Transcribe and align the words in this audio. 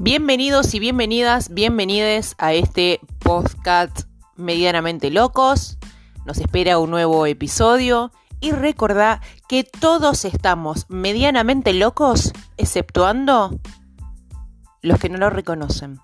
Bienvenidos 0.00 0.74
y 0.74 0.78
bienvenidas, 0.78 1.52
bienvenides 1.52 2.36
a 2.38 2.52
este 2.52 3.00
podcast 3.18 4.02
medianamente 4.36 5.10
locos. 5.10 5.76
Nos 6.24 6.38
espera 6.38 6.78
un 6.78 6.90
nuevo 6.90 7.26
episodio 7.26 8.12
y 8.38 8.52
recordá 8.52 9.20
que 9.48 9.64
todos 9.64 10.24
estamos 10.24 10.86
medianamente 10.88 11.72
locos, 11.72 12.32
exceptuando 12.58 13.58
los 14.82 15.00
que 15.00 15.08
no 15.08 15.18
lo 15.18 15.30
reconocen. 15.30 15.98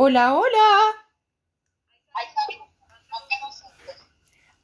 Hola, 0.00 0.32
hola. 0.32 0.94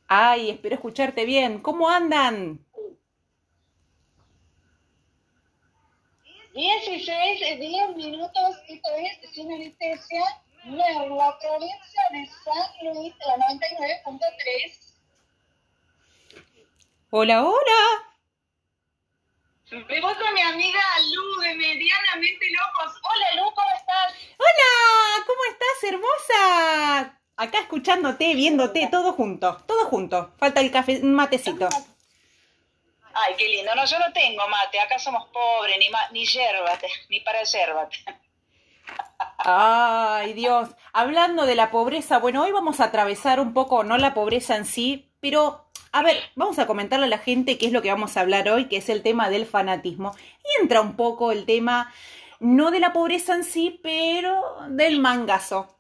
Ay, 0.06 0.50
espero 0.50 0.76
escucharte 0.76 1.24
bien. 1.24 1.60
¿Cómo 1.60 1.90
andan? 1.90 2.64
16 6.54 7.40
y 7.50 7.56
10 7.56 7.96
minutos, 7.96 8.62
esto 8.68 8.90
es 8.96 9.32
sin 9.32 9.52
anestesia, 9.52 10.22
Merlo, 10.66 11.18
provincia 11.40 12.02
de 12.12 12.28
San 12.28 12.94
Luis, 12.94 13.12
la 13.26 13.34
99.3. 13.34 14.94
Hola, 17.10 17.42
hola. 17.42 18.13
Me 19.74 20.00
voy 20.00 20.14
con 20.14 20.32
mi 20.34 20.40
amiga 20.40 20.80
Lu 21.12 21.40
de 21.40 21.54
Medianamente 21.54 22.46
Locos. 22.50 22.96
Hola 23.02 23.42
Lu, 23.42 23.50
¿cómo 23.52 23.68
estás? 23.76 24.14
Hola, 24.38 25.24
¿cómo 25.26 25.40
estás, 25.50 25.84
hermosa? 25.90 27.18
Acá 27.36 27.58
escuchándote, 27.58 28.34
viéndote, 28.36 28.86
todo 28.88 29.12
junto, 29.14 29.56
todo 29.66 29.86
junto. 29.86 30.32
Falta 30.38 30.60
el 30.60 30.70
café, 30.70 31.00
un 31.02 31.14
matecito. 31.14 31.68
Ay, 33.14 33.34
qué 33.36 33.48
lindo. 33.48 33.74
No, 33.74 33.84
yo 33.84 33.98
no 33.98 34.12
tengo 34.12 34.46
mate. 34.48 34.78
Acá 34.78 34.98
somos 35.00 35.26
pobres, 35.32 35.76
ni, 35.78 35.90
ma- 35.90 36.08
ni 36.12 36.24
yerbate, 36.24 36.88
ni 37.08 37.18
para 37.20 37.42
yerbate. 37.42 37.96
Ay, 39.38 40.34
Dios. 40.34 40.68
Hablando 40.92 41.46
de 41.46 41.56
la 41.56 41.72
pobreza, 41.72 42.18
bueno, 42.18 42.42
hoy 42.44 42.52
vamos 42.52 42.78
a 42.78 42.84
atravesar 42.84 43.40
un 43.40 43.52
poco, 43.52 43.82
no 43.82 43.98
la 43.98 44.14
pobreza 44.14 44.54
en 44.54 44.66
sí, 44.66 45.10
pero, 45.20 45.63
a 45.94 46.02
ver, 46.02 46.16
vamos 46.34 46.58
a 46.58 46.66
comentarle 46.66 47.06
a 47.06 47.08
la 47.08 47.18
gente 47.18 47.56
qué 47.56 47.66
es 47.66 47.72
lo 47.72 47.80
que 47.80 47.88
vamos 47.88 48.16
a 48.16 48.22
hablar 48.22 48.48
hoy, 48.48 48.64
que 48.64 48.78
es 48.78 48.88
el 48.88 49.00
tema 49.00 49.30
del 49.30 49.46
fanatismo. 49.46 50.12
Y 50.42 50.60
entra 50.60 50.80
un 50.80 50.96
poco 50.96 51.30
el 51.30 51.46
tema, 51.46 51.94
no 52.40 52.72
de 52.72 52.80
la 52.80 52.92
pobreza 52.92 53.36
en 53.36 53.44
sí, 53.44 53.78
pero 53.80 54.42
del 54.70 54.98
mangazo. 54.98 55.78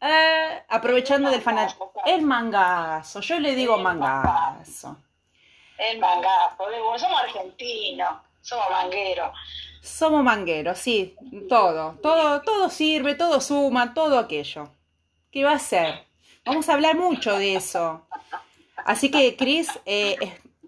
Eh, 0.00 0.64
aprovechando 0.70 1.30
del 1.30 1.42
fanatismo. 1.42 1.92
El 2.06 2.22
mangazo, 2.22 3.20
yo 3.20 3.38
le 3.40 3.54
digo 3.54 3.76
El 3.76 3.82
mangazo. 3.82 4.96
El 5.76 5.98
mangazo. 5.98 6.56
Somos 6.96 7.22
argentinos, 7.22 8.10
somos 8.40 8.70
mangueros. 8.70 9.36
Somos 9.82 10.24
mangueros, 10.24 10.78
sí, 10.78 11.14
todo, 11.50 11.98
todo, 12.02 12.40
todo 12.40 12.70
sirve, 12.70 13.16
todo 13.16 13.38
suma, 13.42 13.92
todo 13.92 14.18
aquello. 14.18 14.70
¿Qué 15.30 15.44
va 15.44 15.52
a 15.52 15.58
ser? 15.58 16.06
Vamos 16.46 16.70
a 16.70 16.72
hablar 16.72 16.96
mucho 16.96 17.36
de 17.36 17.56
eso. 17.56 18.06
Así 18.84 19.10
que, 19.10 19.36
Cris, 19.36 19.68
eh, 19.86 20.16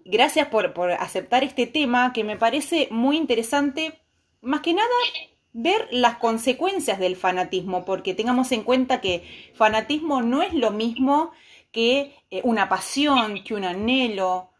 gracias 0.03 0.47
por, 0.47 0.73
por 0.73 0.91
aceptar 0.91 1.43
este 1.43 1.67
tema 1.67 2.13
que 2.13 2.23
me 2.23 2.37
parece 2.37 2.87
muy 2.91 3.17
interesante. 3.17 4.01
Más 4.41 4.61
que 4.61 4.73
nada, 4.73 4.89
ver 5.53 5.87
las 5.91 6.17
consecuencias 6.17 6.99
del 6.99 7.15
fanatismo, 7.15 7.85
porque 7.85 8.13
tengamos 8.13 8.51
en 8.51 8.63
cuenta 8.63 9.01
que 9.01 9.23
fanatismo 9.55 10.21
no 10.21 10.41
es 10.41 10.53
lo 10.53 10.71
mismo 10.71 11.31
que 11.71 12.15
eh, 12.29 12.41
una 12.43 12.69
pasión, 12.69 13.43
que 13.43 13.53
un 13.53 13.63
anhelo, 13.63 14.51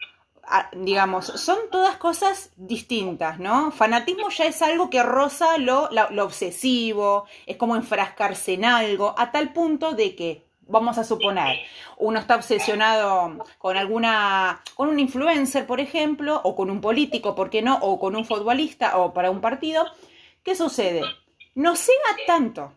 digamos, 0.74 1.26
son 1.26 1.58
todas 1.72 1.98
cosas 1.98 2.52
distintas, 2.56 3.40
¿no? 3.40 3.72
Fanatismo 3.72 4.30
ya 4.30 4.46
es 4.46 4.62
algo 4.62 4.90
que 4.90 5.02
roza 5.04 5.58
lo 5.58 5.90
obsesivo, 6.24 7.26
es 7.46 7.58
como 7.58 7.76
enfrascarse 7.76 8.54
en 8.54 8.66
algo, 8.66 9.16
a 9.18 9.32
tal 9.32 9.54
punto 9.54 9.94
de 9.94 10.16
que, 10.16 10.46
vamos 10.68 10.98
a 10.98 11.04
suponer, 11.04 11.60
uno 11.98 12.20
está 12.20 12.36
obsesionado 12.36 13.44
con 13.58 13.78
alguna, 13.78 14.62
con 14.76 14.90
un 14.90 15.00
influencer, 15.00 15.66
por 15.66 15.80
ejemplo, 15.80 16.42
o 16.44 16.56
con 16.56 16.70
un 16.70 16.82
político, 16.82 17.36
¿por 17.36 17.50
qué 17.50 17.62
no? 17.62 17.78
O 17.82 18.00
con 18.00 18.16
un 18.16 18.26
futbolista 18.26 18.98
o 18.98 19.14
para 19.14 19.32
un 19.32 19.42
partido. 19.42 19.86
¿Qué 20.44 20.56
sucede? 20.56 21.02
Nos 21.56 21.80
cega 21.80 22.16
tanto 22.28 22.74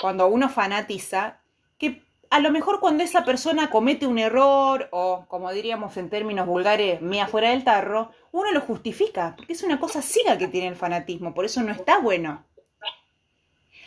cuando 0.00 0.26
uno 0.26 0.48
fanatiza 0.48 1.40
que 1.78 2.02
a 2.30 2.40
lo 2.40 2.50
mejor 2.50 2.80
cuando 2.80 3.04
esa 3.04 3.24
persona 3.24 3.70
comete 3.70 4.06
un 4.06 4.18
error 4.18 4.88
o, 4.90 5.24
como 5.28 5.52
diríamos 5.52 5.96
en 5.96 6.10
términos 6.10 6.46
vulgares, 6.46 7.00
mea 7.00 7.28
fuera 7.28 7.50
del 7.50 7.64
tarro, 7.64 8.10
uno 8.32 8.50
lo 8.52 8.60
justifica, 8.60 9.34
porque 9.36 9.52
es 9.52 9.62
una 9.62 9.78
cosa 9.78 10.02
ciega 10.02 10.36
que 10.36 10.48
tiene 10.48 10.68
el 10.68 10.76
fanatismo, 10.76 11.34
por 11.34 11.44
eso 11.44 11.62
no 11.62 11.72
está 11.72 11.98
bueno. 11.98 12.44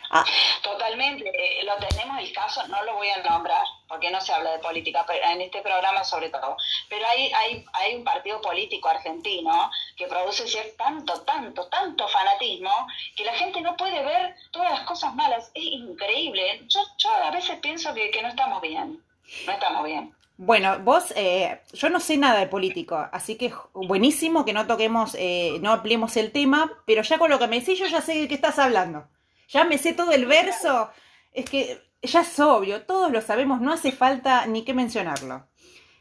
Ah, 0.09 0.25
Totalmente, 0.62 1.29
eh, 1.29 1.63
lo 1.63 1.75
tenemos 1.78 2.19
el 2.19 2.31
caso, 2.34 2.66
no 2.68 2.84
lo 2.84 2.95
voy 2.95 3.09
a 3.09 3.22
nombrar 3.22 3.66
porque 3.88 4.12
no 4.12 4.19
se 4.19 4.34
habla 4.34 4.51
de 4.51 4.59
política 4.59 5.06
pero 5.07 5.25
en 5.25 5.41
este 5.41 5.62
programa 5.62 6.03
sobre 6.03 6.29
todo, 6.29 6.57
pero 6.90 7.06
hay, 7.07 7.31
hay, 7.34 7.66
hay 7.73 7.95
un 7.95 8.03
partido 8.03 8.41
político 8.41 8.90
argentino 8.90 9.72
que 9.95 10.07
produce 10.07 10.75
tanto, 10.78 11.22
tanto, 11.22 11.68
tanto 11.68 12.07
fanatismo 12.07 12.88
que 13.16 13.25
la 13.25 13.34
gente 13.34 13.62
no 13.62 13.75
puede 13.78 14.03
ver 14.03 14.35
todas 14.51 14.72
las 14.72 14.81
cosas 14.81 15.16
malas, 15.16 15.51
es 15.53 15.63
increíble, 15.63 16.63
yo, 16.68 16.81
yo 16.97 17.09
a 17.12 17.31
veces 17.31 17.57
pienso 17.59 17.94
que, 17.94 18.12
que 18.12 18.22
no 18.22 18.29
estamos 18.29 18.62
bien, 18.62 19.01
no 19.45 19.51
estamos 19.51 19.84
bien. 19.84 20.13
Bueno, 20.38 20.79
vos, 20.79 21.12
eh, 21.16 21.62
yo 21.74 21.89
no 21.89 22.00
sé 22.00 22.18
nada 22.18 22.39
de 22.39 22.47
político, 22.47 23.07
así 23.12 23.38
que 23.38 23.51
buenísimo 23.74 24.45
que 24.45 24.53
no 24.53 24.68
toquemos, 24.68 25.16
eh, 25.18 25.57
no 25.62 25.72
ampliemos 25.72 26.16
el 26.18 26.31
tema, 26.31 26.72
pero 26.85 27.01
ya 27.01 27.18
con 27.18 27.31
lo 27.31 27.39
que 27.39 27.47
me 27.47 27.59
decís 27.59 27.79
yo 27.79 27.88
ya 27.88 28.01
sé 28.01 28.13
de 28.13 28.28
qué 28.28 28.35
estás 28.35 28.59
hablando. 28.59 29.07
Ya 29.47 29.63
me 29.66 29.78
sé 29.78 29.94
todo 29.94 30.12
el 30.12 30.25
verso, 30.25 30.90
es 31.31 31.46
que 31.50 31.81
ya 32.02 32.22
es 32.22 32.40
obvio, 32.40 32.84
todos 32.85 33.12
lo 33.12 33.22
sabemos, 33.22 33.62
no 33.62 33.74
hace 33.74 33.91
falta 33.91 34.46
ni 34.47 34.63
que 34.63 34.74
mencionarlo. 34.74 35.47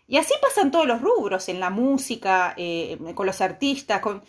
Y 0.09 0.19
así 0.19 0.35
pasan 0.43 0.71
todos 0.71 0.87
los 0.87 1.01
rubros, 1.03 1.49
en 1.49 1.61
la 1.61 1.71
música, 1.71 2.55
eh, 2.57 2.99
con 3.15 3.27
los 3.27 3.41
artistas, 3.41 4.01
con... 4.01 4.25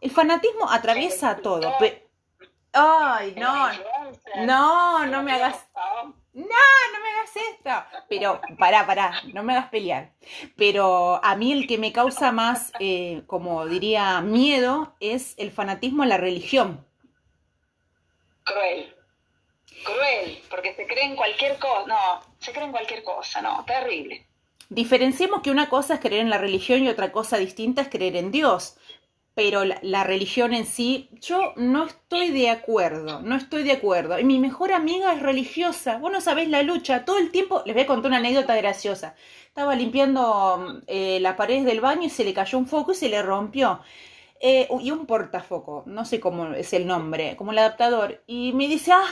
El 0.00 0.10
fanatismo 0.10 0.70
atraviesa 0.70 1.36
todo. 1.36 1.76
pe- 1.78 2.08
Ay, 2.72 3.34
no, 3.38 3.68
no, 4.46 5.06
no 5.06 5.22
me 5.22 5.32
hagas 5.32 5.68
no 6.34 6.98
me 7.02 7.10
hagas 7.10 7.36
esto. 7.36 8.04
Pero, 8.08 8.40
pará, 8.58 8.86
pará, 8.86 9.12
no 9.34 9.42
me 9.42 9.52
hagas 9.54 9.70
pelear. 9.70 10.12
Pero 10.56 11.20
a 11.24 11.36
mí 11.36 11.52
el 11.52 11.66
que 11.66 11.78
me 11.78 11.92
causa 11.92 12.32
más, 12.32 12.72
eh, 12.80 13.22
como 13.26 13.66
diría, 13.66 14.20
miedo 14.20 14.94
es 15.00 15.34
el 15.38 15.50
fanatismo 15.50 16.02
a 16.02 16.06
la 16.06 16.16
religión. 16.16 16.86
Cruel, 18.50 18.94
cruel, 19.84 20.42
porque 20.50 20.74
se 20.74 20.86
creen 20.86 21.14
cualquier 21.14 21.58
cosa, 21.58 21.86
no, 21.86 22.20
se 22.38 22.52
creen 22.52 22.72
cualquier 22.72 23.02
cosa, 23.04 23.40
no, 23.40 23.64
terrible. 23.64 24.26
Diferenciemos 24.68 25.42
que 25.42 25.50
una 25.50 25.68
cosa 25.68 25.94
es 25.94 26.00
creer 26.00 26.22
en 26.22 26.30
la 26.30 26.38
religión 26.38 26.82
y 26.82 26.88
otra 26.88 27.12
cosa 27.12 27.38
distinta 27.38 27.82
es 27.82 27.88
creer 27.88 28.16
en 28.16 28.30
Dios. 28.30 28.76
Pero 29.34 29.64
la, 29.64 29.78
la 29.82 30.02
religión 30.02 30.52
en 30.52 30.66
sí, 30.66 31.08
yo 31.12 31.52
no 31.56 31.86
estoy 31.86 32.30
de 32.30 32.50
acuerdo, 32.50 33.22
no 33.22 33.36
estoy 33.36 33.62
de 33.62 33.72
acuerdo. 33.72 34.18
Y 34.18 34.24
mi 34.24 34.38
mejor 34.38 34.72
amiga 34.72 35.12
es 35.12 35.22
religiosa, 35.22 35.98
vos 35.98 36.10
no 36.10 36.20
sabés 36.20 36.48
la 36.48 36.62
lucha, 36.62 37.04
todo 37.04 37.18
el 37.18 37.30
tiempo, 37.30 37.62
les 37.64 37.74
voy 37.74 37.84
a 37.84 37.86
contar 37.86 38.10
una 38.10 38.18
anécdota 38.18 38.56
graciosa. 38.56 39.14
Estaba 39.46 39.76
limpiando 39.76 40.82
eh, 40.88 41.20
las 41.20 41.36
paredes 41.36 41.64
del 41.64 41.80
baño 41.80 42.06
y 42.06 42.10
se 42.10 42.24
le 42.24 42.34
cayó 42.34 42.58
un 42.58 42.66
foco 42.66 42.92
y 42.92 42.96
se 42.96 43.08
le 43.08 43.22
rompió. 43.22 43.80
Eh, 44.42 44.68
y 44.80 44.90
un 44.90 45.04
portafoco, 45.04 45.82
no 45.86 46.06
sé 46.06 46.18
cómo 46.18 46.54
es 46.54 46.72
el 46.72 46.86
nombre, 46.86 47.36
como 47.36 47.52
el 47.52 47.58
adaptador. 47.58 48.22
Y 48.26 48.52
me 48.54 48.68
dice, 48.68 48.92
ah, 48.92 49.06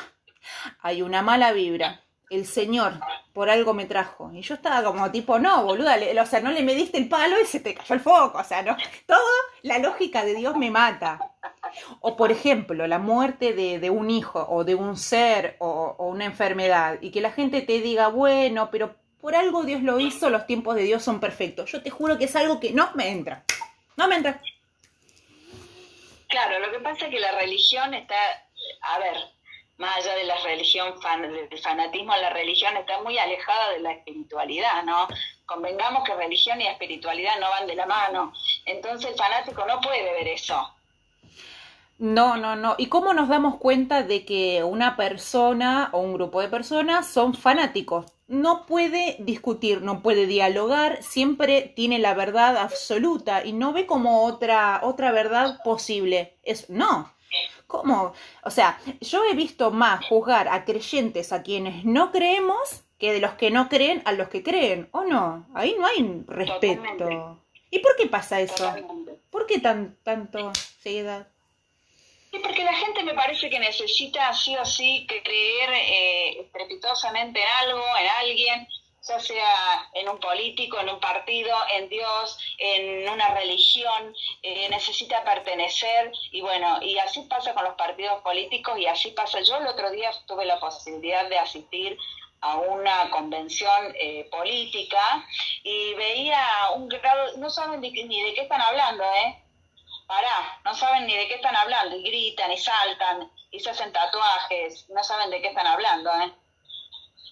hay 0.80 1.02
una 1.02 1.22
mala 1.22 1.52
vibra. 1.52 2.02
El 2.30 2.46
Señor 2.46 2.92
por 3.32 3.48
algo 3.48 3.72
me 3.72 3.86
trajo. 3.86 4.30
Y 4.32 4.42
yo 4.42 4.54
estaba 4.54 4.82
como 4.84 5.10
tipo, 5.10 5.38
no, 5.38 5.64
boluda, 5.64 5.96
o 6.20 6.26
sea, 6.26 6.40
no 6.40 6.50
le 6.50 6.62
mediste 6.62 6.98
el 6.98 7.08
palo 7.08 7.40
y 7.40 7.46
se 7.46 7.60
te 7.60 7.74
cayó 7.74 7.94
el 7.94 8.00
foco. 8.00 8.38
O 8.38 8.44
sea, 8.44 8.62
no, 8.62 8.76
todo 9.06 9.18
la 9.62 9.78
lógica 9.78 10.24
de 10.24 10.34
Dios 10.34 10.56
me 10.56 10.70
mata. 10.70 11.18
O 12.00 12.16
por 12.16 12.30
ejemplo, 12.30 12.86
la 12.86 12.98
muerte 12.98 13.54
de, 13.54 13.78
de 13.78 13.90
un 13.90 14.10
hijo 14.10 14.46
o 14.50 14.64
de 14.64 14.74
un 14.74 14.96
ser 14.96 15.56
o 15.58 15.96
una 15.98 16.26
enfermedad 16.26 16.98
y 17.00 17.10
que 17.10 17.20
la 17.20 17.32
gente 17.32 17.62
te 17.62 17.80
diga, 17.80 18.08
bueno, 18.08 18.70
pero 18.70 18.96
por 19.20 19.34
algo 19.34 19.64
Dios 19.64 19.82
lo 19.82 19.98
hizo, 20.00 20.30
los 20.30 20.46
tiempos 20.46 20.76
de 20.76 20.82
Dios 20.82 21.02
son 21.02 21.20
perfectos. 21.20 21.70
Yo 21.72 21.82
te 21.82 21.90
juro 21.90 22.18
que 22.18 22.24
es 22.24 22.36
algo 22.36 22.60
que 22.60 22.72
no 22.72 22.90
me 22.94 23.10
entra. 23.10 23.44
No 23.96 24.08
me 24.08 24.16
entra. 24.16 24.40
Claro, 26.28 26.58
lo 26.58 26.70
que 26.70 26.80
pasa 26.80 27.06
es 27.06 27.10
que 27.10 27.20
la 27.20 27.32
religión 27.32 27.94
está, 27.94 28.16
a 28.82 28.98
ver, 28.98 29.16
más 29.78 29.96
allá 29.96 30.14
de 30.14 30.24
la 30.24 30.36
religión, 30.42 31.00
fan- 31.00 31.22
del 31.22 31.58
fanatismo, 31.62 32.14
la 32.16 32.30
religión 32.30 32.76
está 32.76 33.00
muy 33.02 33.18
alejada 33.18 33.70
de 33.70 33.80
la 33.80 33.92
espiritualidad, 33.92 34.82
¿no? 34.84 35.08
convengamos 35.46 36.04
que 36.04 36.14
religión 36.14 36.60
y 36.60 36.66
espiritualidad 36.66 37.40
no 37.40 37.48
van 37.48 37.66
de 37.66 37.74
la 37.74 37.86
mano. 37.86 38.34
Entonces 38.66 39.12
el 39.12 39.16
fanático 39.16 39.64
no 39.66 39.80
puede 39.80 40.02
ver 40.12 40.28
eso. 40.28 40.74
No, 41.96 42.36
no, 42.36 42.54
no. 42.54 42.74
¿Y 42.76 42.88
cómo 42.90 43.14
nos 43.14 43.30
damos 43.30 43.56
cuenta 43.56 44.02
de 44.02 44.26
que 44.26 44.62
una 44.62 44.94
persona 44.94 45.88
o 45.92 46.00
un 46.00 46.12
grupo 46.12 46.42
de 46.42 46.48
personas 46.48 47.06
son 47.10 47.32
fanáticos? 47.32 48.04
No 48.28 48.66
puede 48.66 49.16
discutir, 49.20 49.82
no 49.82 50.02
puede 50.02 50.26
dialogar, 50.26 51.02
siempre 51.02 51.72
tiene 51.74 51.98
la 51.98 52.14
verdad 52.14 52.56
absoluta 52.58 53.44
y 53.44 53.52
no 53.52 53.72
ve 53.72 53.86
como 53.86 54.24
otra, 54.24 54.80
otra 54.82 55.12
verdad 55.12 55.60
posible. 55.64 56.36
Es, 56.42 56.68
no. 56.70 57.12
¿Cómo? 57.66 58.12
O 58.44 58.50
sea, 58.50 58.78
yo 59.00 59.24
he 59.24 59.34
visto 59.34 59.70
más 59.70 60.06
juzgar 60.06 60.48
a 60.48 60.64
creyentes 60.64 61.32
a 61.32 61.42
quienes 61.42 61.84
no 61.84 62.12
creemos 62.12 62.82
que 62.98 63.12
de 63.12 63.20
los 63.20 63.32
que 63.32 63.50
no 63.50 63.68
creen 63.68 64.02
a 64.04 64.12
los 64.12 64.28
que 64.28 64.42
creen, 64.42 64.88
¿o 64.92 65.04
no? 65.04 65.46
Ahí 65.54 65.76
no 65.78 65.86
hay 65.86 66.24
respeto. 66.26 66.82
Totalmente. 66.82 67.40
¿Y 67.70 67.78
por 67.80 67.96
qué 67.96 68.06
pasa 68.06 68.40
eso? 68.40 68.64
Totalmente. 68.64 69.20
¿Por 69.30 69.46
qué 69.46 69.60
tan, 69.60 69.96
tanto 70.02 70.52
seguidad? 70.80 71.28
Sí, 72.30 72.38
porque 72.40 72.62
la 72.62 72.74
gente 72.74 73.02
me 73.04 73.14
parece 73.14 73.48
que 73.48 73.58
necesita 73.58 74.34
sí 74.34 74.54
o 74.56 74.64
sí 74.64 75.06
creer 75.06 75.70
eh, 75.72 76.40
estrepitosamente 76.40 77.40
en 77.40 77.48
algo, 77.60 77.84
en 77.96 78.08
alguien, 78.08 78.68
ya 79.02 79.18
sea 79.18 79.88
en 79.94 80.08
un 80.10 80.20
político, 80.20 80.78
en 80.78 80.90
un 80.90 81.00
partido, 81.00 81.56
en 81.74 81.88
Dios, 81.88 82.38
en 82.58 83.08
una 83.08 83.34
religión, 83.34 84.14
eh, 84.42 84.68
necesita 84.68 85.24
pertenecer 85.24 86.12
y 86.30 86.42
bueno, 86.42 86.82
y 86.82 86.98
así 86.98 87.22
pasa 87.22 87.54
con 87.54 87.64
los 87.64 87.74
partidos 87.76 88.20
políticos 88.20 88.78
y 88.78 88.84
así 88.84 89.10
pasa. 89.12 89.40
Yo 89.40 89.56
el 89.56 89.66
otro 89.66 89.90
día 89.90 90.10
tuve 90.26 90.44
la 90.44 90.60
posibilidad 90.60 91.26
de 91.30 91.38
asistir 91.38 91.96
a 92.42 92.56
una 92.56 93.10
convención 93.10 93.94
eh, 93.98 94.28
política 94.30 95.26
y 95.62 95.94
veía 95.94 96.46
un 96.76 96.88
grado, 96.88 97.38
no 97.38 97.48
saben 97.48 97.80
ni 97.80 97.90
de 97.90 98.34
qué 98.34 98.42
están 98.42 98.60
hablando, 98.60 99.02
¿eh? 99.04 99.47
Pará, 100.08 100.58
no 100.64 100.74
saben 100.74 101.06
ni 101.06 101.14
de 101.14 101.28
qué 101.28 101.34
están 101.34 101.54
hablando 101.54 101.94
y 101.96 102.02
gritan 102.02 102.50
y 102.50 102.56
saltan 102.58 103.30
y 103.50 103.60
se 103.60 103.70
hacen 103.70 103.92
tatuajes, 103.92 104.88
no 104.88 105.04
saben 105.04 105.30
de 105.30 105.40
qué 105.42 105.48
están 105.48 105.66
hablando, 105.66 106.10
¿eh? 106.20 106.32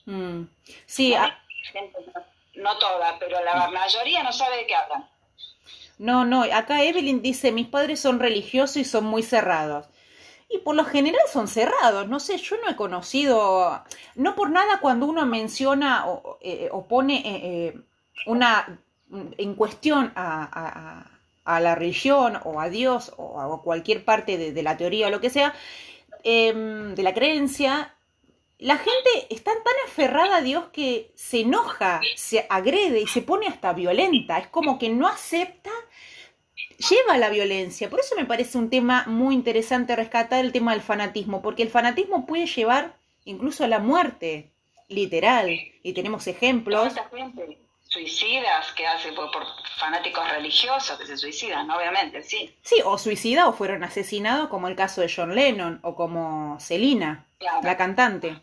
Mm. 0.04 0.42
Sí, 0.86 1.14
a- 1.14 1.36
Gente, 1.72 1.98
no- 2.54 2.78
toda, 2.78 3.18
pero 3.18 3.42
la 3.42 3.68
mayoría 3.70 4.22
no 4.22 4.32
sabe 4.32 4.58
de 4.58 4.66
qué 4.66 4.74
hablan. 4.76 5.08
no, 5.98 6.24
no, 6.24 6.42
acá 6.42 6.82
Evelyn 6.84 7.22
dice, 7.22 7.50
mis 7.50 7.66
padres 7.66 7.98
son 8.00 8.20
religiosos 8.20 8.76
y 8.76 8.84
son 8.84 9.04
muy 9.04 9.22
cerrados. 9.22 9.88
Y 10.48 10.58
por 10.58 10.76
lo 10.76 10.84
general 10.84 11.22
son 11.32 11.48
cerrados, 11.48 12.06
no 12.06 12.20
sé, 12.20 12.36
yo 12.38 12.56
no 12.62 12.68
he 12.70 12.76
conocido, 12.76 13.82
no 14.14 14.36
por 14.36 14.50
nada 14.50 14.78
cuando 14.80 15.06
uno 15.06 15.26
menciona 15.26 16.06
o, 16.06 16.38
eh, 16.40 16.68
o 16.70 16.86
pone 16.86 17.16
eh, 17.16 17.40
eh, 17.74 17.80
una 18.26 18.78
en 19.38 19.54
cuestión 19.56 20.12
a, 20.14 20.44
a- 20.44 21.00
a- 21.00 21.15
a 21.46 21.60
la 21.60 21.74
religión 21.74 22.38
o 22.44 22.60
a 22.60 22.68
Dios 22.68 23.14
o 23.16 23.40
a 23.40 23.62
cualquier 23.62 24.04
parte 24.04 24.36
de, 24.36 24.62
la 24.62 24.76
teoría 24.76 25.06
o 25.06 25.10
lo 25.10 25.20
que 25.20 25.30
sea, 25.30 25.54
em, 26.24 26.94
de 26.94 27.02
la 27.02 27.14
creencia, 27.14 27.94
la 28.58 28.76
gente 28.76 29.26
está 29.30 29.52
tan 29.52 29.74
aferrada 29.86 30.38
a 30.38 30.42
Dios 30.42 30.64
que 30.72 31.12
se 31.14 31.40
enoja, 31.40 32.00
se 32.16 32.46
agrede 32.50 33.00
y 33.00 33.06
se 33.06 33.22
pone 33.22 33.46
hasta 33.46 33.72
violenta. 33.72 34.38
Es 34.38 34.48
como 34.48 34.78
que 34.78 34.88
no 34.88 35.06
acepta, 35.06 35.70
lleva 36.78 37.14
a 37.14 37.18
la 37.18 37.30
violencia. 37.30 37.88
Por 37.90 38.00
eso 38.00 38.16
me 38.16 38.24
parece 38.24 38.58
un 38.58 38.70
tema 38.70 39.04
muy 39.06 39.34
interesante 39.34 39.94
rescatar 39.94 40.44
el 40.44 40.52
tema 40.52 40.72
del 40.72 40.80
fanatismo, 40.80 41.42
porque 41.42 41.62
el 41.62 41.70
fanatismo 41.70 42.26
puede 42.26 42.46
llevar 42.46 42.96
incluso 43.24 43.64
a 43.64 43.68
la 43.68 43.78
muerte, 43.78 44.52
literal. 44.88 45.50
Y 45.82 45.92
tenemos 45.92 46.26
ejemplos. 46.26 46.94
¿Cuánta 47.92 47.98
gente 47.98 48.10
suicidas 48.10 48.72
que 48.72 48.86
hace 48.86 49.12
por, 49.12 49.30
por 49.30 49.44
fanáticos 49.78 50.28
religiosos 50.30 50.98
que 50.98 51.06
se 51.06 51.16
suicidan, 51.16 51.66
¿no? 51.66 51.76
obviamente, 51.76 52.22
sí. 52.22 52.54
Sí, 52.62 52.80
o 52.84 52.98
suicida 52.98 53.48
o 53.48 53.52
fueron 53.52 53.84
asesinados, 53.84 54.48
como 54.48 54.68
el 54.68 54.76
caso 54.76 55.00
de 55.00 55.12
John 55.14 55.34
Lennon 55.34 55.80
o 55.82 55.94
como 55.94 56.58
Selina, 56.60 57.26
Claro. 57.38 57.60
la 57.62 57.76
cantante. 57.76 58.38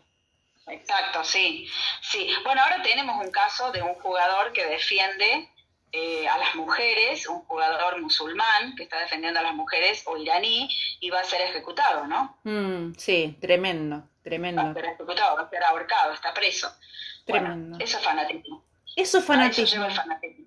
Exacto, 0.66 1.24
sí. 1.24 1.68
Sí. 2.00 2.30
Bueno, 2.44 2.62
ahora 2.62 2.80
tenemos 2.82 3.22
un 3.24 3.30
caso 3.30 3.70
de 3.72 3.82
un 3.82 3.94
jugador 3.94 4.52
que 4.52 4.64
defiende 4.64 5.48
eh, 5.92 6.26
a 6.28 6.38
las 6.38 6.54
mujeres, 6.54 7.28
un 7.28 7.40
jugador 7.44 8.00
musulmán 8.00 8.74
que 8.76 8.84
está 8.84 8.98
defendiendo 9.00 9.40
a 9.40 9.42
las 9.42 9.54
mujeres 9.54 10.02
o 10.06 10.16
iraní 10.16 10.68
y 11.00 11.10
va 11.10 11.20
a 11.20 11.24
ser 11.24 11.40
ejecutado, 11.42 12.06
¿no? 12.06 12.38
Mm, 12.44 12.94
sí, 12.96 13.36
tremendo, 13.40 13.96
Va 13.96 14.02
a 14.02 14.22
tremendo. 14.22 14.74
ser 14.74 14.86
ejecutado, 14.86 15.36
va 15.36 15.42
a 15.42 15.50
ser 15.50 15.62
ahorcado, 15.64 16.12
está 16.14 16.32
preso. 16.32 16.68
Bueno, 17.28 17.46
Tremendo. 17.46 17.78
eso 17.84 17.98
es 17.98 18.04
fanatismo. 18.04 18.64
Eso 18.96 19.18
es 19.18 19.30
A 19.30 19.46
eso 19.46 19.64
lleva 19.64 19.86
fanatismo. 19.86 19.86
el 19.86 19.92
fanatismo. 19.92 20.46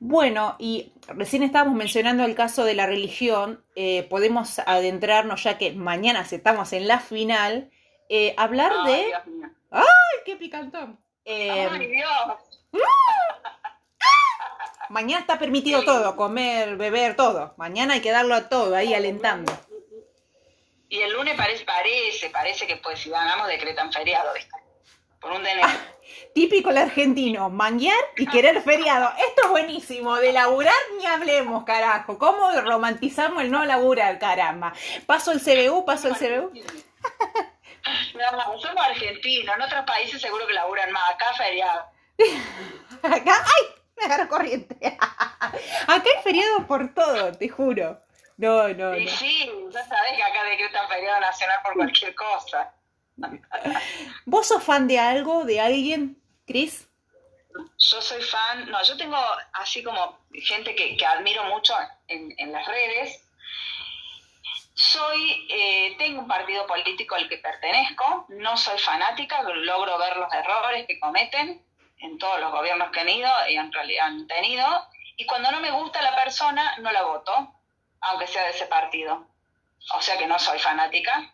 Bueno, 0.00 0.54
y 0.60 0.92
recién 1.08 1.42
estábamos 1.42 1.74
mencionando 1.74 2.24
el 2.24 2.36
caso 2.36 2.64
de 2.64 2.74
la 2.74 2.86
religión, 2.86 3.64
eh, 3.74 4.04
podemos 4.04 4.60
adentrarnos 4.60 5.42
ya 5.42 5.58
que 5.58 5.72
mañana 5.72 6.20
estamos 6.30 6.72
en 6.72 6.86
la 6.86 7.00
final, 7.00 7.70
eh, 8.08 8.34
hablar 8.36 8.72
Ay, 8.84 8.92
de... 8.92 9.06
Dios 9.06 9.26
mío. 9.26 9.48
¡Ay, 9.70 9.84
qué 10.24 10.36
picantón! 10.36 11.00
Eh, 11.24 11.68
Ay, 11.70 11.86
Dios. 11.88 12.10
mañana 14.88 15.20
está 15.20 15.38
permitido 15.38 15.84
todo, 15.84 16.14
comer, 16.16 16.76
beber, 16.76 17.16
todo. 17.16 17.54
Mañana 17.56 17.94
hay 17.94 18.00
que 18.00 18.12
darlo 18.12 18.34
a 18.34 18.48
todo 18.48 18.74
ahí 18.76 18.94
alentando. 18.94 19.52
Y 20.88 21.00
el 21.00 21.12
lunes 21.12 21.34
parece, 21.36 21.64
parece, 21.64 22.30
parece 22.30 22.66
que 22.66 22.76
pues 22.76 23.00
si 23.00 23.10
ganamos 23.10 23.48
decretan 23.48 23.92
feriado, 23.92 24.32
¿viste? 24.32 24.50
Por 25.20 25.32
un 25.32 25.42
DNI. 25.42 25.62
Típico 26.34 26.70
el 26.70 26.78
argentino, 26.78 27.50
manguear 27.50 27.98
y 28.16 28.26
querer 28.26 28.62
feriado. 28.62 29.12
Esto 29.28 29.42
es 29.44 29.48
buenísimo, 29.50 30.16
de 30.16 30.32
laburar 30.32 30.74
ni 30.96 31.06
hablemos, 31.06 31.64
carajo. 31.64 32.18
¿Cómo 32.18 32.50
romantizamos 32.60 33.42
el 33.42 33.50
no 33.50 33.64
laburar, 33.64 34.18
caramba? 34.18 34.72
Paso 35.06 35.32
el 35.32 35.40
CBU, 35.40 35.84
paso 35.84 36.08
el 36.08 36.14
CBU. 36.16 36.52
No, 38.14 38.58
somos 38.58 38.84
argentinos, 38.84 39.54
en 39.54 39.62
otros 39.62 39.84
países 39.86 40.20
seguro 40.20 40.46
que 40.46 40.52
laburan 40.52 40.90
más, 40.92 41.10
acá 41.14 41.32
feriado. 41.38 41.86
Acá, 43.02 43.32
¡ay! 43.46 43.66
Me 43.96 44.04
agarro 44.04 44.28
corriente. 44.28 44.76
Acá 45.00 46.02
hay 46.04 46.22
feriado 46.22 46.66
por 46.66 46.92
todo, 46.92 47.32
te 47.32 47.48
juro. 47.48 47.98
No, 48.36 48.68
no, 48.68 48.94
Y 48.96 49.06
no. 49.06 49.10
sí, 49.12 49.50
ya 49.72 49.84
sabés 49.86 50.16
que 50.16 50.22
acá 50.22 50.44
decretan 50.44 50.86
feriado 50.88 51.20
nacional 51.20 51.58
por 51.64 51.74
cualquier 51.74 52.14
cosa. 52.14 52.74
¿Vos 54.26 54.48
sos 54.48 54.62
fan 54.62 54.86
de 54.86 54.98
algo, 54.98 55.44
de 55.44 55.60
alguien, 55.60 56.20
Cris? 56.46 56.88
Yo 57.78 58.00
soy 58.00 58.22
fan, 58.22 58.70
no, 58.70 58.82
yo 58.82 58.96
tengo 58.96 59.16
así 59.54 59.82
como 59.82 60.18
gente 60.32 60.74
que, 60.74 60.96
que 60.96 61.06
admiro 61.06 61.44
mucho 61.44 61.74
en, 62.06 62.34
en 62.38 62.52
las 62.52 62.66
redes. 62.66 63.24
Soy, 64.74 65.46
eh, 65.50 65.96
tengo 65.98 66.20
un 66.20 66.28
partido 66.28 66.66
político 66.66 67.16
al 67.16 67.28
que 67.28 67.38
pertenezco, 67.38 68.26
no 68.28 68.56
soy 68.56 68.78
fanática, 68.78 69.42
logro 69.42 69.98
ver 69.98 70.16
los 70.16 70.32
errores 70.32 70.86
que 70.86 71.00
cometen 71.00 71.64
en 72.00 72.18
todos 72.18 72.38
los 72.38 72.52
gobiernos 72.52 72.90
que 72.92 73.00
han 73.00 73.08
ido 73.08 73.30
y 73.48 73.56
en 73.56 73.72
realidad 73.72 74.06
han 74.06 74.26
tenido, 74.28 74.64
y 75.16 75.26
cuando 75.26 75.50
no 75.50 75.60
me 75.60 75.72
gusta 75.72 76.00
la 76.00 76.14
persona, 76.14 76.76
no 76.78 76.92
la 76.92 77.02
voto, 77.02 77.32
aunque 78.00 78.28
sea 78.28 78.44
de 78.44 78.50
ese 78.50 78.66
partido. 78.66 79.26
O 79.94 80.00
sea 80.00 80.16
que 80.16 80.28
no 80.28 80.38
soy 80.38 80.60
fanática. 80.60 81.32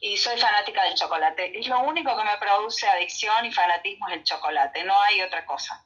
Y 0.00 0.16
soy 0.16 0.38
fanática 0.38 0.82
del 0.84 0.94
chocolate. 0.94 1.58
Es 1.58 1.66
lo 1.68 1.80
único 1.80 2.16
que 2.16 2.24
me 2.24 2.36
produce 2.38 2.86
adicción 2.86 3.44
y 3.44 3.52
fanatismo 3.52 4.08
es 4.08 4.14
el 4.14 4.24
chocolate, 4.24 4.84
no 4.84 5.00
hay 5.00 5.22
otra 5.22 5.44
cosa. 5.46 5.84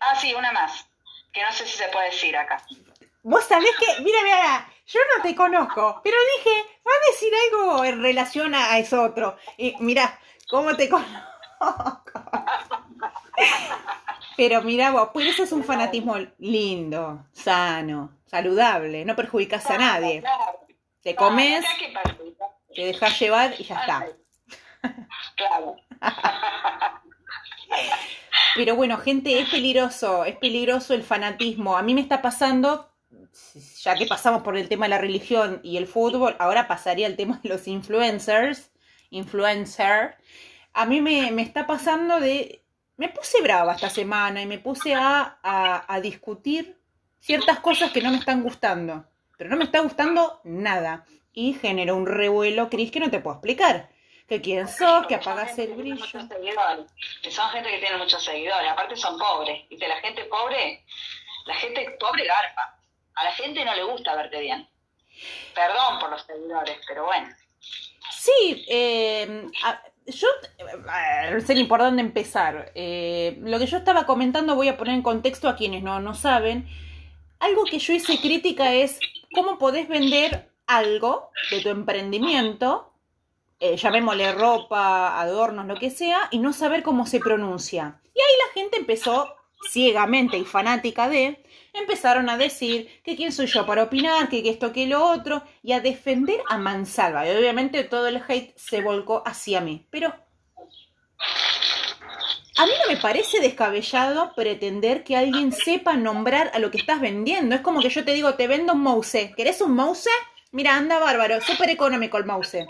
Ah, 0.00 0.14
sí, 0.14 0.34
una 0.34 0.52
más, 0.52 0.86
que 1.32 1.42
no 1.42 1.52
sé 1.52 1.66
si 1.66 1.76
se 1.76 1.88
puede 1.88 2.06
decir 2.06 2.36
acá. 2.36 2.62
Vos 3.22 3.44
sabés 3.44 3.70
que, 3.78 4.00
mira, 4.02 4.18
mira, 4.22 4.70
yo 4.86 5.00
no 5.16 5.22
te 5.22 5.34
conozco, 5.34 6.00
pero 6.02 6.16
dije, 6.36 6.64
va 6.86 6.92
a 6.92 7.10
decir 7.10 7.32
algo 7.34 7.84
en 7.84 8.02
relación 8.02 8.54
a, 8.54 8.78
eso 8.78 9.02
otro. 9.02 9.36
Y 9.56 9.74
mira, 9.80 10.18
¿cómo 10.48 10.76
te 10.76 10.88
conozco? 10.88 11.22
Pero 14.36 14.62
mira 14.62 14.92
vos, 14.92 15.10
pues 15.12 15.26
eso 15.26 15.42
es 15.42 15.50
un 15.50 15.64
fanatismo 15.64 16.14
lindo, 16.38 17.26
sano, 17.32 18.18
saludable, 18.24 19.04
no 19.04 19.16
perjudicas 19.16 19.68
a 19.68 19.78
nadie. 19.78 20.22
Te 21.02 21.16
comes. 21.16 21.64
Te 22.74 22.82
dejas 22.86 23.18
llevar 23.18 23.54
y 23.58 23.64
ya 23.64 23.80
está. 23.80 24.06
Claro. 25.36 25.76
Pero 28.54 28.74
bueno, 28.76 28.98
gente, 28.98 29.38
es 29.38 29.48
peligroso, 29.48 30.24
es 30.24 30.36
peligroso 30.36 30.94
el 30.94 31.02
fanatismo. 31.02 31.76
A 31.76 31.82
mí 31.82 31.94
me 31.94 32.00
está 32.00 32.22
pasando, 32.22 32.88
ya 33.82 33.94
que 33.94 34.06
pasamos 34.06 34.42
por 34.42 34.56
el 34.56 34.68
tema 34.68 34.86
de 34.86 34.90
la 34.90 34.98
religión 34.98 35.60
y 35.62 35.76
el 35.76 35.86
fútbol, 35.86 36.36
ahora 36.38 36.66
pasaría 36.66 37.06
al 37.06 37.16
tema 37.16 37.38
de 37.42 37.48
los 37.50 37.68
influencers, 37.68 38.70
influencer. 39.10 40.16
A 40.72 40.86
mí 40.86 41.00
me, 41.00 41.30
me 41.30 41.42
está 41.42 41.66
pasando 41.66 42.20
de... 42.20 42.64
Me 42.96 43.08
puse 43.08 43.40
brava 43.42 43.74
esta 43.74 43.90
semana 43.90 44.42
y 44.42 44.46
me 44.46 44.58
puse 44.58 44.92
a, 44.94 45.38
a, 45.42 45.94
a 45.94 46.00
discutir 46.00 46.80
ciertas 47.20 47.60
cosas 47.60 47.92
que 47.92 48.02
no 48.02 48.10
me 48.10 48.18
están 48.18 48.42
gustando. 48.42 49.06
Pero 49.36 49.50
no 49.50 49.56
me 49.56 49.64
está 49.64 49.78
gustando 49.80 50.40
nada. 50.42 51.04
Y 51.32 51.54
generó 51.54 51.96
un 51.96 52.06
revuelo, 52.06 52.68
Cris, 52.68 52.90
que 52.90 53.00
no 53.00 53.10
te 53.10 53.20
puedo 53.20 53.36
explicar. 53.36 53.88
que 54.28 54.42
quién 54.42 54.68
sos, 54.68 55.06
que 55.06 55.14
apagas 55.14 55.58
el 55.58 55.72
brillo. 55.74 56.04
son 56.04 56.28
gente 57.50 57.70
que 57.70 57.78
tiene 57.78 57.96
muchos 57.96 58.22
seguidores. 58.22 58.70
Aparte 58.70 58.94
son 58.96 59.18
pobres. 59.18 59.64
Y 59.70 59.78
la 59.78 59.96
gente 60.00 60.24
pobre, 60.26 60.84
la 61.46 61.54
gente 61.54 61.96
pobre 61.98 62.26
garpa. 62.26 62.78
A 63.14 63.24
la 63.24 63.32
gente 63.32 63.64
no 63.64 63.74
le 63.74 63.84
gusta 63.84 64.14
verte 64.16 64.40
bien. 64.40 64.68
Perdón 65.54 65.98
por 65.98 66.10
los 66.10 66.22
seguidores, 66.26 66.78
pero 66.86 67.06
bueno. 67.06 67.28
Sí, 68.10 68.64
eh, 68.68 69.46
a- 69.64 69.82
yo 70.06 70.28
no 71.32 71.40
sé 71.40 71.54
ni 71.54 71.64
por 71.64 71.80
dónde 71.80 72.02
empezar. 72.02 72.70
Eh, 72.74 73.36
lo 73.40 73.58
que 73.58 73.66
yo 73.66 73.78
estaba 73.78 74.04
comentando 74.06 74.54
voy 74.54 74.68
a 74.68 74.76
poner 74.76 74.94
en 74.94 75.02
contexto 75.02 75.48
a 75.48 75.56
quienes 75.56 75.82
no, 75.82 76.00
no 76.00 76.14
saben. 76.14 76.68
Algo 77.40 77.64
que 77.64 77.78
yo 77.78 77.92
hice 77.92 78.18
crítica 78.20 78.74
es 78.74 78.98
cómo 79.34 79.58
podés 79.58 79.88
vender 79.88 80.50
algo 80.68 81.30
de 81.50 81.60
tu 81.60 81.70
emprendimiento, 81.70 82.92
eh, 83.58 83.76
llamémosle 83.76 84.32
ropa, 84.32 85.20
adornos, 85.20 85.66
lo 85.66 85.74
que 85.74 85.90
sea, 85.90 86.28
y 86.30 86.38
no 86.38 86.52
saber 86.52 86.84
cómo 86.84 87.06
se 87.06 87.18
pronuncia. 87.18 88.00
Y 88.14 88.20
ahí 88.20 88.38
la 88.46 88.52
gente 88.54 88.76
empezó 88.76 89.34
ciegamente 89.70 90.38
y 90.38 90.44
fanática 90.44 91.08
de, 91.08 91.42
empezaron 91.72 92.28
a 92.28 92.38
decir 92.38 92.88
que 93.02 93.16
quién 93.16 93.32
soy 93.32 93.46
yo 93.46 93.66
para 93.66 93.82
opinar, 93.82 94.28
que, 94.28 94.48
esto, 94.48 94.72
que 94.72 94.86
lo 94.86 95.04
otro, 95.04 95.42
y 95.62 95.72
a 95.72 95.80
defender 95.80 96.40
a 96.48 96.58
Mansalva. 96.58 97.26
Y 97.26 97.36
obviamente 97.36 97.82
todo 97.84 98.06
el 98.06 98.22
hate 98.28 98.56
se 98.56 98.82
volcó 98.82 99.22
hacia 99.26 99.60
mí. 99.60 99.86
Pero 99.90 100.14
a 102.58 102.66
mí 102.66 102.72
no 102.82 102.92
me 102.92 103.00
parece 103.00 103.40
descabellado 103.40 104.34
pretender 104.34 105.04
que 105.04 105.16
alguien 105.16 105.52
sepa 105.52 105.96
nombrar 105.96 106.50
a 106.54 106.58
lo 106.58 106.70
que 106.70 106.78
estás 106.78 107.00
vendiendo. 107.00 107.54
Es 107.54 107.60
como 107.62 107.80
que 107.80 107.88
yo 107.88 108.04
te 108.04 108.14
digo, 108.14 108.34
te 108.34 108.46
vendo 108.46 108.74
un 108.74 108.82
mouse. 108.82 109.32
¿Querés 109.36 109.60
un 109.60 109.74
mouse? 109.74 110.08
Mira, 110.50 110.76
anda 110.76 110.98
bárbaro, 110.98 111.40
súper 111.40 111.70
económico 111.70 112.16
el 112.16 112.24
mouse. 112.24 112.66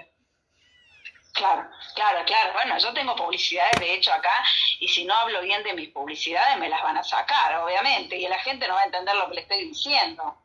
Claro, 1.33 1.71
claro, 1.95 2.25
claro. 2.27 2.53
Bueno, 2.53 2.77
yo 2.79 2.93
tengo 2.93 3.15
publicidades 3.15 3.79
de 3.79 3.95
hecho 3.95 4.13
acá 4.13 4.33
y 4.81 4.89
si 4.89 5.05
no 5.05 5.15
hablo 5.15 5.41
bien 5.43 5.63
de 5.63 5.73
mis 5.73 5.89
publicidades 5.91 6.59
me 6.59 6.69
las 6.69 6.83
van 6.83 6.97
a 6.97 7.05
sacar, 7.05 7.55
obviamente, 7.57 8.17
y 8.17 8.27
la 8.27 8.39
gente 8.41 8.67
no 8.67 8.75
va 8.75 8.81
a 8.81 8.87
entender 8.87 9.15
lo 9.15 9.29
que 9.29 9.35
le 9.37 9.41
estoy 9.43 9.69
diciendo. 9.69 10.37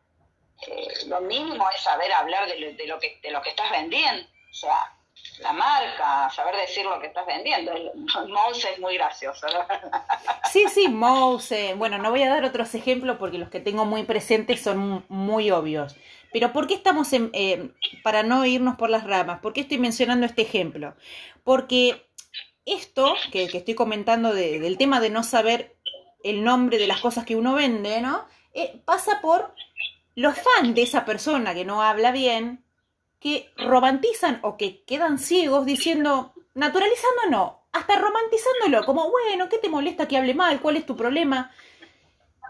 Eh, 0.67 1.07
lo 1.07 1.21
mínimo 1.21 1.67
es 1.71 1.81
saber 1.81 2.11
hablar 2.13 2.47
de 2.47 2.59
lo, 2.59 2.73
de 2.73 2.87
lo 2.87 2.99
que 2.99 3.19
de 3.23 3.31
lo 3.31 3.41
que 3.41 3.49
estás 3.49 3.71
vendiendo, 3.71 4.23
o 4.51 4.53
sea, 4.53 4.93
la 5.41 5.53
marca, 5.53 6.29
saber 6.29 6.55
decir 6.55 6.85
lo 6.85 6.99
que 6.99 7.07
estás 7.07 7.25
vendiendo. 7.25 7.71
Mouse 8.29 8.65
es 8.65 8.79
muy 8.79 8.95
gracioso. 8.95 9.47
Sí, 10.51 10.65
sí, 10.73 10.87
mouse. 10.89 11.51
eh, 11.51 11.73
Bueno, 11.75 11.97
no 11.97 12.11
voy 12.11 12.23
a 12.23 12.29
dar 12.29 12.43
otros 12.43 12.73
ejemplos 12.75 13.17
porque 13.17 13.37
los 13.37 13.49
que 13.49 13.59
tengo 13.59 13.85
muy 13.85 14.03
presentes 14.03 14.61
son 14.61 15.05
muy 15.09 15.51
obvios. 15.51 15.95
Pero 16.31 16.51
¿por 16.51 16.67
qué 16.67 16.73
estamos 16.73 17.13
en, 17.13 17.29
eh, 17.33 17.71
para 18.03 18.23
no 18.23 18.45
irnos 18.45 18.75
por 18.77 18.89
las 18.89 19.03
ramas? 19.05 19.39
¿Por 19.39 19.53
qué 19.53 19.61
estoy 19.61 19.77
mencionando 19.77 20.25
este 20.25 20.41
ejemplo? 20.43 20.95
Porque 21.43 22.07
esto 22.65 23.13
que, 23.31 23.47
que 23.49 23.57
estoy 23.59 23.75
comentando 23.75 24.33
de- 24.33 24.59
del 24.59 24.77
tema 24.77 24.99
de 24.99 25.09
no 25.09 25.23
saber 25.23 25.75
el 26.23 26.43
nombre 26.43 26.77
de 26.77 26.87
las 26.87 27.01
cosas 27.01 27.25
que 27.25 27.35
uno 27.35 27.53
vende, 27.53 28.01
¿no? 28.01 28.25
Eh, 28.53 28.81
pasa 28.85 29.19
por 29.21 29.53
los 30.15 30.35
fans 30.37 30.73
de 30.75 30.83
esa 30.83 31.05
persona 31.05 31.53
que 31.53 31.65
no 31.65 31.81
habla 31.83 32.11
bien, 32.11 32.62
que 33.23 33.53
romantizan 33.55 34.39
o 34.43 34.57
que 34.57 34.83
quedan 34.83 35.17
ciegos 35.17 35.65
diciendo, 35.65 36.33
naturalizando 36.55 37.21
no, 37.31 37.63
hasta 37.71 37.97
romantizándolo, 37.97 38.85
como, 38.85 39.09
bueno, 39.09 39.47
¿qué 39.47 39.59
te 39.59 39.69
molesta 39.69 40.09
que 40.09 40.17
hable 40.17 40.33
mal? 40.33 40.59
¿Cuál 40.59 40.75
es 40.75 40.85
tu 40.85 40.97
problema? 40.97 41.49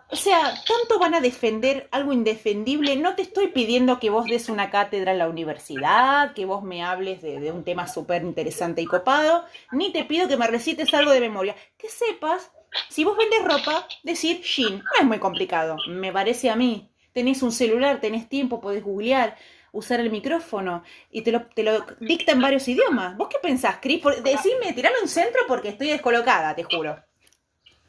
O 0.09 0.15
sea, 0.15 0.41
tanto 0.67 0.97
van 0.97 1.13
a 1.13 1.21
defender 1.21 1.87
algo 1.91 2.11
indefendible. 2.11 2.95
No 2.95 3.13
te 3.13 3.21
estoy 3.21 3.49
pidiendo 3.49 3.99
que 3.99 4.09
vos 4.09 4.25
des 4.25 4.49
una 4.49 4.71
cátedra 4.71 5.11
en 5.11 5.19
la 5.19 5.29
universidad, 5.29 6.33
que 6.33 6.45
vos 6.45 6.63
me 6.63 6.83
hables 6.83 7.21
de, 7.21 7.51
un 7.51 7.63
tema 7.63 7.87
súper 7.87 8.23
interesante 8.23 8.81
y 8.81 8.87
copado, 8.87 9.45
ni 9.71 9.91
te 9.91 10.05
pido 10.05 10.27
que 10.27 10.37
me 10.37 10.47
recites 10.47 10.91
algo 10.95 11.11
de 11.11 11.21
memoria. 11.21 11.55
Que 11.77 11.87
sepas, 11.87 12.51
si 12.89 13.03
vos 13.03 13.15
vendes 13.15 13.43
ropa, 13.43 13.87
decir 14.01 14.41
Jean. 14.41 14.79
No 14.79 14.99
es 14.99 15.05
muy 15.05 15.19
complicado, 15.19 15.77
me 15.87 16.11
parece 16.11 16.49
a 16.49 16.55
mí. 16.55 16.89
Tenés 17.11 17.43
un 17.43 17.51
celular, 17.51 18.01
tenés 18.01 18.27
tiempo, 18.27 18.59
podés 18.59 18.83
googlear, 18.83 19.37
usar 19.73 19.99
el 19.99 20.09
micrófono 20.11 20.83
y 21.11 21.23
te 21.23 21.31
lo, 21.31 21.45
te 21.47 21.63
lo 21.63 21.85
dicta 21.99 22.31
en 22.31 22.41
varios 22.41 22.65
idiomas. 22.67 23.17
¿Vos 23.17 23.27
qué 23.27 23.37
pensás, 23.41 23.77
Cris? 23.81 24.01
Decime, 24.23 24.71
tirame 24.73 24.95
un 25.01 25.07
centro 25.09 25.41
porque 25.47 25.69
estoy 25.69 25.89
descolocada, 25.89 26.55
te 26.55 26.63
juro. 26.63 27.03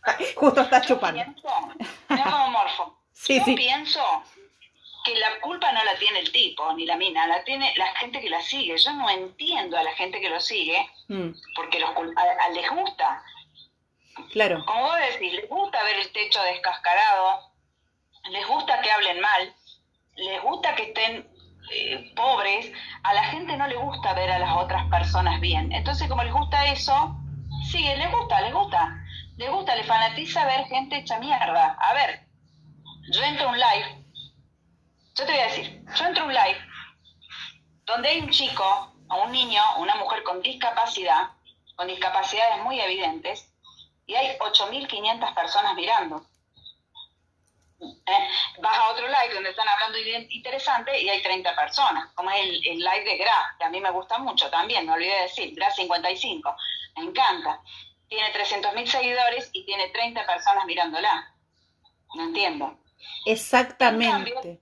Justo 0.35 0.63
estás 0.63 0.87
chupando. 0.87 1.23
Como 2.09 2.49
morfo. 2.51 2.99
Sí, 3.17 3.39
Yo 3.39 3.45
sí. 3.45 3.55
pienso 3.55 4.01
que 5.05 5.15
la 5.17 5.39
culpa 5.41 5.71
no 5.71 5.85
la 5.85 5.97
tiene 5.99 6.19
el 6.19 6.33
tipo 6.33 6.73
ni 6.73 6.85
la 6.85 6.97
mina, 6.97 7.27
la 7.29 7.45
tiene 7.45 7.73
la 7.77 7.87
gente 7.95 8.21
que 8.21 8.29
la 8.29 8.43
sigue. 8.43 8.77
Yo 8.77 8.93
no 8.95 9.09
entiendo 9.09 9.77
a 9.79 9.85
la 9.85 9.93
gente 9.93 10.21
que 10.21 10.29
lo 10.29 10.41
sigue 10.41 10.85
Mm, 11.09 11.31
porque 11.55 11.79
los 11.79 11.91
a- 11.91 12.49
les 12.51 12.69
gusta. 12.71 13.23
claro. 14.33 14.65
Como 14.67 14.83
vos 14.83 14.97
decís, 15.13 15.33
les 15.33 15.49
gusta 15.49 15.83
ver 15.85 15.97
el 16.01 16.11
techo 16.13 16.43
descascarado, 16.43 17.53
les 18.31 18.47
gusta 18.49 18.81
que 18.83 18.91
hablen 18.91 19.21
mal, 19.21 19.55
les 20.17 20.43
gusta 20.43 20.75
que 20.75 20.83
estén 20.85 21.29
eh, 21.73 22.13
pobres, 22.15 22.71
a 23.03 23.15
la 23.15 23.25
gente 23.25 23.57
no 23.57 23.67
le 23.67 23.77
gusta 23.77 24.15
ver 24.15 24.31
a 24.31 24.39
las 24.39 24.57
otras 24.57 24.89
personas 24.91 25.41
bien. 25.41 25.73
Entonces, 25.73 26.09
como 26.09 26.23
les 26.23 26.33
gusta 26.33 26.67
eso, 26.67 27.17
sigue, 27.71 27.97
les 27.97 28.11
gusta, 28.11 28.41
les 28.41 28.53
gusta. 28.53 29.01
Les 29.37 29.51
gusta, 29.51 29.75
les 29.75 29.87
fanatiza 29.87 30.45
ver 30.45 30.67
gente 30.67 30.99
hecha 30.99 31.19
mierda. 31.19 31.77
A 31.81 31.95
ver, 31.95 32.27
yo 33.11 33.23
entro 33.23 33.49
a 33.49 33.53
un 33.53 33.59
live, 33.59 34.05
yo 35.17 35.27
te 35.27 35.33
voy 35.33 35.41
a 35.41 35.45
decir, 35.45 35.85
yo 35.95 36.05
entro 36.07 36.25
a 36.25 36.27
un 36.27 36.35
live 36.35 36.59
donde 37.87 38.09
hay 38.09 38.21
un 38.21 38.31
chico, 38.31 38.95
o 39.09 39.25
un 39.25 39.33
niño, 39.33 39.61
o 39.77 39.83
una 39.83 39.95
mujer 39.97 40.23
con 40.23 40.41
discapacidad, 40.41 41.31
con 41.77 41.87
discapacidades 41.87 42.63
muy 42.65 42.81
evidentes, 42.81 43.53
y 44.07 44.15
hay 44.15 44.37
8.500 44.39 45.35
personas 45.35 45.75
mirando. 45.75 46.25
¿Eh? 48.07 48.29
Vas 48.61 48.79
a 48.79 48.91
otro 48.91 49.07
live 49.07 49.35
donde 49.35 49.51
están 49.51 49.69
hablando 49.69 49.99
interesante 49.99 51.01
y 51.01 51.09
hay 51.09 51.23
30 51.23 51.55
personas, 51.57 52.13
como 52.15 52.31
es 52.31 52.41
el, 52.41 52.67
el 52.67 52.79
live 52.79 53.05
de 53.05 53.17
Gra, 53.19 53.55
que 53.59 53.65
a 53.65 53.71
mí 53.71 53.81
me 53.81 53.91
gusta 53.91 54.19
mucho 54.19 54.51
también, 54.51 54.87
me 54.87 54.93
olvidé 54.93 55.15
de 55.15 55.23
decir, 55.23 55.55
Gra 55.55 55.71
55, 55.71 56.57
me 56.97 57.05
encanta. 57.05 57.61
Tiene 58.09 58.33
300.000 58.33 58.87
seguidores 58.87 59.51
y 59.53 59.65
tiene 59.65 59.89
30 59.89 60.27
personas 60.27 60.65
mirándola. 60.67 61.35
No 62.15 62.25
entiendo. 62.25 62.79
Exactamente. 63.25 64.61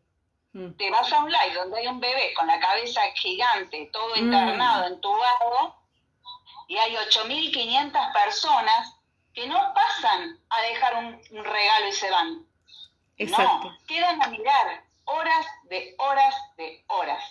Mm, 0.52 0.72
Te 0.76 0.90
vas 0.90 1.10
a 1.12 1.18
un 1.20 1.30
live 1.32 1.54
donde 1.54 1.78
hay 1.78 1.86
un 1.86 2.00
bebé 2.00 2.34
con 2.34 2.46
la 2.46 2.58
cabeza 2.60 3.00
gigante, 3.14 3.88
todo 3.92 4.14
Mm. 4.14 4.18
internado, 4.18 4.86
entubado, 4.86 5.76
y 6.68 6.76
hay 6.76 6.94
8.500 6.96 8.12
personas 8.12 8.96
que 9.34 9.46
no 9.46 9.72
pasan 9.74 10.38
a 10.50 10.60
dejar 10.62 10.96
un, 10.96 11.20
un 11.30 11.44
regalo 11.44 11.88
y 11.88 11.92
se 11.92 12.10
van. 12.10 12.46
Exacto. 13.18 13.70
No, 13.70 13.78
quedan 13.86 14.22
a 14.22 14.28
mirar 14.28 14.84
horas 15.04 15.46
de 15.68 15.94
horas 15.98 16.34
de 16.56 16.84
horas. 16.88 17.22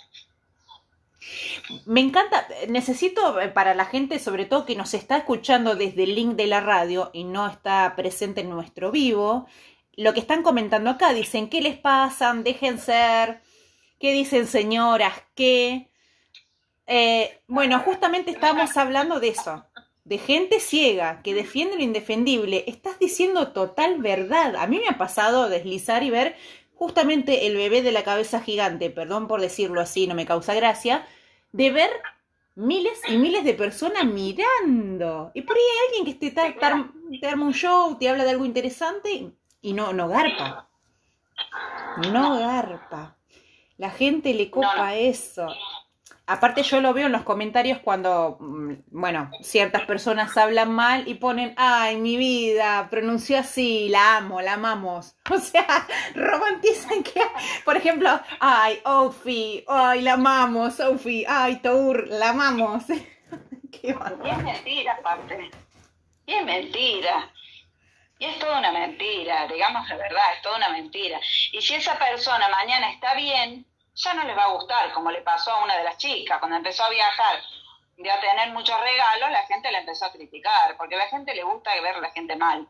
Me 1.85 2.01
encanta, 2.01 2.47
necesito 2.67 3.39
eh, 3.39 3.49
para 3.49 3.75
la 3.75 3.85
gente, 3.85 4.17
sobre 4.17 4.45
todo 4.45 4.65
que 4.65 4.75
nos 4.75 4.93
está 4.93 5.17
escuchando 5.17 5.75
desde 5.75 6.03
el 6.03 6.15
link 6.15 6.35
de 6.35 6.47
la 6.47 6.61
radio 6.61 7.11
y 7.13 7.23
no 7.23 7.47
está 7.47 7.93
presente 7.95 8.41
en 8.41 8.49
nuestro 8.49 8.91
vivo, 8.91 9.47
lo 9.95 10.13
que 10.13 10.19
están 10.19 10.41
comentando 10.41 10.89
acá, 10.89 11.13
dicen, 11.13 11.49
¿qué 11.49 11.61
les 11.61 11.77
pasan? 11.77 12.43
Dejen 12.43 12.79
ser, 12.79 13.41
¿qué 13.99 14.13
dicen 14.13 14.47
señoras? 14.47 15.13
¿Qué? 15.35 15.91
Eh, 16.87 17.41
bueno, 17.47 17.79
justamente 17.79 18.31
estamos 18.31 18.75
hablando 18.75 19.19
de 19.19 19.29
eso, 19.29 19.65
de 20.03 20.17
gente 20.17 20.59
ciega 20.59 21.21
que 21.23 21.33
defiende 21.33 21.75
lo 21.77 21.83
indefendible. 21.83 22.63
Estás 22.67 22.99
diciendo 22.99 23.49
total 23.53 23.99
verdad. 24.01 24.55
A 24.57 24.67
mí 24.67 24.79
me 24.79 24.87
ha 24.89 24.97
pasado 24.97 25.49
deslizar 25.49 26.03
y 26.03 26.09
ver 26.09 26.35
justamente 26.75 27.45
el 27.47 27.55
bebé 27.57 27.81
de 27.83 27.91
la 27.91 28.03
cabeza 28.03 28.41
gigante, 28.41 28.89
perdón 28.89 29.27
por 29.27 29.39
decirlo 29.41 29.81
así, 29.81 30.07
no 30.07 30.15
me 30.15 30.25
causa 30.25 30.53
gracia, 30.55 31.05
de 31.51 31.69
ver 31.71 31.91
miles 32.55 32.99
y 33.07 33.17
miles 33.17 33.43
de 33.43 33.53
personas 33.53 34.05
mirando. 34.05 35.31
Y 35.35 35.41
por 35.43 35.55
ahí 35.55 35.61
hay 35.63 35.87
alguien 35.99 36.05
que 36.19 36.31
te, 36.31 36.31
te 36.31 37.27
arma 37.27 37.45
un 37.45 37.53
show, 37.53 37.97
te 37.99 38.09
habla 38.09 38.23
de 38.23 38.31
algo 38.31 38.45
interesante 38.45 39.11
y- 39.13 39.33
y 39.61 39.73
no, 39.73 39.93
no 39.93 40.07
garpa. 40.07 40.67
No 42.11 42.37
garpa. 42.39 43.17
La 43.77 43.89
gente 43.89 44.33
le 44.33 44.49
copa 44.49 44.75
No, 44.75 44.83
no. 44.85 44.89
eso. 44.89 45.47
Aparte 46.27 46.63
yo 46.63 46.79
lo 46.81 46.93
veo 46.93 47.07
en 47.07 47.11
los 47.11 47.23
comentarios 47.23 47.79
cuando, 47.79 48.37
mm, 48.39 48.73
bueno, 48.91 49.31
ciertas 49.41 49.81
personas 49.83 50.37
hablan 50.37 50.71
mal 50.71 51.07
y 51.07 51.15
ponen, 51.15 51.53
ay, 51.57 51.97
mi 51.97 52.15
vida, 52.15 52.87
pronunció 52.89 53.39
así, 53.39 53.89
la 53.89 54.17
amo, 54.17 54.41
la 54.41 54.53
amamos. 54.53 55.15
O 55.31 55.37
sea, 55.39 55.87
romantizan 56.13 57.03
que, 57.03 57.21
por 57.65 57.75
ejemplo, 57.75 58.09
ay, 58.39 58.79
Ofi, 58.85 59.65
ay, 59.67 60.01
la 60.01 60.13
amamos, 60.13 60.75
Sophie, 60.75 61.25
ay, 61.27 61.57
Tour, 61.57 62.07
la 62.07 62.29
amamos. 62.29 62.85
Qué. 63.71 63.95
Y 64.23 64.29
es 64.29 64.43
mentira, 64.43 64.97
aparte. 64.99 65.51
Y 66.25 66.33
es 66.33 66.45
mentira. 66.45 67.31
Y 68.19 68.25
es 68.25 68.37
toda 68.37 68.59
una 68.59 68.71
mentira, 68.71 69.47
digamos 69.47 69.89
la 69.89 69.97
verdad, 69.97 70.21
es 70.35 70.43
toda 70.43 70.57
una 70.57 70.69
mentira. 70.69 71.19
Y 71.51 71.59
si 71.59 71.73
esa 71.73 71.97
persona 71.97 72.47
mañana 72.49 72.91
está 72.91 73.15
bien, 73.15 73.65
ya 74.03 74.13
no 74.13 74.23
les 74.23 74.37
va 74.37 74.43
a 74.43 74.53
gustar, 74.53 74.91
como 74.93 75.11
le 75.11 75.21
pasó 75.21 75.51
a 75.51 75.63
una 75.63 75.77
de 75.77 75.83
las 75.83 75.97
chicas 75.97 76.39
cuando 76.39 76.57
empezó 76.57 76.83
a 76.83 76.89
viajar 76.89 77.41
de 77.97 78.09
a 78.09 78.19
tener 78.19 78.49
muchos 78.51 78.79
regalos, 78.81 79.29
la 79.29 79.45
gente 79.45 79.71
la 79.71 79.79
empezó 79.79 80.05
a 80.05 80.11
criticar, 80.11 80.75
porque 80.77 80.95
a 80.95 80.99
la 80.99 81.07
gente 81.07 81.35
le 81.35 81.43
gusta 81.43 81.69
ver 81.81 81.95
a 81.95 82.01
la 82.01 82.11
gente 82.11 82.35
mal. 82.35 82.67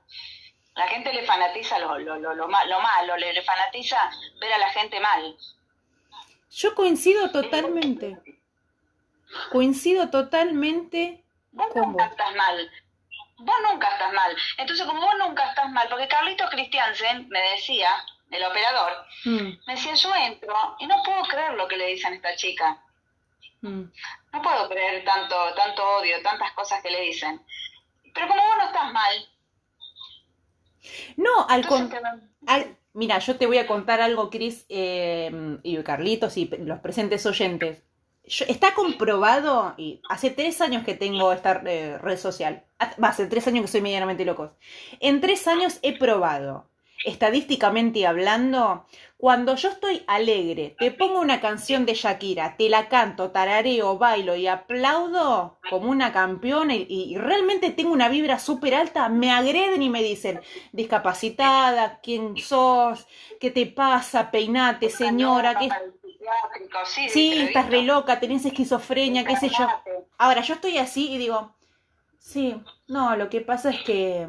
La 0.76 0.88
gente 0.88 1.14
le 1.14 1.24
fanatiza 1.24 1.80
lo, 1.80 1.98
lo, 2.00 2.18
lo, 2.18 2.34
lo, 2.34 2.48
lo 2.48 2.80
malo, 2.82 3.18
le, 3.18 3.34
le 3.34 3.42
fanatiza 3.42 4.10
ver 4.42 4.54
a 4.54 4.58
la 4.58 4.70
gente 4.70 5.00
mal. 5.00 5.38
Yo 6.50 6.76
coincido 6.76 7.32
totalmente. 7.32 8.18
Coincido 9.52 10.10
totalmente 10.10 11.24
Vos 11.52 11.68
con 11.72 11.82
nunca 11.84 12.04
vos. 12.06 12.12
estás 12.12 12.36
mal. 12.36 12.72
Vos 13.38 13.56
nunca 13.70 13.88
estás 13.90 14.14
mal. 14.14 14.36
Entonces, 14.58 14.86
como 14.86 15.02
vos 15.02 15.16
nunca 15.18 15.50
estás 15.50 15.70
mal, 15.72 15.88
porque 15.90 16.08
Carlito 16.08 16.46
Christiansen 16.50 17.28
me 17.30 17.40
decía, 17.52 17.90
el 18.32 18.44
operador, 18.44 18.92
Mm, 19.26 19.50
me 19.68 19.74
decía, 19.76 19.94
yo 19.94 20.10
entro 20.16 20.54
y 20.80 20.88
no 20.88 20.96
puedo 21.04 21.22
creer 21.24 21.54
lo 21.54 21.68
que 21.68 21.78
le 21.78 21.88
dicen 21.88 22.14
a 22.14 22.16
esta 22.16 22.36
chica. 22.36 22.84
mm. 23.62 23.84
No 24.34 24.42
puedo 24.42 24.70
creer 24.70 25.04
tanto, 25.06 25.36
tanto 25.56 25.84
odio, 25.98 26.22
tantas 26.24 26.52
cosas 26.54 26.82
que 26.82 26.90
le 26.92 27.02
dicen. 27.02 27.42
Pero 28.14 28.28
como 28.28 28.42
vos 28.42 28.58
no 28.58 28.66
estás 28.66 28.92
mal, 28.94 29.16
No, 31.18 31.46
al 31.48 31.62
entonces 31.62 32.02
mira, 32.94 33.20
yo 33.20 33.38
te 33.38 33.46
voy 33.46 33.58
a 33.58 33.68
contar 33.68 34.02
algo, 34.02 34.30
Cris, 34.30 34.66
eh, 34.70 35.32
y 35.64 35.78
Carlitos 35.84 36.36
y 36.38 36.46
los 36.48 36.80
presentes 36.80 37.26
oyentes. 37.26 37.84
Yo- 38.26 38.46
está 38.48 38.74
comprobado, 38.74 39.74
y 39.78 40.02
hace 40.10 40.30
tres 40.30 40.62
años 40.62 40.84
que 40.84 40.94
tengo 40.94 41.32
esta 41.34 41.62
eh, 41.66 41.98
red 42.00 42.18
social, 42.18 42.64
hace 42.80 43.28
tres 43.28 43.48
años 43.48 43.64
que 43.66 43.72
soy 43.72 43.82
medianamente 43.82 44.26
locos. 44.26 44.52
En 45.00 45.22
tres 45.22 45.48
años 45.48 45.80
he 45.84 45.98
probado, 45.98 46.70
estadísticamente 47.05 48.05
hablando, 48.05 48.86
cuando 49.17 49.55
yo 49.55 49.70
estoy 49.70 50.03
alegre, 50.08 50.75
te 50.79 50.91
pongo 50.91 51.20
una 51.20 51.39
canción 51.39 51.86
de 51.86 51.93
Shakira, 51.93 52.58
te 52.58 52.70
la 52.70 52.89
canto, 52.89 53.29
tarareo, 53.29 53.98
bailo 53.98 54.36
y 54.36 54.48
aplaudo 54.48 55.60
como 55.70 55.91
una 55.91 56.12
campeona 56.12 56.75
y, 56.75 56.88
y 56.89 57.17
realmente 57.17 57.70
tengo 57.70 57.91
una 57.91 58.10
vibra 58.10 58.39
súper 58.39 58.74
alta, 58.74 59.10
me 59.10 59.31
agreden 59.31 59.81
y 59.84 59.89
me 59.89 60.01
dicen, 60.01 60.41
discapacitada, 60.72 62.00
quién 62.01 62.36
sos, 62.38 63.08
qué 63.39 63.51
te 63.51 63.67
pasa, 63.67 64.31
peinate, 64.31 64.89
señora, 64.89 65.60
sí, 67.10 67.34
estás 67.34 67.70
re 67.70 67.84
loca, 67.84 68.20
tenés 68.20 68.46
esquizofrenia, 68.46 69.24
qué 69.24 69.38
sé 69.38 69.50
yo. 69.50 69.67
Ahora, 70.17 70.41
yo 70.41 70.55
estoy 70.55 70.77
así 70.77 71.12
y 71.12 71.17
digo, 71.17 71.53
sí, 72.17 72.62
no, 72.88 73.15
lo 73.15 73.29
que 73.29 73.41
pasa 73.41 73.70
es 73.70 73.81
que 73.84 74.27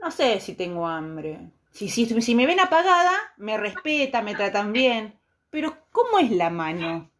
no 0.00 0.10
sé 0.10 0.40
si 0.40 0.54
tengo 0.54 0.86
hambre. 0.86 1.38
Si, 1.72 1.88
si, 1.88 2.06
si 2.20 2.34
me 2.34 2.46
ven 2.46 2.60
apagada, 2.60 3.12
me 3.36 3.56
respetan, 3.56 4.24
me 4.24 4.34
tratan 4.34 4.72
bien. 4.72 5.18
Pero, 5.50 5.76
¿cómo 5.92 6.18
es 6.18 6.30
la 6.30 6.50
mano? 6.50 7.10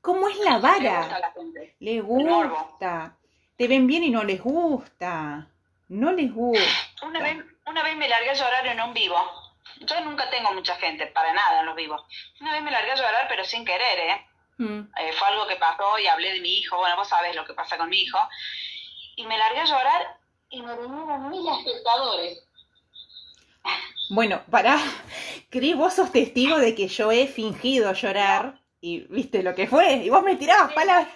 ¿Cómo 0.00 0.28
es 0.28 0.36
la 0.38 0.52
Le 0.52 0.58
gusta 0.58 0.78
vara? 0.78 1.18
la 1.18 1.32
gente. 1.32 1.76
Les 1.78 2.02
morbo. 2.02 2.56
gusta. 2.56 3.16
Te 3.56 3.68
ven 3.68 3.86
bien 3.86 4.04
y 4.04 4.10
no 4.10 4.24
les 4.24 4.40
gusta. 4.42 5.46
No 5.88 6.12
les 6.12 6.32
gusta. 6.32 6.62
Una 7.02 7.20
vez, 7.22 7.44
una 7.66 7.82
vez 7.82 7.96
me 7.96 8.08
largué 8.08 8.30
a 8.30 8.34
llorar 8.34 8.66
en 8.66 8.80
un 8.80 8.94
vivo. 8.94 9.16
Yo 9.80 10.00
nunca 10.00 10.28
tengo 10.30 10.52
mucha 10.54 10.74
gente, 10.76 11.06
para 11.08 11.32
nada 11.32 11.60
en 11.60 11.66
los 11.66 11.76
vivos. 11.76 12.02
Una 12.40 12.52
vez 12.52 12.62
me 12.62 12.70
largué 12.70 12.92
a 12.92 12.96
llorar, 12.96 13.26
pero 13.28 13.44
sin 13.44 13.64
querer, 13.64 13.98
¿eh? 13.98 14.26
Mm. 14.58 14.80
Eh, 14.96 15.12
fue 15.12 15.28
algo 15.28 15.46
que 15.46 15.56
pasó 15.56 15.98
y 15.98 16.06
hablé 16.06 16.32
de 16.32 16.40
mi 16.40 16.58
hijo. 16.58 16.76
Bueno, 16.76 16.96
vos 16.96 17.08
sabés 17.08 17.34
lo 17.36 17.44
que 17.44 17.54
pasa 17.54 17.76
con 17.76 17.88
mi 17.88 18.00
hijo. 18.00 18.18
Y 19.16 19.26
me 19.26 19.38
largué 19.38 19.60
a 19.60 19.64
llorar 19.64 20.16
y 20.52 20.60
me 20.60 20.76
vinieron 20.76 21.30
mil 21.30 21.48
espectadores. 21.48 22.44
Bueno, 24.10 24.42
para, 24.50 24.78
Cris, 25.50 25.74
vos 25.74 25.94
sos 25.94 26.12
testigo 26.12 26.58
de 26.58 26.74
que 26.74 26.88
yo 26.88 27.10
he 27.10 27.26
fingido 27.26 27.92
llorar 27.94 28.60
y 28.80 29.00
viste 29.08 29.42
lo 29.42 29.54
que 29.54 29.66
fue. 29.66 29.94
Y 29.94 30.10
vos 30.10 30.22
me 30.22 30.36
tirabas 30.36 30.72
palabras. 30.74 31.08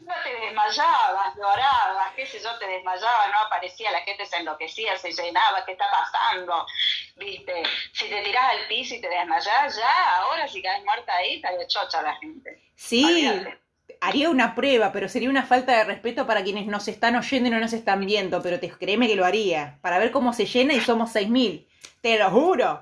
No 0.00 0.14
te 0.24 0.40
desmayabas, 0.40 1.36
llorabas, 1.36 2.14
qué 2.16 2.24
sé 2.24 2.40
yo, 2.42 2.58
te 2.58 2.66
desmayabas, 2.66 3.30
no 3.30 3.38
aparecía, 3.46 3.90
la 3.90 4.00
gente 4.00 4.24
se 4.24 4.38
enloquecía, 4.38 4.96
se 4.96 5.12
llenaba, 5.12 5.64
¿qué 5.66 5.72
está 5.72 5.84
pasando? 5.90 6.66
¿Viste? 7.16 7.62
Si 7.92 8.08
te 8.08 8.22
tirás 8.22 8.52
al 8.52 8.66
piso 8.68 8.94
y 8.94 9.02
te 9.02 9.08
desmayás, 9.08 9.76
ya, 9.76 10.16
ahora 10.16 10.48
si 10.48 10.62
caes 10.62 10.82
muerta 10.84 11.14
ahí, 11.14 11.36
estaría 11.36 11.66
chocha 11.66 12.00
la 12.00 12.16
gente. 12.16 12.70
Sí, 12.74 13.04
Olvídate. 13.04 13.67
Haría 14.00 14.30
una 14.30 14.54
prueba, 14.54 14.92
pero 14.92 15.08
sería 15.08 15.30
una 15.30 15.44
falta 15.44 15.72
de 15.72 15.84
respeto 15.84 16.26
para 16.26 16.42
quienes 16.42 16.66
nos 16.66 16.88
están 16.88 17.16
oyendo 17.16 17.48
y 17.48 17.50
no 17.52 17.60
nos 17.60 17.72
están 17.72 18.04
viendo, 18.04 18.42
pero 18.42 18.60
te 18.60 18.70
créeme 18.70 19.06
que 19.06 19.16
lo 19.16 19.24
haría, 19.24 19.78
para 19.80 19.98
ver 19.98 20.10
cómo 20.10 20.32
se 20.32 20.46
llena 20.46 20.74
y 20.74 20.80
somos 20.80 21.14
6.000. 21.14 21.66
Te 22.00 22.18
lo 22.18 22.30
juro. 22.30 22.80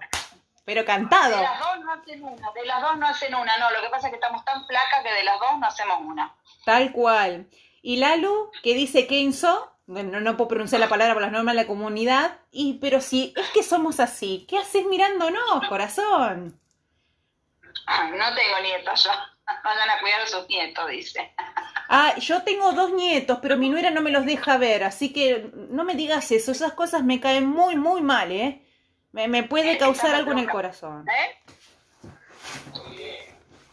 Pero 0.64 0.84
cantado. 0.84 1.36
De 1.36 1.42
las 1.42 1.60
dos 1.60 1.84
no 1.84 1.92
hacen 1.92 2.24
una, 2.24 2.52
de 2.52 2.66
las 2.66 2.82
dos 2.82 2.98
no 2.98 3.06
hacen 3.06 3.34
una, 3.34 3.56
no, 3.58 3.70
lo 3.70 3.80
que 3.80 3.88
pasa 3.88 4.08
es 4.08 4.10
que 4.10 4.16
estamos 4.16 4.44
tan 4.44 4.66
flacas 4.66 5.02
que 5.04 5.12
de 5.12 5.24
las 5.24 5.38
dos 5.38 5.58
no 5.58 5.66
hacemos 5.66 5.98
una. 6.00 6.34
Tal 6.64 6.92
cual. 6.92 7.46
Y 7.82 7.98
Lalu, 7.98 8.50
que 8.64 8.74
dice 8.74 9.06
Kenzo, 9.06 9.72
bueno, 9.86 10.18
no 10.20 10.36
puedo 10.36 10.48
pronunciar 10.48 10.80
la 10.80 10.88
palabra 10.88 11.14
por 11.14 11.22
las 11.22 11.30
normas 11.30 11.54
de 11.54 11.62
la 11.62 11.68
comunidad, 11.68 12.38
y 12.50 12.74
pero 12.74 13.00
si 13.00 13.32
es 13.36 13.48
que 13.50 13.62
somos 13.62 14.00
así, 14.00 14.44
¿qué 14.48 14.58
haces 14.58 14.84
mirándonos, 14.86 15.68
corazón? 15.68 16.58
Ay, 17.86 18.10
no 18.10 18.34
tengo 18.34 18.60
nietos 18.62 19.04
yo. 19.04 19.35
Vayan 19.46 19.90
a 19.90 20.00
cuidar 20.00 20.20
a 20.22 20.26
sus 20.26 20.48
nietos, 20.48 20.88
dice. 20.88 21.34
Ah, 21.88 22.14
yo 22.18 22.42
tengo 22.42 22.72
dos 22.72 22.92
nietos, 22.92 23.38
pero 23.40 23.56
mi 23.56 23.68
nuera 23.68 23.90
no 23.90 24.00
me 24.00 24.10
los 24.10 24.26
deja 24.26 24.56
ver, 24.58 24.84
así 24.84 25.12
que 25.12 25.50
no 25.70 25.84
me 25.84 25.94
digas 25.94 26.32
eso, 26.32 26.50
esas 26.50 26.72
cosas 26.72 27.04
me 27.04 27.20
caen 27.20 27.46
muy, 27.46 27.76
muy 27.76 28.02
mal, 28.02 28.32
¿eh? 28.32 28.62
Me, 29.12 29.28
me 29.28 29.44
puede 29.44 29.78
causar 29.78 30.14
algo 30.14 30.32
en 30.32 30.38
el 30.38 30.50
corazón. 30.50 31.06
¿Eh? 31.08 31.38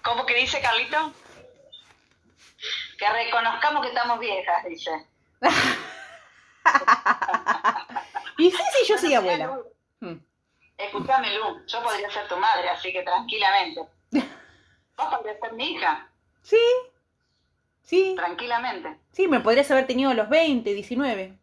¿Cómo 0.03 0.25
que 0.25 0.35
dice 0.35 0.61
Carlito? 0.61 1.11
Que 2.99 3.09
reconozcamos 3.09 3.81
que 3.81 3.89
estamos 3.89 4.19
viejas, 4.19 4.63
dice. 4.65 4.91
Y 8.37 8.51
sí, 8.51 8.57
sí, 8.57 8.85
yo 8.87 8.97
soy 8.97 9.13
abuela. 9.13 9.59
Mm. 9.99 10.15
Escúchame, 10.77 11.37
Lu, 11.37 11.65
yo 11.65 11.83
podría 11.83 12.09
ser 12.09 12.27
tu 12.27 12.35
madre, 12.37 12.69
así 12.69 12.91
que 12.91 13.03
tranquilamente. 13.03 13.81
Vos 14.97 15.07
podrías 15.15 15.39
ser 15.39 15.53
mi 15.53 15.71
hija, 15.71 16.07
Sí, 16.41 16.57
sí, 17.81 18.13
tranquilamente. 18.15 18.97
sí, 19.11 19.27
me 19.27 19.39
podrías 19.39 19.69
haber 19.71 19.87
tenido 19.87 20.11
a 20.11 20.13
los 20.13 20.27
20, 20.29 20.73
19. 20.73 21.37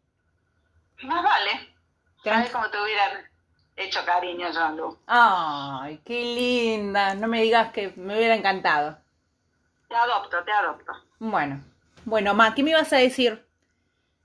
Más 1.02 1.22
vale. 1.22 1.74
¿Sabes 2.22 2.50
cómo 2.50 2.68
te 2.70 2.80
hubiera 2.82 3.24
hecho 3.76 4.04
cariño 4.04 4.50
yo, 4.52 4.68
Lu? 4.72 4.98
Ay, 5.06 5.98
qué 6.04 6.22
linda. 6.22 7.14
No 7.14 7.28
me 7.28 7.40
digas 7.40 7.72
que 7.72 7.92
me 7.96 8.14
hubiera 8.16 8.34
encantado. 8.34 8.98
Te 9.88 9.94
adopto, 9.96 10.44
te 10.44 10.52
adopto. 10.52 10.92
Bueno, 11.18 11.60
bueno, 12.04 12.34
Ma, 12.34 12.54
¿qué 12.54 12.62
me 12.62 12.70
ibas 12.70 12.92
a 12.92 12.98
decir? 12.98 13.44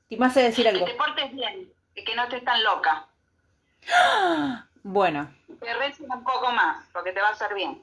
¿Te 0.10 0.18
vas 0.18 0.36
a 0.38 0.42
decir 0.42 0.66
Que 0.66 0.70
algo? 0.72 0.86
te 0.86 0.94
portes 0.96 1.32
bien 1.34 1.72
y 1.96 2.04
que 2.04 2.16
no 2.16 2.24
estés 2.24 2.44
tan 2.44 2.62
loca. 2.64 3.08
Bueno, 4.88 5.34
Que 5.64 5.74
reces 5.74 6.02
un 6.08 6.24
poco 6.24 6.52
más, 6.52 6.86
porque 6.94 7.12
te 7.12 7.20
va 7.20 7.30
a 7.30 7.32
hacer 7.32 7.56
bien. 7.56 7.82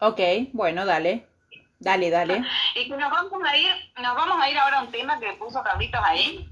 Ok, 0.00 0.20
bueno, 0.52 0.84
dale. 0.84 1.26
Dale, 1.80 2.10
dale. 2.10 2.42
Y 2.74 2.88
que 2.88 2.96
nos 2.96 3.10
vamos 3.10 3.40
a 3.44 3.56
ir, 3.56 3.70
nos 4.02 4.16
vamos 4.16 4.36
a 4.40 4.50
ir 4.50 4.58
ahora 4.58 4.80
a 4.80 4.82
un 4.82 4.90
tema 4.90 5.20
que 5.20 5.32
puso 5.34 5.62
Carlitos 5.62 6.00
ahí. 6.02 6.48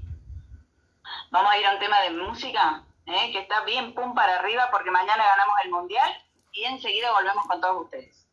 Vamos 1.31 1.51
a 1.51 1.57
ir 1.57 1.65
a 1.65 1.73
un 1.73 1.79
tema 1.79 1.99
de 2.01 2.11
música, 2.11 2.83
¿eh? 3.05 3.31
que 3.31 3.39
está 3.39 3.61
bien 3.65 3.93
pum 3.93 4.13
para 4.13 4.39
arriba 4.39 4.69
porque 4.71 4.91
mañana 4.91 5.23
ganamos 5.25 5.55
el 5.63 5.71
mundial 5.71 6.09
y 6.53 6.63
enseguida 6.63 7.11
volvemos 7.11 7.45
con 7.45 7.59
todos 7.59 7.83
ustedes. 7.83 8.27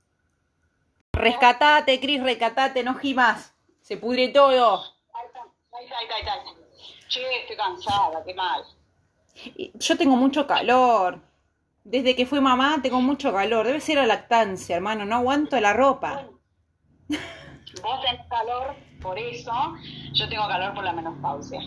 Rescatate, 1.13 2.01
Cris, 2.01 2.23
rescatate, 2.23 2.83
no 2.83 2.95
gimas. 2.95 3.55
Se 3.81 3.97
pudre 3.97 4.29
todo. 4.29 4.83
Ay, 5.15 5.87
ay, 5.99 6.07
ay, 6.15 6.29
ay. 6.29 6.65
Che, 7.09 7.41
estoy 7.41 7.57
cansada, 7.57 8.25
qué 8.25 8.35
mal. 8.35 8.65
Yo 9.75 9.97
tengo 9.97 10.17
mucho 10.17 10.47
calor. 10.47 11.21
Desde 11.85 12.17
que 12.17 12.25
fui 12.27 12.41
mamá 12.41 12.81
tengo 12.83 13.01
mucho 13.01 13.33
calor. 13.33 13.67
Debe 13.67 13.81
ser 13.81 13.97
la 13.97 14.07
lactancia, 14.07 14.77
hermano. 14.77 15.05
No 15.05 15.17
aguanto 15.17 15.61
la 15.61 15.73
ropa. 15.75 16.27
Vos 17.09 18.01
tenés 18.03 18.27
calor 18.29 18.75
por 19.03 19.19
eso, 19.19 19.53
yo 20.15 20.29
tengo 20.29 20.47
calor 20.49 20.75
por 20.75 20.85
la 20.85 20.93
menopausia. 20.93 21.61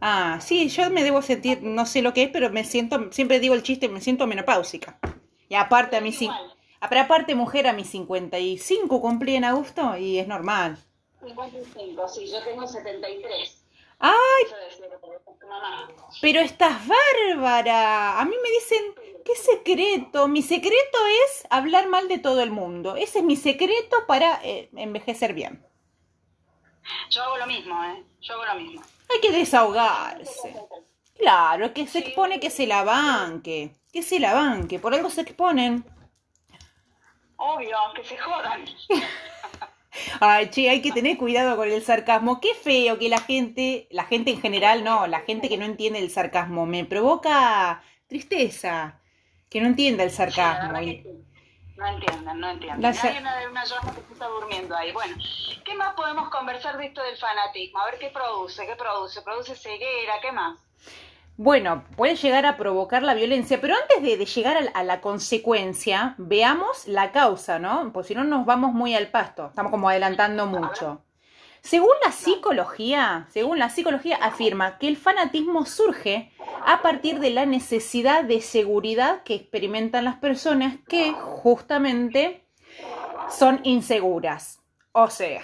Ah, 0.00 0.38
sí, 0.40 0.68
yo 0.70 0.88
me 0.90 1.02
debo 1.02 1.20
sentir, 1.20 1.62
no 1.62 1.84
sé 1.84 2.00
lo 2.00 2.14
que 2.14 2.22
es, 2.22 2.30
pero 2.30 2.48
me 2.50 2.64
siento, 2.64 3.12
siempre 3.12 3.38
digo 3.40 3.54
el 3.54 3.62
chiste, 3.62 3.88
me 3.88 4.00
siento 4.00 4.26
menopáusica. 4.26 4.98
Y 5.48 5.56
aparte 5.56 5.96
a 5.96 6.00
cin- 6.00 6.22
Igual. 6.22 6.52
ah, 6.80 6.88
pero 6.88 7.02
aparte 7.02 7.34
mujer 7.34 7.66
a 7.66 7.74
mis 7.74 7.90
55 7.90 9.00
cumplí 9.02 9.34
en 9.36 9.44
agosto 9.44 9.96
y 9.98 10.18
es 10.18 10.26
normal. 10.26 10.78
55, 11.22 12.08
sí, 12.08 12.26
yo 12.32 12.42
tengo 12.44 12.66
73. 12.66 13.56
Ay, 13.98 14.44
pero 16.22 16.40
estás 16.40 16.78
bárbara. 16.86 18.18
A 18.18 18.24
mí 18.24 18.34
me 18.42 18.48
dicen, 18.50 18.82
¿qué 19.24 19.34
secreto? 19.34 20.28
Mi 20.28 20.42
secreto 20.42 20.98
es 21.26 21.46
hablar 21.50 21.88
mal 21.88 22.08
de 22.08 22.18
todo 22.18 22.40
el 22.40 22.50
mundo. 22.50 22.96
Ese 22.96 23.20
es 23.20 23.24
mi 23.24 23.36
secreto 23.36 24.06
para 24.06 24.40
eh, 24.42 24.68
envejecer 24.76 25.34
bien. 25.34 25.64
Yo 27.10 27.22
hago 27.22 27.38
lo 27.38 27.46
mismo, 27.46 27.84
¿eh? 27.84 28.02
Yo 28.20 28.34
hago 28.34 28.44
lo 28.44 28.54
mismo. 28.54 28.82
Hay 29.12 29.20
que 29.20 29.32
desahogarse. 29.32 30.54
Claro, 31.18 31.72
que 31.74 31.86
se 31.86 31.98
expone 31.98 32.40
que 32.40 32.50
se 32.50 32.66
la 32.66 32.84
banque. 32.84 33.74
Que 33.92 34.02
se 34.02 34.18
la 34.18 34.34
banque. 34.34 34.78
Por 34.78 34.94
algo 34.94 35.10
se 35.10 35.22
exponen. 35.22 35.84
Obvio, 37.36 37.76
que 37.94 38.04
se 38.04 38.16
jodan. 38.18 38.64
Ay, 40.20 40.50
che, 40.50 40.70
hay 40.70 40.82
que 40.82 40.92
tener 40.92 41.16
cuidado 41.16 41.56
con 41.56 41.68
el 41.70 41.82
sarcasmo. 41.82 42.40
Qué 42.40 42.54
feo 42.54 42.98
que 42.98 43.08
la 43.08 43.18
gente, 43.18 43.88
la 43.90 44.04
gente 44.04 44.30
en 44.30 44.40
general, 44.40 44.84
no, 44.84 45.06
la 45.06 45.20
gente 45.20 45.48
que 45.48 45.56
no 45.56 45.64
entiende 45.64 45.98
el 45.98 46.10
sarcasmo, 46.10 46.66
me 46.66 46.84
provoca 46.84 47.82
tristeza, 48.06 48.99
que 49.50 49.60
no 49.60 49.66
entienda 49.66 50.04
el 50.04 50.12
sarcasmo. 50.12 50.78
Sí, 50.78 51.04
no 51.76 51.86
entienden, 51.86 52.40
no 52.40 52.50
entienden. 52.50 52.94
Hay 53.02 53.18
una, 53.18 53.34
una 53.50 53.64
que 53.64 54.12
está 54.12 54.28
durmiendo 54.28 54.76
ahí. 54.76 54.92
Bueno, 54.92 55.16
¿qué 55.64 55.74
más 55.74 55.94
podemos 55.94 56.28
conversar 56.30 56.78
de 56.78 56.86
esto 56.86 57.02
del 57.02 57.16
fanatismo? 57.16 57.80
A 57.80 57.86
ver 57.86 57.98
qué 57.98 58.10
produce, 58.10 58.64
qué 58.66 58.76
produce. 58.76 59.22
¿Produce 59.22 59.56
ceguera? 59.56 60.14
¿Qué 60.22 60.30
más? 60.30 60.58
Bueno, 61.36 61.84
puede 61.96 62.16
llegar 62.16 62.44
a 62.46 62.58
provocar 62.58 63.02
la 63.02 63.14
violencia, 63.14 63.60
pero 63.60 63.74
antes 63.74 64.02
de, 64.02 64.24
llegar 64.24 64.70
a, 64.74 64.82
la 64.84 65.00
consecuencia, 65.00 66.14
veamos 66.18 66.86
la 66.86 67.12
causa, 67.12 67.58
¿no? 67.58 67.92
Pues 67.92 68.08
si 68.08 68.14
no 68.14 68.24
nos 68.24 68.44
vamos 68.44 68.74
muy 68.74 68.94
al 68.94 69.08
pasto, 69.08 69.46
estamos 69.46 69.70
como 69.70 69.88
adelantando 69.88 70.46
mucho. 70.46 71.02
Según 71.62 71.90
la 72.04 72.12
psicología, 72.12 73.26
según 73.30 73.58
la 73.58 73.70
psicología 73.70 74.16
afirma 74.16 74.78
que 74.78 74.88
el 74.88 74.96
fanatismo 74.96 75.66
surge 75.66 76.32
a 76.66 76.82
partir 76.82 77.20
de 77.20 77.30
la 77.30 77.46
necesidad 77.46 78.24
de 78.24 78.40
seguridad 78.40 79.22
que 79.22 79.34
experimentan 79.34 80.04
las 80.04 80.16
personas 80.16 80.76
que 80.88 81.12
justamente 81.12 82.44
son 83.28 83.60
inseguras. 83.64 84.60
O 84.92 85.08
sea, 85.08 85.42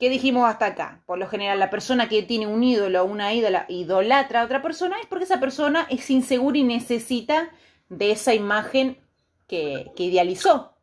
¿Qué 0.00 0.08
dijimos 0.08 0.48
hasta 0.48 0.64
acá? 0.64 1.02
Por 1.04 1.18
lo 1.18 1.28
general, 1.28 1.58
la 1.58 1.68
persona 1.68 2.08
que 2.08 2.22
tiene 2.22 2.46
un 2.46 2.64
ídolo 2.64 3.02
o 3.02 3.04
una 3.04 3.34
ídola 3.34 3.66
idolatra 3.68 4.40
a 4.40 4.44
otra 4.46 4.62
persona 4.62 4.98
es 4.98 5.06
porque 5.06 5.26
esa 5.26 5.40
persona 5.40 5.86
es 5.90 6.08
insegura 6.08 6.56
y 6.56 6.62
necesita 6.62 7.50
de 7.90 8.12
esa 8.12 8.32
imagen 8.32 8.98
que, 9.46 9.92
idealizó. 9.98 10.74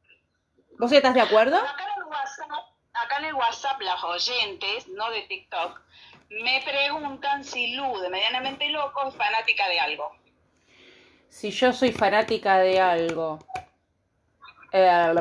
¿Vos 0.78 0.92
estás 0.92 1.16
de 1.16 1.22
acuerdo? 1.22 1.56
Acá 1.56 1.72
en, 1.96 2.04
el 2.04 2.08
WhatsApp, 2.08 2.48
acá 3.08 3.18
en 3.20 3.26
el 3.26 3.34
WhatsApp, 3.34 3.82
las 3.82 4.04
oyentes, 4.04 4.88
no 4.90 5.10
de 5.10 5.22
TikTok, 5.24 5.82
me 6.30 6.62
preguntan 6.64 7.44
si 7.44 7.76
Lu, 7.76 7.98
de 8.00 8.10
Medianamente 8.10 8.70
Loco, 8.70 9.08
es 9.08 9.16
fanática 9.16 9.68
de 9.70 9.80
algo. 9.80 10.12
Si 11.30 11.52
yo 11.52 11.72
soy 11.72 11.92
fanática 11.92 12.60
de 12.60 12.80
algo. 12.80 13.40
Eh, 14.74 15.14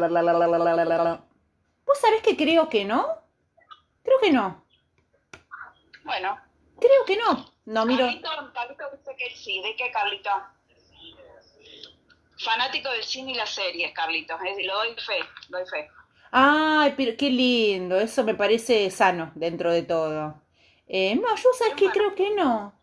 ¿Vos 1.87 2.01
sabés 2.01 2.23
que 2.23 2.37
creo 2.37 2.69
que 2.69 2.85
no? 2.85 3.07
Creo 4.03 4.19
que 4.21 4.33
no. 4.33 4.65
Bueno. 6.05 6.39
Creo 6.81 7.05
que 7.07 7.17
no. 7.17 7.53
No, 7.67 7.87
miro. 7.87 8.07
Carlito, 8.53 8.91
dice 8.97 9.17
que 9.17 9.31
sí. 9.37 9.61
¿De 9.63 9.75
qué, 9.77 9.91
Carlito? 9.91 10.31
Fanático 12.39 12.91
del 12.91 13.03
cine 13.03 13.33
y 13.33 13.35
las 13.35 13.51
series, 13.51 13.93
Carlitos. 13.93 14.39
Lo 14.65 14.75
doy 14.75 14.95
fe, 14.95 15.21
doy 15.49 15.67
fe. 15.67 15.89
Ay, 16.39 16.93
pero 16.99 17.17
qué 17.17 17.31
lindo. 17.31 17.99
Eso 17.99 18.23
me 18.23 18.35
parece 18.35 18.91
sano 18.91 19.33
dentro 19.35 19.73
de 19.73 19.83
todo. 19.83 20.43
Eh, 20.87 21.17
no, 21.17 21.35
yo 21.35 21.49
sabes 21.59 21.75
que 21.75 21.89
creo 21.89 22.15
que 22.15 22.35
no. 22.35 22.75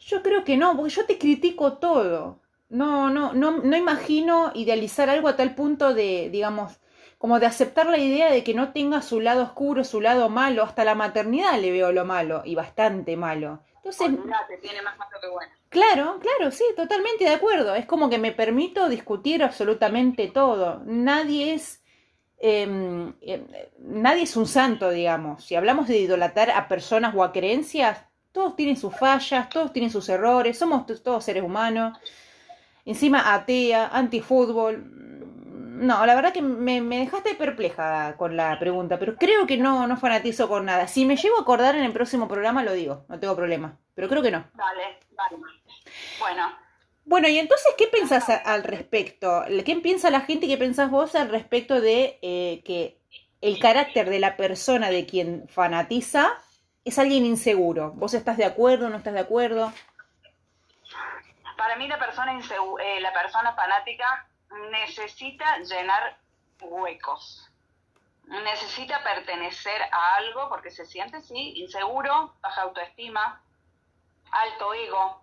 Yo 0.00 0.22
creo 0.22 0.42
que 0.42 0.56
no, 0.56 0.74
porque 0.74 0.94
yo 0.94 1.04
te 1.04 1.18
critico 1.18 1.74
todo. 1.74 2.40
No, 2.70 3.10
no, 3.10 3.34
no, 3.34 3.58
no 3.58 3.76
imagino 3.76 4.52
idealizar 4.54 5.10
algo 5.10 5.28
a 5.28 5.36
tal 5.36 5.54
punto 5.54 5.92
de, 5.92 6.30
digamos, 6.30 6.80
como 7.18 7.40
de 7.40 7.46
aceptar 7.46 7.86
la 7.86 7.98
idea 7.98 8.32
de 8.32 8.42
que 8.42 8.54
no 8.54 8.72
tenga 8.72 9.02
su 9.02 9.20
lado 9.20 9.42
oscuro, 9.42 9.84
su 9.84 10.00
lado 10.00 10.30
malo, 10.30 10.62
hasta 10.62 10.84
la 10.84 10.94
maternidad 10.94 11.60
le 11.60 11.72
veo 11.72 11.92
lo 11.92 12.06
malo, 12.06 12.40
y 12.42 12.54
bastante 12.54 13.18
malo. 13.18 13.60
Entonces, 13.76 14.08
tiene 14.62 14.80
más 14.80 14.96
malo 14.96 15.18
que 15.20 15.28
bueno. 15.28 15.52
Claro, 15.68 16.18
claro, 16.20 16.50
sí, 16.52 16.64
totalmente 16.74 17.24
de 17.24 17.34
acuerdo. 17.34 17.74
Es 17.74 17.84
como 17.84 18.08
que 18.08 18.18
me 18.18 18.32
permito 18.32 18.88
discutir 18.88 19.42
absolutamente 19.42 20.28
todo. 20.28 20.80
Nadie 20.86 21.52
es, 21.52 21.82
em, 22.38 23.12
nadie 23.78 24.22
es 24.22 24.36
un 24.36 24.46
santo, 24.46 24.90
digamos. 24.90 25.44
Si 25.44 25.54
hablamos 25.54 25.88
de 25.88 25.98
idolatrar 25.98 26.50
a 26.50 26.68
personas 26.68 27.14
o 27.14 27.22
a 27.22 27.32
creencias, 27.32 27.98
todos 28.32 28.56
tienen 28.56 28.76
sus 28.76 28.96
fallas, 28.96 29.48
todos 29.48 29.72
tienen 29.72 29.90
sus 29.90 30.08
errores, 30.08 30.58
somos 30.58 30.86
todos 31.02 31.24
seres 31.24 31.42
humanos. 31.42 31.98
Encima 32.84 33.34
atea, 33.34 33.88
antifútbol, 33.88 34.98
no, 35.78 36.04
la 36.04 36.14
verdad 36.14 36.32
que 36.32 36.42
me, 36.42 36.80
dejaste 36.80 37.34
perpleja 37.36 38.16
con 38.16 38.36
la 38.36 38.58
pregunta, 38.58 38.98
pero 38.98 39.16
creo 39.16 39.46
que 39.46 39.56
no, 39.56 39.86
no 39.86 39.96
fanatizo 39.96 40.48
con 40.48 40.64
nada. 40.64 40.88
Si 40.88 41.04
me 41.04 41.16
llego 41.16 41.38
a 41.38 41.42
acordar 41.42 41.76
en 41.76 41.84
el 41.84 41.92
próximo 41.92 42.26
programa, 42.26 42.64
lo 42.64 42.72
digo, 42.72 43.04
no 43.08 43.20
tengo 43.20 43.36
problema, 43.36 43.78
pero 43.94 44.08
creo 44.08 44.22
que 44.22 44.30
no. 44.30 44.44
Vale, 44.54 44.98
vale. 45.16 45.36
Bueno. 46.18 46.67
Bueno, 47.08 47.26
y 47.26 47.38
entonces, 47.38 47.72
¿qué 47.78 47.86
pensás 47.86 48.28
al 48.28 48.64
respecto? 48.64 49.42
¿Qué 49.64 49.76
piensa 49.76 50.10
la 50.10 50.20
gente 50.20 50.44
y 50.44 50.50
qué 50.50 50.58
pensás 50.58 50.90
vos 50.90 51.14
al 51.14 51.30
respecto 51.30 51.80
de 51.80 52.18
eh, 52.20 52.60
que 52.66 53.00
el 53.40 53.58
carácter 53.58 54.10
de 54.10 54.18
la 54.18 54.36
persona 54.36 54.90
de 54.90 55.06
quien 55.06 55.48
fanatiza 55.48 56.34
es 56.84 56.98
alguien 56.98 57.24
inseguro? 57.24 57.92
¿Vos 57.92 58.12
estás 58.12 58.36
de 58.36 58.44
acuerdo 58.44 58.86
o 58.86 58.90
no 58.90 58.98
estás 58.98 59.14
de 59.14 59.20
acuerdo? 59.20 59.72
Para 61.56 61.76
mí 61.76 61.88
la 61.88 61.98
persona, 61.98 62.38
eh, 62.38 63.00
la 63.00 63.12
persona 63.14 63.54
fanática 63.54 64.28
necesita 64.70 65.60
llenar 65.60 66.18
huecos. 66.60 67.50
Necesita 68.26 69.02
pertenecer 69.02 69.80
a 69.92 70.16
algo 70.16 70.50
porque 70.50 70.70
se 70.70 70.84
siente, 70.84 71.22
sí, 71.22 71.54
inseguro, 71.56 72.34
baja 72.42 72.60
autoestima, 72.60 73.40
alto 74.30 74.74
ego. 74.74 75.22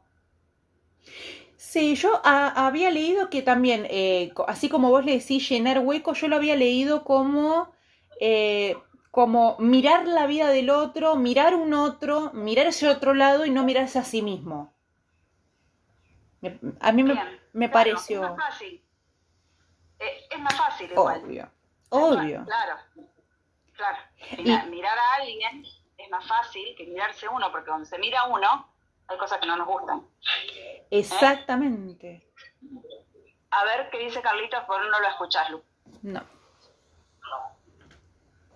Sí, 1.58 1.96
yo 1.96 2.22
había 2.24 2.90
leído 2.90 3.30
que 3.30 3.42
también, 3.42 3.86
eh, 3.90 4.32
así 4.48 4.70
como 4.70 4.92
vos 4.92 5.04
le 5.04 5.18
decís 5.18 5.50
llenar 5.50 5.80
huecos, 5.80 6.22
yo 6.22 6.28
lo 6.28 6.36
había 6.36 6.56
leído 6.56 7.04
como, 7.04 7.74
eh, 8.20 8.78
como 9.12 9.58
mirar 9.60 10.08
la 10.08 10.26
vida 10.26 10.50
del 10.50 10.70
otro, 10.70 11.16
mirar 11.16 11.56
un 11.56 11.74
otro, 11.74 12.32
mirar 12.34 12.68
ese 12.68 12.88
otro 12.88 13.14
lado 13.14 13.46
y 13.46 13.50
no 13.50 13.64
mirarse 13.64 14.00
a 14.00 14.04
sí 14.04 14.22
mismo. 14.22 14.74
a 16.80 16.92
mí 16.92 17.04
me, 17.52 17.70
pareció. 17.70 18.38
Eh, 20.00 20.28
es 20.30 20.40
más 20.40 20.56
fácil 20.56 20.92
igual. 20.92 21.24
Obvio, 21.24 21.52
obvio. 21.90 22.46
claro, 22.46 22.76
claro. 23.74 23.98
Mirar, 24.70 24.98
a 24.98 25.22
alguien 25.22 25.66
es 25.98 26.10
más 26.10 26.28
fácil 26.28 26.76
que 26.78 26.86
mirarse 26.86 27.28
uno, 27.28 27.52
porque 27.52 27.68
cuando 27.68 27.86
se 27.86 27.98
mira 27.98 28.26
uno, 28.26 28.75
hay 29.08 29.18
cosas 29.18 29.40
que 29.40 29.48
no 29.48 29.56
nos 29.58 29.68
gustan. 29.68 30.08
Exactamente. 30.92 32.32
A 33.52 33.64
ver 33.66 33.90
qué 33.90 34.00
dice 34.00 34.22
Carlitos, 34.22 34.64
por 34.66 34.84
no 34.86 35.00
lo 35.00 35.08
escuchás, 35.08 35.50
Lu. 35.50 35.64
No. 36.02 36.24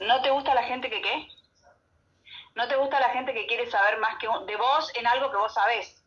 ¿No 0.01 0.21
te 0.21 0.29
gusta 0.29 0.53
la 0.53 0.63
gente 0.63 0.89
que 0.89 1.01
qué? 1.01 1.27
¿No 2.55 2.67
te 2.67 2.75
gusta 2.75 2.99
la 2.99 3.09
gente 3.09 3.33
que 3.33 3.47
quiere 3.47 3.69
saber 3.69 3.99
más 3.99 4.17
que 4.17 4.27
de 4.45 4.55
vos 4.55 4.91
en 4.95 5.07
algo 5.07 5.31
que 5.31 5.37
vos 5.37 5.53
sabés? 5.53 6.03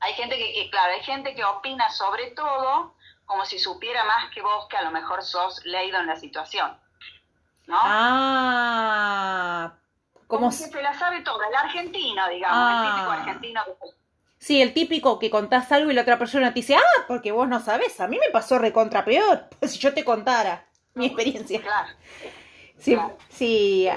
Hay 0.00 0.12
gente 0.14 0.36
que, 0.36 0.70
claro, 0.70 0.92
hay 0.92 1.02
gente 1.02 1.34
que 1.34 1.44
opina 1.44 1.90
sobre 1.90 2.30
todo 2.32 2.94
como 3.24 3.44
si 3.46 3.58
supiera 3.58 4.04
más 4.04 4.30
que 4.30 4.42
vos, 4.42 4.66
que 4.68 4.76
a 4.76 4.82
lo 4.82 4.90
mejor 4.90 5.22
sos 5.22 5.64
leído 5.64 5.98
en 5.98 6.06
la 6.06 6.16
situación. 6.16 6.78
¿No? 7.66 7.78
Ah, 7.82 9.72
como, 10.36 10.52
si 10.52 10.64
se 10.64 10.82
la 10.82 10.98
sabe 10.98 11.20
toda, 11.22 11.48
el 11.48 11.54
argentino, 11.54 12.28
digamos, 12.28 12.72
el 12.72 12.90
típico 12.90 13.10
ah. 13.10 13.18
argentino. 13.20 13.62
Sí, 14.38 14.60
el 14.60 14.74
típico 14.74 15.18
que 15.18 15.30
contás 15.30 15.72
algo 15.72 15.90
y 15.90 15.94
la 15.94 16.02
otra 16.02 16.18
persona 16.18 16.52
te 16.52 16.60
dice, 16.60 16.76
ah, 16.76 17.04
porque 17.08 17.32
vos 17.32 17.48
no 17.48 17.60
sabés, 17.60 17.98
a 18.00 18.08
mí 18.08 18.18
me 18.18 18.30
pasó 18.30 18.58
recontra 18.58 19.04
peor, 19.04 19.48
si 19.62 19.78
yo 19.78 19.94
te 19.94 20.04
contara 20.04 20.66
mi 20.94 21.06
experiencia. 21.06 21.60
Claro. 21.60 21.88
Sí, 22.78 22.98
sí, 23.30 23.88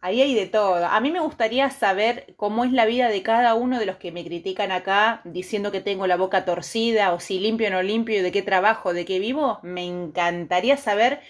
ahí 0.00 0.20
hay 0.20 0.34
de 0.34 0.46
todo. 0.46 0.84
A 0.84 1.00
mí 1.00 1.10
me 1.10 1.20
gustaría 1.20 1.70
saber 1.70 2.34
cómo 2.36 2.64
es 2.64 2.72
la 2.72 2.84
vida 2.84 3.08
de 3.08 3.22
cada 3.22 3.54
uno 3.54 3.78
de 3.78 3.86
los 3.86 3.96
que 3.96 4.12
me 4.12 4.24
critican 4.24 4.70
acá 4.70 5.22
diciendo 5.24 5.72
que 5.72 5.80
tengo 5.80 6.06
la 6.06 6.16
boca 6.16 6.44
torcida 6.44 7.14
o 7.14 7.20
si 7.20 7.38
limpio 7.38 7.68
o 7.68 7.70
no 7.70 7.82
limpio, 7.82 8.22
de 8.22 8.32
qué 8.32 8.42
trabajo, 8.42 8.92
de 8.92 9.06
qué 9.06 9.18
vivo. 9.18 9.60
Me 9.62 9.84
encantaría 9.86 10.76
saber 10.76 11.22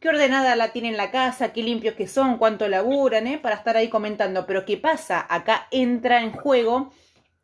qué 0.00 0.08
ordenada 0.08 0.56
la 0.56 0.72
tienen 0.72 0.96
la 0.96 1.10
casa, 1.10 1.52
qué 1.52 1.62
limpios 1.62 1.94
que 1.94 2.08
son, 2.08 2.38
cuánto 2.38 2.66
laburan, 2.68 3.26
¿eh? 3.26 3.38
para 3.38 3.56
estar 3.56 3.76
ahí 3.76 3.88
comentando. 3.88 4.46
Pero 4.46 4.64
¿qué 4.64 4.76
pasa? 4.76 5.24
Acá 5.28 5.68
entra 5.70 6.22
en 6.22 6.32
juego 6.32 6.92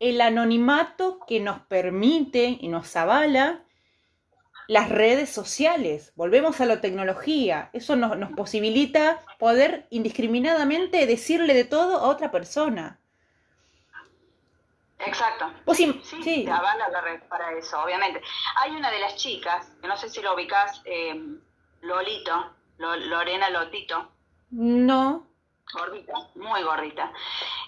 el 0.01 0.21
anonimato 0.21 1.21
que 1.27 1.40
nos 1.40 1.61
permite 1.61 2.59
y 2.61 2.69
nos 2.69 2.97
avala 2.97 3.62
las 4.69 4.88
redes 4.88 5.31
sociales, 5.31 6.12
volvemos 6.16 6.61
a 6.61 6.66
la 6.66 6.81
tecnología, 6.81 7.71
eso 7.73 7.95
nos, 7.95 8.19
nos 8.19 8.33
posibilita 8.33 9.23
poder 9.38 9.87
indiscriminadamente 9.90 11.07
decirle 11.07 11.55
de 11.55 11.64
todo 11.64 11.99
a 11.99 12.09
otra 12.09 12.33
persona. 12.33 12.99
Exacto. 14.99 15.53
sí, 15.73 16.01
sí, 16.03 16.23
sí. 16.23 16.47
avala 16.49 16.88
la 16.88 17.01
red 17.01 17.21
para 17.29 17.53
eso, 17.53 17.81
obviamente. 17.81 18.21
Hay 18.57 18.73
una 18.73 18.90
de 18.90 18.99
las 18.99 19.14
chicas, 19.14 19.71
que 19.81 19.87
no 19.87 19.97
sé 19.97 20.09
si 20.09 20.21
lo 20.21 20.35
ubicás, 20.35 20.83
eh, 20.85 21.14
Lolito, 21.87 22.55
Lorena 22.79 23.51
Lotito. 23.51 24.11
No. 24.51 25.27
Gordita, 25.72 26.14
muy 26.37 26.62
gordita. 26.62 27.12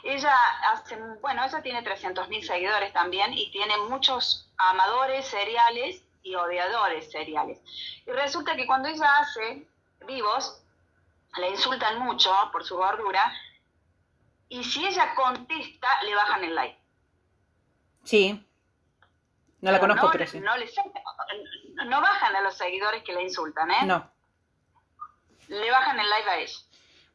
Ella 0.05 0.35
hace, 0.71 0.97
bueno, 1.21 1.45
ella 1.45 1.63
tiene 1.63 1.83
300.000 1.83 2.43
seguidores 2.43 2.93
también 2.93 3.33
y 3.35 3.51
tiene 3.51 3.77
muchos 3.89 4.51
amadores 4.57 5.27
seriales 5.27 6.05
y 6.23 6.35
odiadores 6.35 7.11
seriales. 7.11 7.61
Y 8.07 8.11
resulta 8.13 8.55
que 8.55 8.67
cuando 8.67 8.89
ella 8.89 9.19
hace 9.19 9.67
vivos, 10.07 10.63
le 11.39 11.51
insultan 11.51 11.99
mucho 11.99 12.31
por 12.53 12.65
su 12.65 12.77
gordura, 12.77 13.33
y 14.49 14.65
si 14.65 14.87
ella 14.87 15.15
contesta, 15.15 16.03
le 16.05 16.15
bajan 16.15 16.45
el 16.45 16.55
like. 16.55 16.79
Sí. 18.05 18.48
No 19.61 19.73
la 19.73 19.81
conozco, 19.81 20.09
pero 20.13 20.27
sí. 20.27 20.41
No, 20.41 20.57
le- 20.57 20.71
no 21.87 22.01
bajan 22.01 22.35
a 22.37 22.41
los 22.43 22.55
seguidores 22.55 23.03
que 23.03 23.13
le 23.13 23.23
insultan, 23.23 23.71
¿eh? 23.71 23.87
No. 23.87 24.09
Le 25.49 25.71
bajan 25.71 25.99
el 25.99 26.09
like 26.11 26.29
a 26.31 26.39
ella. 26.39 26.59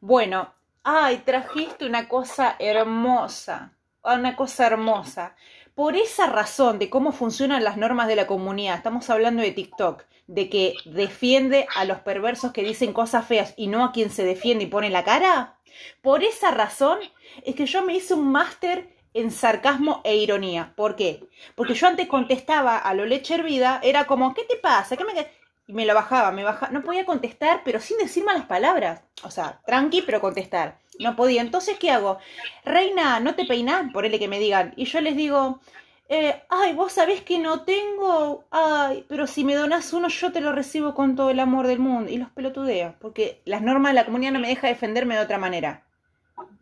Bueno, 0.01 0.53
ay, 0.83 1.17
trajiste 1.19 1.85
una 1.85 2.07
cosa 2.09 2.55
hermosa, 2.59 3.71
una 4.03 4.35
cosa 4.35 4.67
hermosa. 4.67 5.35
Por 5.75 5.95
esa 5.95 6.27
razón 6.27 6.79
de 6.79 6.89
cómo 6.89 7.11
funcionan 7.11 7.63
las 7.63 7.77
normas 7.77 8.07
de 8.07 8.15
la 8.15 8.27
comunidad, 8.27 8.75
estamos 8.77 9.09
hablando 9.09 9.41
de 9.41 9.51
TikTok, 9.51 10.03
de 10.27 10.49
que 10.49 10.75
defiende 10.85 11.67
a 11.75 11.85
los 11.85 11.99
perversos 11.99 12.51
que 12.51 12.63
dicen 12.63 12.93
cosas 12.93 13.25
feas 13.25 13.53
y 13.57 13.67
no 13.67 13.83
a 13.83 13.91
quien 13.91 14.09
se 14.09 14.23
defiende 14.23 14.65
y 14.65 14.67
pone 14.67 14.89
la 14.89 15.03
cara. 15.03 15.55
Por 16.01 16.23
esa 16.23 16.51
razón 16.51 16.99
es 17.43 17.55
que 17.55 17.65
yo 17.65 17.83
me 17.83 17.93
hice 17.95 18.13
un 18.13 18.31
máster 18.31 18.89
en 19.13 19.31
sarcasmo 19.31 20.01
e 20.03 20.15
ironía. 20.15 20.73
¿Por 20.75 20.95
qué? 20.95 21.27
Porque 21.55 21.73
yo 21.73 21.87
antes 21.87 22.07
contestaba 22.07 22.77
a 22.77 22.93
lo 22.93 23.05
leche 23.05 23.35
hervida, 23.35 23.79
era 23.83 24.05
como, 24.05 24.33
¿qué 24.33 24.43
te 24.43 24.55
pasa? 24.57 24.97
¿Qué 24.97 25.05
me... 25.05 25.43
Y 25.65 25.71
me 25.71 25.85
lo 25.85 25.95
bajaba, 25.95 26.31
me 26.31 26.43
bajaba, 26.43 26.73
no 26.73 26.83
podía 26.83 27.05
contestar, 27.05 27.61
pero 27.63 27.79
sin 27.79 27.97
decir 27.97 28.25
malas 28.25 28.45
palabras. 28.45 29.01
O 29.23 29.31
sea, 29.31 29.61
tranqui, 29.65 30.01
pero 30.01 30.19
contestar. 30.19 30.77
No 30.99 31.15
podía. 31.15 31.41
Entonces, 31.41 31.77
¿qué 31.79 31.89
hago? 31.89 32.19
Reina, 32.65 33.21
¿no 33.21 33.33
te 33.35 33.45
peinás? 33.45 33.91
Por 33.93 34.05
el 34.05 34.19
que 34.19 34.27
me 34.27 34.39
digan. 34.39 34.73
Y 34.75 34.85
yo 34.85 34.99
les 34.99 35.15
digo, 35.15 35.61
eh, 36.09 36.43
ay, 36.49 36.73
vos 36.73 36.91
sabés 36.91 37.21
que 37.21 37.39
no 37.39 37.61
tengo. 37.61 38.43
Ay, 38.51 39.05
pero 39.07 39.25
si 39.25 39.45
me 39.45 39.55
donás 39.55 39.93
uno, 39.93 40.09
yo 40.09 40.33
te 40.33 40.41
lo 40.41 40.51
recibo 40.51 40.93
con 40.93 41.15
todo 41.15 41.29
el 41.29 41.39
amor 41.39 41.67
del 41.67 41.79
mundo. 41.79 42.11
Y 42.11 42.17
los 42.17 42.29
pelotudeo, 42.31 42.95
porque 42.99 43.41
las 43.45 43.61
normas 43.61 43.91
de 43.91 43.95
la 43.95 44.05
comunidad 44.05 44.33
no 44.33 44.39
me 44.39 44.49
deja 44.49 44.67
defenderme 44.67 45.15
de 45.15 45.21
otra 45.21 45.37
manera. 45.37 45.83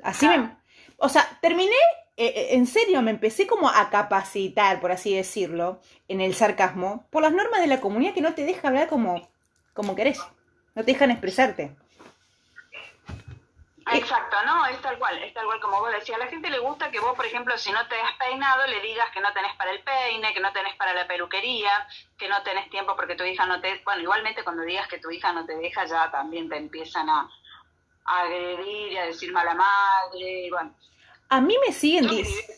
Así 0.04 0.28
me. 0.28 0.56
O 0.98 1.10
sea, 1.10 1.28
terminé 1.42 1.76
eh, 2.22 2.34
eh, 2.36 2.48
en 2.52 2.68
serio, 2.68 3.02
me 3.02 3.10
empecé 3.10 3.48
como 3.48 3.68
a 3.68 3.90
capacitar, 3.90 4.80
por 4.80 4.92
así 4.92 5.16
decirlo, 5.16 5.80
en 6.08 6.22
el 6.22 6.36
sarcasmo, 6.36 7.08
por 7.10 7.24
las 7.24 7.34
normas 7.34 7.62
de 7.62 7.68
la 7.68 7.82
comunidad 7.82 8.14
que 8.14 8.22
no 8.22 8.36
te 8.36 8.46
deja 8.46 8.68
hablar 8.68 8.88
como, 8.88 9.28
como 9.74 9.96
querés, 9.96 10.20
no 10.76 10.84
te 10.84 10.92
dejan 10.94 11.10
expresarte. 11.10 11.76
Exacto, 13.94 14.38
no, 14.46 14.68
es 14.68 14.80
tal 14.82 15.00
cual, 15.00 15.18
es 15.24 15.34
tal 15.34 15.46
cual 15.46 15.60
como 15.60 15.80
vos 15.80 15.92
decías. 15.92 16.18
A 16.22 16.26
la 16.26 16.30
gente 16.30 16.52
le 16.52 16.60
gusta 16.60 16.92
que 16.92 17.00
vos, 17.00 17.16
por 17.16 17.26
ejemplo, 17.26 17.58
si 17.58 17.72
no 17.72 17.88
te 17.88 18.00
has 18.00 18.14
peinado, 18.18 18.68
le 18.68 18.80
digas 18.82 19.10
que 19.12 19.20
no 19.20 19.34
tenés 19.34 19.56
para 19.56 19.72
el 19.72 19.82
peine, 19.82 20.32
que 20.34 20.40
no 20.40 20.54
tenés 20.54 20.76
para 20.76 20.94
la 20.94 21.08
peluquería, 21.08 21.88
que 22.20 22.30
no 22.30 22.44
tenés 22.44 22.70
tiempo 22.70 22.96
porque 22.96 23.16
tu 23.16 23.24
hija 23.24 23.48
no 23.48 23.60
te... 23.60 23.82
Bueno, 23.84 24.04
igualmente 24.04 24.44
cuando 24.44 24.62
digas 24.62 24.88
que 24.88 25.00
tu 25.00 25.10
hija 25.10 25.34
no 25.34 25.46
te 25.46 25.56
deja, 25.56 25.86
ya 25.86 26.12
también 26.12 26.48
te 26.48 26.58
empiezan 26.58 27.10
a, 27.10 27.28
a 28.06 28.22
agredir 28.22 28.92
y 28.94 28.98
a 28.98 29.06
decir 29.08 29.34
mala 29.34 29.56
madre, 29.56 30.46
y 30.46 30.50
bueno. 30.52 30.74
A 31.32 31.40
mí 31.40 31.56
me 31.66 31.72
siguen 31.72 32.10
diciendo, 32.10 32.54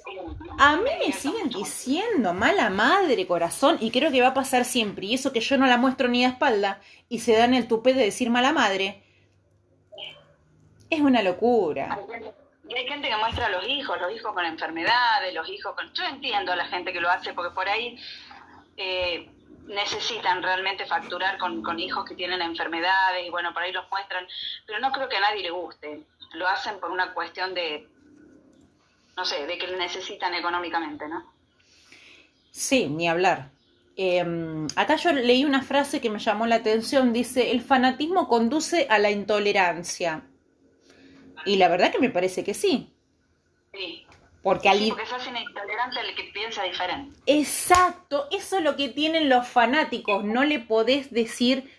a 0.57 0.77
mí 0.77 0.89
me 1.05 1.12
siguen 1.12 1.47
diciendo 1.49 2.33
mala 2.33 2.71
madre, 2.71 3.27
corazón, 3.27 3.77
y 3.79 3.91
creo 3.91 4.12
que 4.12 4.19
va 4.19 4.29
a 4.29 4.33
pasar 4.33 4.65
siempre. 4.65 5.05
Y 5.05 5.13
eso 5.13 5.31
que 5.31 5.41
yo 5.41 5.59
no 5.59 5.67
la 5.67 5.77
muestro 5.77 6.07
ni 6.07 6.25
a 6.25 6.29
espalda 6.29 6.81
y 7.07 7.19
se 7.19 7.38
dan 7.38 7.53
el 7.53 7.67
tupé 7.67 7.93
de 7.93 8.03
decir 8.05 8.31
mala 8.31 8.51
madre, 8.51 9.03
es 10.89 11.01
una 11.01 11.21
locura. 11.21 11.99
Y 12.67 12.73
hay 12.75 12.88
gente 12.88 13.09
que 13.09 13.17
muestra 13.17 13.45
a 13.45 13.49
los 13.49 13.67
hijos, 13.67 14.01
los 14.01 14.12
hijos 14.12 14.33
con 14.33 14.43
enfermedades, 14.43 15.36
los 15.36 15.47
hijos 15.49 15.75
con... 15.75 15.93
Yo 15.93 16.05
entiendo 16.05 16.51
a 16.51 16.55
la 16.55 16.65
gente 16.65 16.91
que 16.91 16.99
lo 16.99 17.12
hace 17.12 17.36
porque 17.36 17.53
por 17.53 17.69
ahí 17.69 17.99
eh, 18.75 19.29
necesitan 19.67 20.41
realmente 20.41 20.88
facturar 20.88 21.38
con, 21.38 21.62
con 21.62 21.79
hijos 21.79 22.05
que 22.05 22.15
tienen 22.15 22.41
enfermedades 22.41 23.23
y 23.23 23.29
bueno, 23.29 23.53
por 23.53 23.62
ahí 23.62 23.71
los 23.71 23.88
muestran, 23.91 24.25
pero 24.65 24.79
no 24.79 24.91
creo 24.91 25.07
que 25.07 25.17
a 25.17 25.21
nadie 25.21 25.43
le 25.43 25.51
guste. 25.51 26.01
Lo 26.33 26.47
hacen 26.47 26.79
por 26.79 26.89
una 26.89 27.13
cuestión 27.13 27.53
de 27.53 27.92
no 29.15 29.26
sé, 29.26 29.45
de 29.45 29.58
que 29.58 29.67
necesitan 29.78 30.34
económicamente, 30.34 31.08
¿no? 31.08 31.32
Sí, 32.52 32.88
ni 32.88 33.08
hablar. 33.08 33.49
Eh, 33.95 34.23
acá 34.76 34.95
yo 34.95 35.12
leí 35.12 35.45
una 35.45 35.62
frase 35.62 36.02
que 36.02 36.10
me 36.10 36.19
llamó 36.19 36.47
la 36.47 36.56
atención, 36.56 37.13
dice, 37.13 37.52
el 37.52 37.62
fanatismo 37.62 38.28
conduce 38.28 38.88
a 38.89 38.97
la 38.99 39.12
intolerancia. 39.12 40.23
Y 41.45 41.58
la 41.58 41.67
verdad 41.67 41.91
que 41.91 41.99
me 41.99 42.10
parece 42.10 42.43
que 42.43 42.54
sí. 42.54 42.93
Sí. 43.73 44.06
Porque, 44.41 44.69
sí, 44.73 44.89
porque 44.89 45.06
se 45.06 45.15
hacen 45.15 45.38
intolerante 45.38 45.99
al 45.99 46.15
que 46.15 46.23
piensa 46.34 46.63
diferente. 46.63 47.15
Exacto, 47.26 48.28
eso 48.30 48.58
es 48.58 48.63
lo 48.63 48.76
que 48.76 48.89
tienen 48.89 49.30
los 49.30 49.47
fanáticos. 49.47 50.26
No 50.26 50.43
le 50.43 50.60
podés 50.60 51.12
decir 51.12 51.71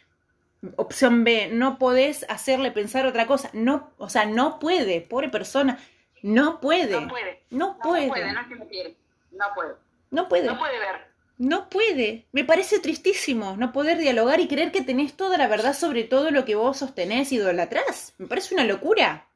opción 0.76 1.24
B, 1.24 1.50
no 1.52 1.78
podés 1.78 2.24
hacerle 2.30 2.70
pensar 2.70 3.06
otra 3.06 3.26
cosa. 3.26 3.50
No, 3.52 3.90
o 3.98 4.08
sea, 4.08 4.24
no 4.24 4.58
puede, 4.58 5.02
pobre 5.02 5.28
persona. 5.28 5.78
No 6.24 6.58
puede. 6.58 6.98
No 6.98 7.06
puede. 7.06 7.42
No 7.50 7.76
puede. 7.76 8.06
No 8.06 8.12
puede, 8.14 8.32
no 8.32 8.40
es 8.40 8.46
que 8.46 8.54
me 8.54 8.66
quiere. 8.66 8.96
No 9.32 9.44
puede. 9.54 9.74
No 10.10 10.26
puede. 10.26 10.46
No 10.46 10.58
puede 10.58 10.78
ver. 10.78 11.06
No 11.36 11.68
puede. 11.68 12.24
Me 12.32 12.44
parece 12.44 12.78
tristísimo 12.78 13.58
no 13.58 13.72
poder 13.72 13.98
dialogar 13.98 14.40
y 14.40 14.48
creer 14.48 14.72
que 14.72 14.80
tenés 14.80 15.18
toda 15.18 15.36
la 15.36 15.48
verdad 15.48 15.74
sobre 15.74 16.02
todo 16.04 16.30
lo 16.30 16.46
que 16.46 16.54
vos 16.54 16.78
sostenés 16.78 17.30
y 17.30 17.36
idolatrás. 17.36 18.14
Me 18.16 18.26
parece 18.26 18.54
una 18.54 18.64
locura. 18.64 19.26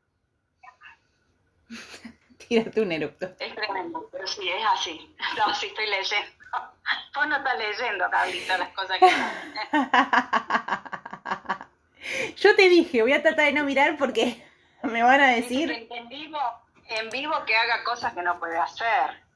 Tírate 2.49 2.81
un 2.81 2.91
erupto. 2.91 3.27
Es 3.39 3.55
tremendo, 3.55 4.09
pero 4.11 4.27
sí, 4.27 4.49
es 4.49 4.65
así. 4.73 5.15
No, 5.37 5.55
sí 5.55 5.67
estoy 5.67 5.85
leyendo. 5.91 6.33
Vos 7.15 7.29
no 7.29 7.37
estás 7.37 7.59
leyendo, 7.59 8.11
Carlita, 8.11 8.57
las 8.57 8.71
cosas 8.71 8.99
que... 8.99 9.11
Yo 12.37 12.57
te 12.57 12.71
dije, 12.71 13.03
voy 13.03 13.13
a 13.13 13.23
tratar 13.23 13.45
de 13.45 13.53
no 13.53 13.65
mirar 13.65 13.99
porque 13.99 14.43
me 14.85 15.03
van 15.03 15.21
a 15.21 15.29
decir... 15.33 15.87
En 15.91 16.09
vivo, 16.09 16.39
en 16.89 17.11
vivo 17.11 17.35
que 17.47 17.57
haga 17.57 17.85
cosas 17.85 18.13
que 18.15 18.23
no 18.23 18.39
puede 18.39 18.59
hacer. 18.59 19.29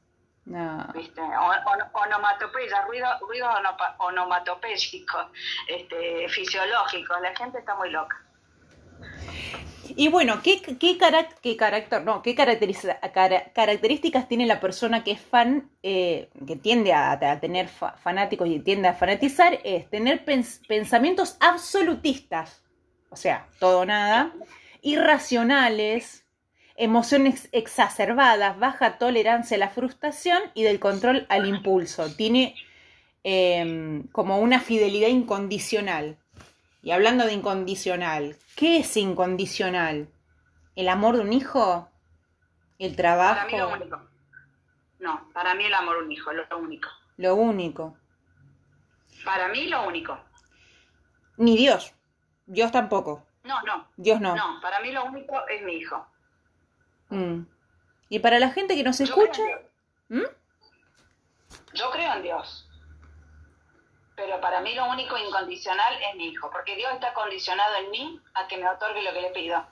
No. 0.44 0.88
¿Viste? 0.94 1.20
O, 1.20 2.00
onomatopeya, 2.00 2.82
ruido, 2.86 3.06
ruido 3.20 3.48
onomatopéyicos, 3.98 5.26
este, 5.68 6.28
fisiológicos. 6.28 7.20
La 7.20 7.34
gente 7.36 7.58
está 7.58 7.76
muy 7.76 7.90
loca. 7.90 8.20
Y 9.94 10.08
bueno, 10.08 10.40
¿qué, 10.42 10.62
qué, 10.62 10.78
qué 10.78 11.56
carácter, 11.56 12.02
no, 12.02 12.22
qué 12.22 12.34
caracteriza, 12.34 12.98
características 13.54 14.28
tiene 14.28 14.46
la 14.46 14.60
persona 14.60 15.04
que 15.04 15.12
es 15.12 15.20
fan, 15.20 15.70
eh, 15.82 16.30
que 16.46 16.56
tiende 16.56 16.92
a, 16.92 17.12
a 17.12 17.40
tener 17.40 17.68
fa, 17.68 17.92
fanáticos 17.98 18.48
y 18.48 18.60
tiende 18.60 18.88
a 18.88 18.94
fanatizar? 18.94 19.58
Es 19.64 19.90
tener 19.90 20.24
pens, 20.24 20.62
pensamientos 20.66 21.36
absolutistas, 21.40 22.62
o 23.10 23.16
sea, 23.16 23.48
todo 23.58 23.80
o 23.80 23.84
nada, 23.84 24.32
irracionales, 24.80 26.21
emociones 26.76 27.48
exacerbadas, 27.52 28.58
baja 28.58 28.98
tolerancia 28.98 29.56
a 29.56 29.60
la 29.60 29.70
frustración 29.70 30.40
y 30.54 30.62
del 30.62 30.80
control 30.80 31.26
al 31.28 31.46
impulso. 31.46 32.14
Tiene 32.14 32.54
eh, 33.24 34.02
como 34.12 34.38
una 34.38 34.60
fidelidad 34.60 35.08
incondicional. 35.08 36.18
Y 36.82 36.90
hablando 36.90 37.24
de 37.26 37.34
incondicional, 37.34 38.36
¿qué 38.56 38.78
es 38.78 38.96
incondicional? 38.96 40.08
¿El 40.74 40.88
amor 40.88 41.16
de 41.16 41.22
un 41.22 41.32
hijo? 41.32 41.88
¿El 42.78 42.96
trabajo? 42.96 43.34
Para 43.34 43.46
mí 43.46 43.58
lo 43.58 43.68
único. 43.68 44.02
No, 44.98 45.28
para 45.32 45.54
mí 45.54 45.64
el 45.64 45.74
amor 45.74 45.98
de 45.98 46.04
un 46.04 46.12
hijo, 46.12 46.32
lo 46.32 46.58
único. 46.58 46.88
Lo 47.16 47.34
único. 47.36 47.96
Para 49.24 49.48
mí 49.48 49.68
lo 49.68 49.86
único. 49.86 50.18
Ni 51.36 51.56
Dios. 51.56 51.94
Dios 52.46 52.72
tampoco. 52.72 53.24
No, 53.44 53.62
no. 53.62 53.88
Dios 53.96 54.20
no. 54.20 54.34
No, 54.34 54.60
para 54.60 54.80
mí 54.80 54.90
lo 54.90 55.04
único 55.04 55.46
es 55.48 55.62
mi 55.62 55.74
hijo. 55.74 56.06
Mm. 57.12 57.46
¿Y 58.08 58.18
para 58.18 58.38
la 58.38 58.50
gente 58.50 58.74
que 58.74 58.82
nos 58.82 58.98
Yo 58.98 59.04
escucha? 59.04 59.42
¿Mm? 60.08 60.22
Yo 61.74 61.90
creo 61.90 62.14
en 62.14 62.22
Dios 62.22 62.68
pero 64.22 64.40
para 64.40 64.60
mí 64.60 64.74
lo 64.74 64.88
único 64.88 65.16
incondicional 65.16 65.94
es 66.00 66.16
mi 66.16 66.28
hijo, 66.28 66.50
porque 66.50 66.76
Dios 66.76 66.92
está 66.92 67.12
condicionado 67.12 67.74
en 67.76 67.90
mí 67.90 68.20
a 68.34 68.46
que 68.46 68.56
me 68.56 68.68
otorgue 68.68 69.02
lo 69.02 69.12
que 69.12 69.20
le 69.20 69.30
pido. 69.30 69.66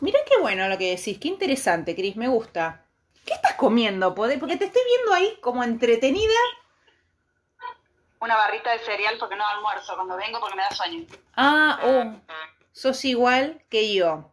Mira 0.00 0.18
qué 0.26 0.38
bueno 0.40 0.68
lo 0.68 0.76
que 0.76 0.96
decís, 0.96 1.18
qué 1.18 1.28
interesante, 1.28 1.94
Cris, 1.94 2.16
me 2.16 2.28
gusta. 2.28 2.84
¿Qué 3.24 3.34
estás 3.34 3.54
comiendo? 3.54 4.14
Porque 4.14 4.56
te 4.56 4.64
estoy 4.64 4.82
viendo 4.84 5.14
ahí 5.14 5.38
como 5.40 5.62
entretenida. 5.62 6.34
Una 8.20 8.36
barrita 8.36 8.72
de 8.72 8.80
cereal 8.80 9.16
porque 9.18 9.36
no 9.36 9.46
almuerzo 9.46 9.94
cuando 9.94 10.16
vengo 10.16 10.40
porque 10.40 10.56
me 10.56 10.62
da 10.62 10.70
sueño. 10.72 11.06
Ah, 11.36 11.80
oh, 11.82 12.34
sos 12.72 13.04
igual 13.04 13.64
que 13.70 13.94
yo. 13.94 14.31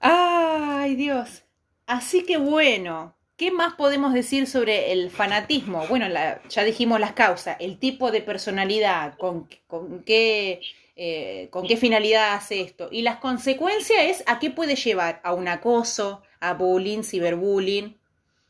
Ay, 0.00 0.94
Dios. 0.96 1.42
Así 1.86 2.24
que 2.24 2.36
bueno, 2.38 3.14
¿Qué 3.38 3.52
más 3.52 3.74
podemos 3.74 4.12
decir 4.14 4.48
sobre 4.48 4.90
el 4.90 5.12
fanatismo? 5.12 5.86
Bueno, 5.86 6.08
la, 6.08 6.42
ya 6.48 6.64
dijimos 6.64 6.98
las 6.98 7.12
causas, 7.12 7.56
el 7.60 7.78
tipo 7.78 8.10
de 8.10 8.20
personalidad, 8.20 9.16
con, 9.16 9.48
con 9.68 10.02
qué, 10.02 10.60
eh, 10.96 11.46
con 11.52 11.64
qué 11.68 11.76
finalidad 11.76 12.34
hace 12.34 12.60
esto. 12.60 12.88
Y 12.90 13.02
las 13.02 13.18
consecuencias 13.18 14.00
es 14.02 14.24
a 14.26 14.40
qué 14.40 14.50
puede 14.50 14.74
llevar, 14.74 15.20
a 15.22 15.34
un 15.34 15.46
acoso, 15.46 16.20
a 16.40 16.54
bullying, 16.54 17.04
ciberbullying, 17.04 17.96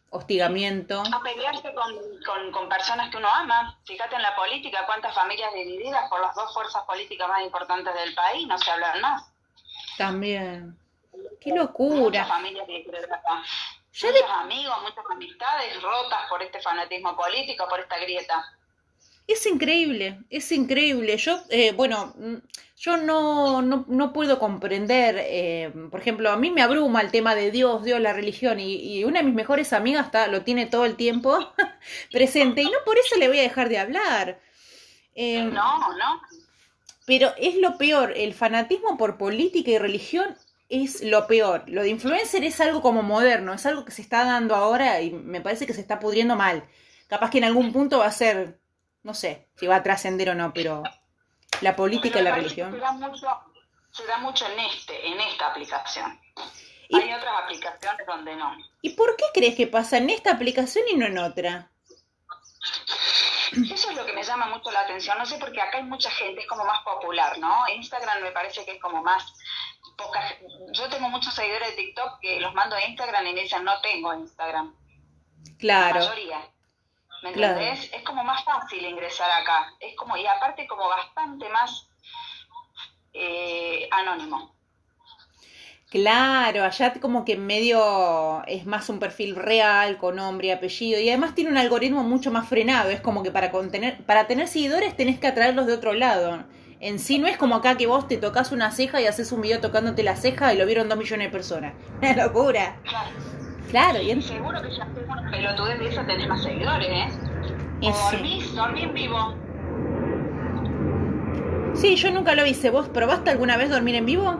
hostigamiento. 0.08 1.02
A 1.02 1.22
pelearse 1.22 1.74
con, 1.74 1.94
con, 2.24 2.50
con 2.50 2.68
personas 2.70 3.10
que 3.10 3.18
uno 3.18 3.28
ama. 3.28 3.78
Fíjate 3.84 4.16
en 4.16 4.22
la 4.22 4.34
política, 4.34 4.86
cuántas 4.86 5.14
familias 5.14 5.52
divididas 5.52 6.08
por 6.08 6.22
las 6.22 6.34
dos 6.34 6.54
fuerzas 6.54 6.82
políticas 6.84 7.28
más 7.28 7.44
importantes 7.44 7.92
del 7.92 8.14
país, 8.14 8.46
no 8.46 8.56
se 8.56 8.70
hablan 8.70 9.02
más. 9.02 9.30
También. 9.98 10.78
Qué 11.40 11.50
locura. 11.54 12.24
familias 12.26 12.66
disgregadas. 12.66 13.46
Ya 13.92 14.10
Muchos 14.10 14.30
amigos, 14.30 14.76
muchas 14.82 15.04
amistades 15.10 15.82
rotas 15.82 16.20
por 16.28 16.42
este 16.42 16.60
fanatismo 16.60 17.16
político, 17.16 17.66
por 17.68 17.80
esta 17.80 17.98
grieta. 17.98 18.44
Es 19.26 19.44
increíble, 19.44 20.20
es 20.30 20.50
increíble. 20.52 21.16
Yo, 21.18 21.40
eh, 21.50 21.72
bueno, 21.72 22.14
mm, 22.16 22.36
yo 22.76 22.96
no, 22.96 23.60
no, 23.60 23.84
no 23.88 24.12
puedo 24.12 24.38
comprender, 24.38 25.16
eh, 25.18 25.72
por 25.90 26.00
ejemplo, 26.00 26.30
a 26.30 26.36
mí 26.36 26.50
me 26.50 26.62
abruma 26.62 27.00
el 27.02 27.10
tema 27.10 27.34
de 27.34 27.50
Dios, 27.50 27.84
Dios, 27.84 28.00
la 28.00 28.12
religión, 28.12 28.60
y, 28.60 28.76
y 28.76 29.04
una 29.04 29.18
de 29.20 29.26
mis 29.26 29.34
mejores 29.34 29.72
amigas 29.72 30.06
está, 30.06 30.28
lo 30.28 30.42
tiene 30.44 30.66
todo 30.66 30.86
el 30.86 30.96
tiempo 30.96 31.52
presente, 32.12 32.62
y 32.62 32.66
no 32.66 32.78
por 32.86 32.96
eso 32.98 33.16
le 33.16 33.28
voy 33.28 33.40
a 33.40 33.42
dejar 33.42 33.68
de 33.68 33.78
hablar. 33.78 34.40
Eh, 35.14 35.42
No, 35.42 35.92
no. 35.92 36.22
Pero 37.04 37.32
es 37.36 37.56
lo 37.56 37.76
peor, 37.78 38.12
el 38.16 38.32
fanatismo 38.32 38.96
por 38.96 39.18
política 39.18 39.72
y 39.72 39.78
religión 39.78 40.36
es 40.68 41.02
lo 41.02 41.26
peor. 41.26 41.64
Lo 41.66 41.82
de 41.82 41.88
influencer 41.88 42.44
es 42.44 42.60
algo 42.60 42.82
como 42.82 43.02
moderno, 43.02 43.52
es 43.54 43.64
algo 43.66 43.84
que 43.84 43.92
se 43.92 44.02
está 44.02 44.24
dando 44.24 44.54
ahora 44.54 45.00
y 45.00 45.10
me 45.10 45.40
parece 45.40 45.66
que 45.66 45.74
se 45.74 45.80
está 45.80 45.98
pudriendo 45.98 46.36
mal. 46.36 46.68
Capaz 47.08 47.30
que 47.30 47.38
en 47.38 47.44
algún 47.44 47.72
punto 47.72 47.98
va 48.00 48.06
a 48.06 48.12
ser, 48.12 48.58
no 49.02 49.14
sé, 49.14 49.48
si 49.56 49.66
va 49.66 49.76
a 49.76 49.82
trascender 49.82 50.28
o 50.30 50.34
no, 50.34 50.52
pero 50.52 50.82
la 51.62 51.74
política 51.74 52.20
y 52.20 52.22
la 52.22 52.34
religión. 52.34 52.70
Se 52.72 52.78
da 52.78 52.92
mucho, 52.92 53.26
se 53.92 54.06
da 54.06 54.18
mucho 54.18 54.46
en 54.46 54.60
este, 54.60 55.06
en 55.08 55.18
esta 55.20 55.48
aplicación. 55.48 56.20
Y- 56.90 56.96
Hay 56.96 57.12
otras 57.14 57.32
aplicaciones 57.44 58.06
donde 58.06 58.36
no. 58.36 58.56
¿Y 58.82 58.90
por 58.90 59.16
qué 59.16 59.24
crees 59.34 59.54
que 59.56 59.66
pasa 59.66 59.96
en 59.98 60.10
esta 60.10 60.32
aplicación 60.32 60.84
y 60.92 60.96
no 60.96 61.06
en 61.06 61.18
otra? 61.18 61.70
Eso 63.72 63.90
es 63.90 63.96
lo 63.96 64.04
que 64.04 64.12
me 64.12 64.22
llama 64.22 64.46
mucho 64.48 64.70
la 64.70 64.80
atención. 64.80 65.16
No 65.18 65.24
sé 65.24 65.38
porque 65.38 65.60
acá 65.60 65.78
hay 65.78 65.84
mucha 65.84 66.10
gente, 66.10 66.42
es 66.42 66.46
como 66.46 66.64
más 66.64 66.82
popular, 66.84 67.38
¿no? 67.38 67.64
Instagram 67.74 68.22
me 68.22 68.30
parece 68.32 68.64
que 68.64 68.72
es 68.72 68.80
como 68.80 69.02
más 69.02 69.24
poca. 69.98 70.22
Yo 70.72 70.88
tengo 70.90 71.10
muchos 71.10 71.34
seguidores 71.34 71.70
de 71.70 71.76
TikTok 71.76 72.20
que 72.20 72.40
los 72.40 72.54
mando 72.54 72.76
a 72.76 72.84
Instagram 72.86 73.26
y 73.28 73.34
me 73.34 73.42
dicen 73.42 73.64
no 73.64 73.80
tengo 73.82 74.14
Instagram. 74.14 74.74
La 75.70 75.86
Claro, 75.86 75.88
mayoría. 75.88 76.40
¿Me 77.22 77.32
Claro. 77.32 77.60
entendés? 77.60 77.92
Es 77.92 78.02
como 78.04 78.24
más 78.24 78.44
fácil 78.44 78.84
ingresar 78.86 79.30
acá. 79.30 79.74
Es 79.80 79.96
como, 79.96 80.16
y 80.16 80.26
aparte 80.26 80.66
como 80.68 80.88
bastante 80.88 81.48
más 81.50 81.88
eh, 83.12 83.88
anónimo. 83.92 84.56
claro, 85.90 86.64
allá 86.64 86.92
como 87.00 87.24
que 87.24 87.32
en 87.32 87.46
medio 87.46 88.44
es 88.46 88.66
más 88.66 88.88
un 88.88 88.98
perfil 88.98 89.36
real, 89.36 89.98
con 89.98 90.16
nombre 90.16 90.48
y 90.48 90.50
apellido, 90.50 91.00
y 91.00 91.08
además 91.08 91.34
tiene 91.34 91.50
un 91.50 91.56
algoritmo 91.58 92.02
mucho 92.04 92.30
más 92.30 92.48
frenado, 92.48 92.90
es 92.90 93.00
como 93.00 93.22
que 93.22 93.30
para 93.30 93.50
contener, 93.50 94.04
para 94.04 94.26
tener 94.26 94.48
seguidores 94.48 94.96
tenés 94.96 95.18
que 95.18 95.26
atraerlos 95.28 95.66
de 95.66 95.72
otro 95.74 95.92
lado. 95.94 96.44
En 96.80 96.98
sí 97.00 97.18
no 97.18 97.26
es 97.26 97.36
como 97.36 97.56
acá 97.56 97.76
que 97.76 97.86
vos 97.88 98.06
te 98.06 98.16
tocas 98.18 98.52
una 98.52 98.70
ceja 98.70 99.00
y 99.00 99.06
haces 99.06 99.32
un 99.32 99.40
video 99.40 99.60
tocándote 99.60 100.02
la 100.04 100.14
ceja 100.14 100.54
y 100.54 100.58
lo 100.58 100.64
vieron 100.66 100.88
dos 100.88 100.96
millones 100.98 101.26
de 101.26 101.30
personas. 101.32 101.74
Una 102.00 102.14
locura. 102.26 102.76
Claro. 102.84 103.08
Claro, 103.70 104.00
y 104.02 104.10
en- 104.12 104.22
Seguro 104.22 104.62
que 104.62 104.70
ya 104.70 104.86
una 105.08 105.30
pelotudez 105.30 105.78
de 105.78 105.88
esa 105.88 106.06
tenés 106.06 106.28
más 106.28 106.42
seguidores, 106.42 106.88
¿eh? 106.88 107.08
y 107.80 107.88
O 107.88 107.92
dormís, 108.12 108.54
dormí 108.54 108.82
en 108.82 108.94
vivo. 108.94 109.34
Sí, 111.74 111.96
yo 111.96 112.10
nunca 112.10 112.34
lo 112.34 112.46
hice. 112.46 112.70
¿Vos 112.70 112.88
probaste 112.88 113.30
alguna 113.30 113.56
vez 113.56 113.70
dormir 113.70 113.94
en 113.96 114.06
vivo? 114.06 114.32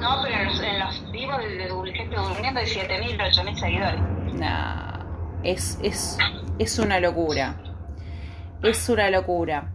No, 0.00 0.22
pero 0.22 0.34
en 0.36 0.46
los, 0.46 0.60
en 0.60 0.78
los 0.80 1.12
vivos 1.12 1.38
de, 1.38 1.48
de 1.56 1.92
gente 1.92 2.16
durmiendo 2.16 2.60
hay 2.60 2.66
7.000, 2.66 3.18
8.000 3.18 3.56
seguidores. 3.58 4.00
Nah, 4.34 5.04
es, 5.42 5.78
es, 5.82 6.18
es 6.58 6.78
una 6.78 7.00
locura. 7.00 7.56
Es 8.62 8.88
una 8.88 9.10
locura. 9.10 9.72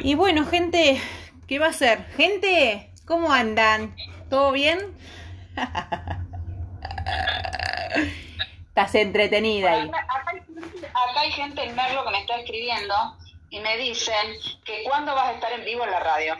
Y 0.00 0.14
bueno, 0.14 0.44
gente, 0.46 1.00
¿qué 1.46 1.58
va 1.58 1.66
a 1.68 1.72
ser? 1.72 2.04
Gente, 2.16 2.90
¿cómo 3.06 3.32
andan? 3.32 3.94
¿Todo 4.30 4.52
bien? 4.52 4.78
Estás 8.68 8.94
entretenida 8.96 9.70
ahí. 9.72 9.88
Acá, 9.88 10.00
hay, 11.20 11.30
gente- 11.32 11.62
en 11.64 11.76
Merlo 11.76 12.04
que 12.04 12.10
me 12.10 12.20
está 12.20 12.40
escribiendo 12.40 12.94
y 13.50 13.60
me 13.60 13.76
dicen 13.76 14.32
que 14.64 14.82
cuándo 14.84 15.14
vas 15.14 15.28
a 15.28 15.32
estar 15.32 15.52
en 15.52 15.64
vivo 15.64 15.84
en 15.84 15.90
la 15.90 16.00
radio. 16.00 16.34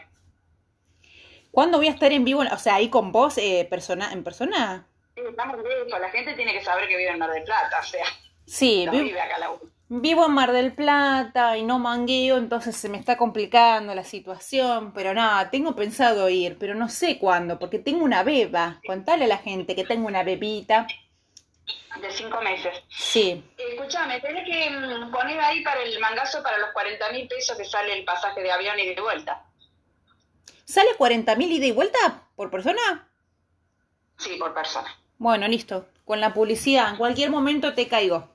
¿Cuándo 1.52 1.78
voy 1.78 1.87
a 1.87 1.92
estar 1.92 2.11
en 2.12 2.24
vivo? 2.24 2.42
O 2.50 2.59
sea, 2.59 2.74
ahí 2.74 2.88
con 2.90 3.12
vos, 3.12 3.38
eh, 3.38 3.66
persona, 3.70 4.12
en 4.12 4.24
persona. 4.24 4.88
Sí, 5.14 5.22
Estamos 5.28 5.57
lejos, 5.59 6.00
la 6.00 6.11
gente 6.11 6.35
tiene 6.35 6.52
que 6.52 6.64
saber 6.64 6.88
que 6.88 6.96
vive 6.96 7.11
en 7.11 7.18
Mar 7.20 7.30
del 7.30 7.44
Plata, 7.44 7.78
o 7.80 7.85
sea, 7.85 8.04
Sí, 8.46 8.85
no 8.85 8.92
vive 8.92 9.20
acá 9.20 9.38
la 9.38 9.52
Vivo 9.96 10.26
en 10.26 10.33
Mar 10.33 10.50
del 10.50 10.72
Plata 10.72 11.57
y 11.57 11.62
no 11.62 11.78
mangueo, 11.78 12.37
entonces 12.37 12.76
se 12.76 12.88
me 12.88 12.98
está 12.98 13.16
complicando 13.16 13.94
la 13.94 14.02
situación, 14.02 14.92
pero 14.92 15.14
nada, 15.14 15.50
tengo 15.50 15.76
pensado 15.76 16.28
ir, 16.28 16.59
pero 16.59 16.74
no 16.74 16.88
sé 16.88 17.16
cuándo, 17.16 17.61
porque 17.61 17.78
tengo 17.78 18.04
una 18.04 18.24
beba. 18.24 18.80
Contale 18.85 19.26
a 19.26 19.28
la 19.28 19.38
gente 19.38 19.76
que 19.76 19.85
tengo 19.85 20.09
una 20.09 20.24
bebita. 20.24 20.88
de 22.00 22.11
cinco 22.11 22.40
meses. 22.42 22.74
Sí, 22.88 23.44
Escúchame, 23.57 24.20
tenés 24.20 24.44
que 24.44 24.68
mm, 24.68 25.12
poner 25.12 25.38
ahí 25.38 25.62
para 25.62 25.80
el 25.80 25.96
mangazo 26.00 26.42
para 26.42 26.59
los 26.59 26.72
40 26.72 27.12
mil 27.12 27.28
pesos 27.28 27.57
que 27.57 27.64
sale 27.64 27.96
el 27.96 28.04
pasaje 28.04 28.42
de 28.42 28.50
avión 28.50 28.76
y 28.80 28.92
de 28.96 29.00
vuelta. 29.00 29.44
¿sale 30.64 30.90
40 30.98 31.37
mil 31.37 31.52
ida 31.52 31.66
y 31.66 31.72
vuelta 31.72 32.24
por 32.35 32.50
persona? 32.50 33.09
Sí, 34.18 34.37
por 34.40 34.52
persona. 34.54 34.92
Bueno, 35.18 35.46
listo, 35.46 35.87
con 36.04 36.20
la 36.20 36.35
publicidad, 36.35 36.90
en 36.90 36.96
cualquier 36.96 37.30
momento 37.30 37.74
te 37.74 37.87
caigo. 37.87 38.34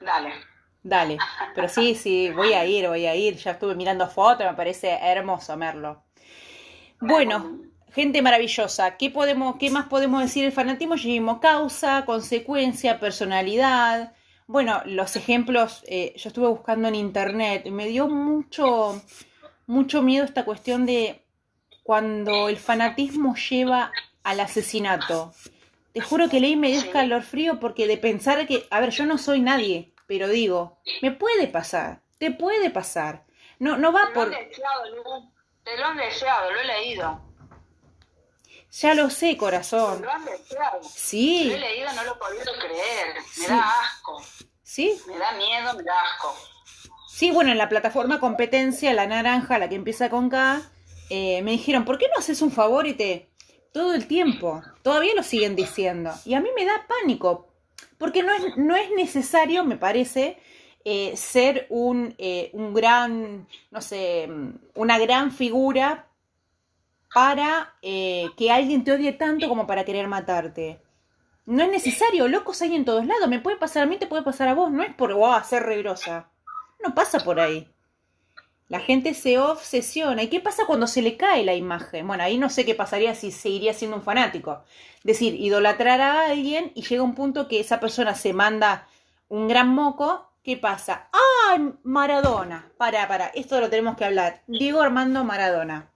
Dale. 0.00 0.32
Dale, 0.82 1.18
pero 1.54 1.68
sí, 1.68 1.94
sí, 1.94 2.30
voy 2.30 2.52
a 2.52 2.64
ir, 2.64 2.88
voy 2.88 3.04
a 3.04 3.14
ir, 3.14 3.36
ya 3.36 3.50
estuve 3.50 3.74
mirando 3.74 4.08
fotos, 4.08 4.46
me 4.46 4.54
parece 4.54 4.90
hermoso 4.90 5.56
Merlo. 5.56 6.04
Bueno, 7.00 7.60
gente 7.92 8.22
maravillosa, 8.22 8.96
¿qué 8.96 9.10
podemos, 9.10 9.56
qué 9.56 9.70
más 9.70 9.86
podemos 9.88 10.22
decir 10.22 10.44
del 10.44 10.52
fanatismo? 10.52 10.94
Ya 10.94 11.08
vimos 11.08 11.40
causa, 11.40 12.04
consecuencia, 12.06 13.00
personalidad. 13.00 14.14
Bueno, 14.46 14.80
los 14.86 15.16
ejemplos, 15.16 15.84
eh, 15.88 16.14
yo 16.16 16.28
estuve 16.28 16.48
buscando 16.48 16.88
en 16.88 16.94
internet 16.94 17.66
me 17.70 17.86
dio 17.86 18.08
mucho, 18.08 19.02
mucho 19.66 20.02
miedo 20.02 20.24
esta 20.24 20.44
cuestión 20.44 20.86
de 20.86 21.24
cuando 21.82 22.48
el 22.48 22.56
fanatismo 22.56 23.34
lleva 23.34 23.92
al 24.22 24.40
asesinato. 24.40 25.32
Te 25.98 26.04
juro 26.04 26.28
que 26.28 26.38
leí 26.40 26.54
me 26.56 26.68
dio 26.68 26.78
escalofrío 26.80 27.58
porque 27.58 27.86
de 27.86 27.96
pensar 27.98 28.46
que, 28.46 28.66
a 28.70 28.80
ver, 28.80 28.90
yo 28.90 29.04
no 29.06 29.18
soy 29.18 29.40
nadie, 29.40 29.92
pero 30.06 30.28
digo, 30.28 30.78
me 31.02 31.10
puede 31.10 31.48
pasar, 31.48 32.02
te 32.18 32.30
puede 32.30 32.70
pasar. 32.70 33.24
No, 33.58 33.76
no 33.76 33.92
va 33.92 34.02
Te 34.02 34.08
lo 34.08 34.14
por, 34.14 34.34
han 34.34 34.48
deseado, 34.48 34.96
Lu. 34.96 35.32
Te 35.64 35.76
lo 35.76 35.84
han 35.86 35.96
deseado, 35.96 36.52
lo 36.52 36.60
he 36.60 36.64
leído. 36.64 37.20
ya 38.70 38.94
lo 38.94 39.10
sé, 39.10 39.30
Te 39.32 39.36
corazón. 39.38 40.02
lo 40.02 40.10
han 40.10 40.24
deseado. 40.24 40.78
Lo 40.80 40.88
Sí, 40.88 41.50
he 41.52 41.58
leído, 41.58 41.92
no 41.94 42.04
lo 42.04 42.12
he 42.12 42.16
podido 42.18 42.52
creer. 42.60 43.14
Me 43.16 43.22
Sí. 43.44 43.46
da 43.48 43.80
asco. 43.82 44.22
sí, 44.62 45.00
Me 45.08 45.18
da 45.18 45.32
miedo, 45.32 45.74
me 45.74 45.82
da 45.82 46.00
asco. 46.02 46.36
sí, 47.08 47.30
bueno, 47.32 47.50
en 47.50 47.58
la 47.58 47.68
plataforma 47.68 48.20
competencia, 48.20 48.92
la 48.94 49.06
naranja, 49.06 49.58
la 49.58 49.68
que 49.68 49.74
empieza 49.74 50.08
con 50.10 50.28
K, 50.30 50.62
eh, 51.10 51.42
me 51.42 51.50
dijeron, 51.52 51.84
¿por 51.84 51.98
qué 51.98 52.06
no 52.08 52.20
haces 52.20 52.40
un 52.42 52.52
favor 52.52 52.86
y 52.86 52.94
te... 52.94 53.30
Todo 53.72 53.94
el 53.94 54.06
tiempo, 54.06 54.62
todavía 54.82 55.14
lo 55.14 55.22
siguen 55.22 55.56
diciendo. 55.56 56.10
Y 56.24 56.34
a 56.34 56.40
mí 56.40 56.48
me 56.56 56.64
da 56.64 56.86
pánico, 56.86 57.48
porque 57.98 58.22
no 58.22 58.32
es, 58.32 58.56
no 58.56 58.76
es 58.76 58.90
necesario, 58.92 59.64
me 59.64 59.76
parece, 59.76 60.38
eh, 60.84 61.16
ser 61.16 61.66
un, 61.68 62.14
eh, 62.18 62.50
un 62.54 62.72
gran, 62.72 63.46
no 63.70 63.80
sé, 63.80 64.28
una 64.74 64.98
gran 64.98 65.32
figura 65.32 66.08
para 67.12 67.74
eh, 67.82 68.26
que 68.36 68.50
alguien 68.50 68.84
te 68.84 68.92
odie 68.92 69.12
tanto 69.12 69.48
como 69.48 69.66
para 69.66 69.84
querer 69.84 70.08
matarte. 70.08 70.80
No 71.46 71.62
es 71.62 71.70
necesario, 71.70 72.28
locos 72.28 72.60
hay 72.62 72.74
en 72.74 72.84
todos 72.84 73.06
lados. 73.06 73.28
Me 73.28 73.40
puede 73.40 73.56
pasar 73.56 73.84
a 73.84 73.86
mí, 73.86 73.96
te 73.96 74.06
puede 74.06 74.22
pasar 74.22 74.48
a 74.48 74.54
vos. 74.54 74.70
No 74.70 74.82
es 74.82 74.94
por 74.94 75.14
wow, 75.14 75.42
ser 75.42 75.62
regrosa. 75.62 76.30
No 76.84 76.94
pasa 76.94 77.20
por 77.20 77.40
ahí. 77.40 77.68
La 78.68 78.80
gente 78.80 79.14
se 79.14 79.38
obsesiona. 79.38 80.22
¿Y 80.22 80.28
qué 80.28 80.40
pasa 80.40 80.66
cuando 80.66 80.86
se 80.86 81.00
le 81.00 81.16
cae 81.16 81.42
la 81.44 81.54
imagen? 81.54 82.06
Bueno, 82.06 82.22
ahí 82.22 82.36
no 82.36 82.50
sé 82.50 82.66
qué 82.66 82.74
pasaría 82.74 83.14
si 83.14 83.30
seguiría 83.30 83.72
siendo 83.72 83.96
un 83.96 84.02
fanático. 84.02 84.62
Es 84.98 85.04
decir, 85.04 85.34
idolatrar 85.34 86.02
a 86.02 86.26
alguien 86.26 86.72
y 86.74 86.82
llega 86.82 87.02
un 87.02 87.14
punto 87.14 87.48
que 87.48 87.60
esa 87.60 87.80
persona 87.80 88.14
se 88.14 88.34
manda 88.34 88.86
un 89.28 89.48
gran 89.48 89.68
moco. 89.68 90.30
¿Qué 90.42 90.58
pasa? 90.58 91.08
¡Ay, 91.50 91.72
Maradona! 91.82 92.70
Para, 92.76 93.08
para, 93.08 93.28
esto 93.28 93.58
lo 93.60 93.70
tenemos 93.70 93.96
que 93.96 94.04
hablar. 94.04 94.42
Diego 94.46 94.82
Armando 94.82 95.24
Maradona. 95.24 95.90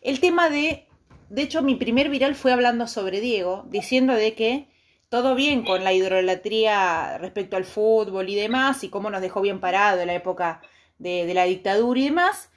El 0.00 0.18
tema 0.18 0.48
de, 0.48 0.88
de 1.28 1.42
hecho, 1.42 1.62
mi 1.62 1.76
primer 1.76 2.08
viral 2.08 2.34
fue 2.34 2.52
hablando 2.52 2.88
sobre 2.88 3.20
Diego, 3.20 3.64
diciendo 3.68 4.14
de 4.14 4.34
que 4.34 4.68
todo 5.08 5.36
bien 5.36 5.64
con 5.64 5.84
la 5.84 5.92
idolatría 5.92 7.18
respecto 7.18 7.56
al 7.56 7.64
fútbol 7.64 8.28
y 8.28 8.34
demás, 8.34 8.82
y 8.82 8.88
cómo 8.88 9.10
nos 9.10 9.20
dejó 9.20 9.40
bien 9.40 9.60
parado 9.60 10.00
en 10.00 10.08
la 10.08 10.14
época 10.14 10.62
de, 11.02 11.26
de 11.26 11.34
la 11.34 11.44
dictadura 11.44 12.00
y 12.00 12.04
demás, 12.04 12.50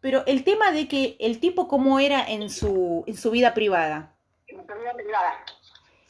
pero 0.00 0.22
el 0.26 0.44
tema 0.44 0.70
de 0.70 0.86
que 0.86 1.16
el 1.18 1.40
tipo 1.40 1.66
cómo 1.66 1.98
era 1.98 2.22
en 2.28 2.50
su, 2.50 3.04
en 3.06 3.16
su 3.16 3.30
vida 3.30 3.54
privada. 3.54 4.14
En 4.46 4.58
tu 4.66 4.74
vida 4.74 4.92
privada. 4.94 5.44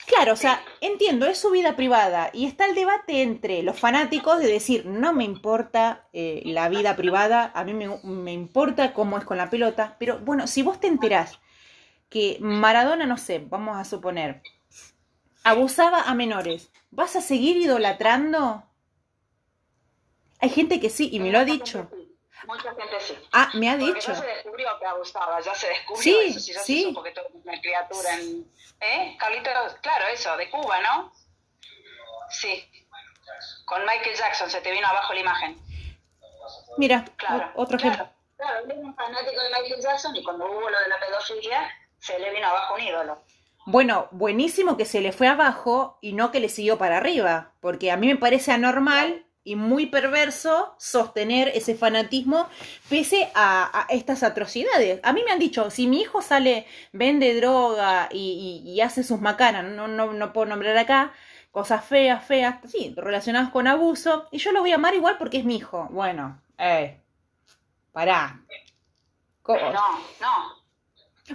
Claro, 0.06 0.32
o 0.34 0.36
sea, 0.36 0.60
entiendo, 0.80 1.26
es 1.26 1.38
su 1.38 1.50
vida 1.50 1.76
privada 1.76 2.30
y 2.32 2.46
está 2.46 2.66
el 2.66 2.74
debate 2.74 3.22
entre 3.22 3.62
los 3.62 3.78
fanáticos 3.78 4.38
de 4.38 4.48
decir, 4.48 4.84
no 4.84 5.12
me 5.14 5.24
importa 5.24 6.08
eh, 6.12 6.42
la 6.44 6.68
vida 6.68 6.94
privada, 6.94 7.52
a 7.54 7.64
mí 7.64 7.72
me, 7.72 7.88
me 8.02 8.32
importa 8.32 8.92
cómo 8.92 9.16
es 9.16 9.24
con 9.24 9.38
la 9.38 9.48
pelota, 9.48 9.96
pero 9.98 10.18
bueno, 10.18 10.46
si 10.46 10.62
vos 10.62 10.78
te 10.78 10.88
enterás 10.88 11.38
que 12.10 12.36
Maradona, 12.40 13.06
no 13.06 13.16
sé, 13.16 13.46
vamos 13.48 13.78
a 13.78 13.84
suponer, 13.84 14.42
abusaba 15.42 16.02
a 16.02 16.14
menores, 16.14 16.70
¿vas 16.90 17.16
a 17.16 17.22
seguir 17.22 17.56
idolatrando? 17.56 18.64
Hay 20.44 20.50
gente 20.50 20.78
que 20.78 20.90
sí, 20.90 21.08
y 21.10 21.20
me 21.20 21.30
lo 21.30 21.38
ha 21.38 21.44
dicho. 21.46 21.88
Mucha 22.46 22.68
gente 22.74 23.00
sí. 23.00 23.14
Ah, 23.32 23.48
me 23.54 23.70
ha 23.70 23.78
Porque 23.78 23.94
dicho. 23.94 24.12
ya 24.12 24.20
se 24.20 24.26
descubrió 24.26 24.68
que 24.78 24.84
abusaba, 24.84 25.40
ya 25.40 25.54
se 25.54 25.68
descubrió 25.68 26.02
Sí, 26.02 26.18
eso, 26.26 26.40
si 26.40 26.52
ya 26.52 26.60
sí. 26.60 26.82
se 26.82 26.88
supo 26.88 27.02
que 27.02 27.12
todo 27.12 27.24
es 27.28 27.34
una 27.42 27.58
criatura 27.62 28.14
en... 28.20 28.46
¿Eh? 28.80 29.16
Carlitos, 29.18 29.74
claro, 29.80 30.04
eso, 30.12 30.36
de 30.36 30.50
Cuba, 30.50 30.80
¿no? 30.82 31.10
Sí. 32.28 32.62
Con 33.64 33.80
Michael 33.86 34.14
Jackson 34.14 34.50
se 34.50 34.60
te 34.60 34.70
vino 34.70 34.86
abajo 34.86 35.14
la 35.14 35.20
imagen. 35.20 35.56
Mira, 36.76 37.06
Claro. 37.16 37.50
otro 37.54 37.78
claro, 37.78 37.94
ejemplo. 37.94 38.14
Claro, 38.36 38.58
él 38.66 38.70
era 38.72 38.80
un 38.80 38.94
fanático 38.94 39.40
de 39.42 39.48
Michael 39.48 39.80
Jackson 39.80 40.14
y 40.16 40.22
cuando 40.22 40.44
hubo 40.44 40.68
lo 40.68 40.78
de 40.80 40.88
la 40.90 41.00
pedofilia, 41.00 41.70
se 41.98 42.18
le 42.18 42.30
vino 42.34 42.46
abajo 42.46 42.74
un 42.74 42.80
ídolo. 42.82 43.22
Bueno, 43.64 44.08
buenísimo 44.10 44.76
que 44.76 44.84
se 44.84 45.00
le 45.00 45.12
fue 45.12 45.26
abajo 45.26 45.96
y 46.02 46.12
no 46.12 46.30
que 46.30 46.40
le 46.40 46.50
siguió 46.50 46.76
para 46.76 46.98
arriba, 46.98 47.52
porque 47.60 47.90
a 47.90 47.96
mí 47.96 48.06
me 48.08 48.16
parece 48.16 48.52
anormal 48.52 49.24
y 49.44 49.56
muy 49.56 49.86
perverso 49.86 50.74
sostener 50.78 51.48
ese 51.48 51.74
fanatismo 51.74 52.48
pese 52.88 53.30
a, 53.34 53.82
a 53.82 53.86
estas 53.90 54.22
atrocidades. 54.22 55.00
A 55.02 55.12
mí 55.12 55.22
me 55.24 55.32
han 55.32 55.38
dicho, 55.38 55.70
si 55.70 55.86
mi 55.86 56.00
hijo 56.00 56.22
sale, 56.22 56.66
vende 56.92 57.34
droga 57.38 58.08
y, 58.10 58.62
y- 58.64 58.70
y 58.72 58.80
hace 58.80 59.02
sus 59.04 59.20
macanas, 59.20 59.64
no, 59.64 59.86
no, 59.86 60.12
no 60.12 60.32
puedo 60.32 60.46
nombrar 60.46 60.76
acá, 60.78 61.12
cosas 61.50 61.84
feas, 61.84 62.24
feas, 62.24 62.56
sí, 62.68 62.94
relacionadas 62.96 63.50
con 63.50 63.66
abuso, 63.68 64.28
y 64.32 64.38
yo 64.38 64.50
lo 64.50 64.60
voy 64.60 64.72
a 64.72 64.76
amar 64.76 64.94
igual 64.94 65.18
porque 65.18 65.36
es 65.38 65.44
mi 65.44 65.56
hijo. 65.56 65.86
Bueno, 65.90 66.40
eh, 66.58 67.00
pará. 67.92 68.40
¿Cómo? 69.42 69.60
No, 69.72 69.98
no. 70.20 70.64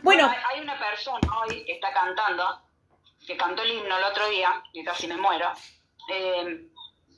Bueno, 0.01 0.27
hay, 0.27 0.37
hay 0.55 0.61
una 0.63 0.77
persona 0.79 1.19
hoy 1.41 1.63
que 1.63 1.73
está 1.73 1.93
cantando, 1.93 2.61
que 3.25 3.37
cantó 3.37 3.61
el 3.61 3.71
himno 3.71 3.97
el 3.97 4.03
otro 4.03 4.27
día, 4.29 4.63
y 4.73 4.83
casi 4.83 5.07
me 5.07 5.15
muero, 5.17 5.51
eh, 6.11 6.68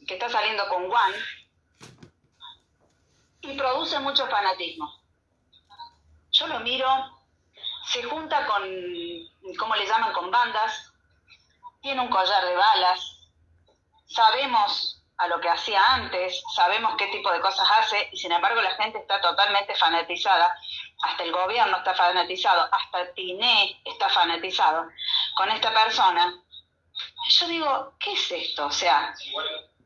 que 0.08 0.14
está 0.16 0.30
saliendo 0.30 0.68
con 0.68 0.90
Juan 0.90 1.14
y 3.42 3.58
produce 3.58 4.00
mucho 4.00 4.28
fanatismo. 4.28 5.02
Yo 6.32 6.48
lo 6.48 6.60
miro, 6.62 6.88
se 7.88 8.04
junta 8.04 8.46
con, 8.46 8.64
¿cómo 9.58 9.76
le 9.76 9.86
llaman? 9.86 10.14
Con 10.14 10.32
bandas, 10.32 10.94
tiene 11.82 12.02
un 12.02 12.10
collar 12.10 12.46
de 12.46 12.56
balas, 12.56 13.00
sabemos 14.08 15.02
a 15.18 15.28
lo 15.28 15.40
que 15.40 15.50
hacía 15.50 15.94
antes, 15.94 16.42
sabemos 16.56 16.96
qué 16.98 17.08
tipo 17.08 17.32
de 17.32 17.42
cosas 17.42 17.68
hace 17.70 18.10
y 18.12 18.18
sin 18.18 18.32
embargo 18.32 18.62
la 18.62 18.72
gente 18.72 18.98
está 19.00 19.22
totalmente 19.22 19.76
fanatizada, 19.76 20.56
hasta 21.04 21.24
el 21.24 21.32
gobierno 21.32 21.78
está 21.78 21.94
fanatizado, 21.94 22.68
hasta 22.72 23.14
Tiné 23.14 23.82
está 23.86 24.10
fanatizado 24.10 24.88
con 25.36 25.50
esta 25.50 25.72
persona. 25.74 26.34
Yo 27.30 27.48
digo, 27.48 27.94
¿qué 28.00 28.14
es 28.14 28.32
esto? 28.32 28.66
O 28.66 28.72
sea, 28.72 29.14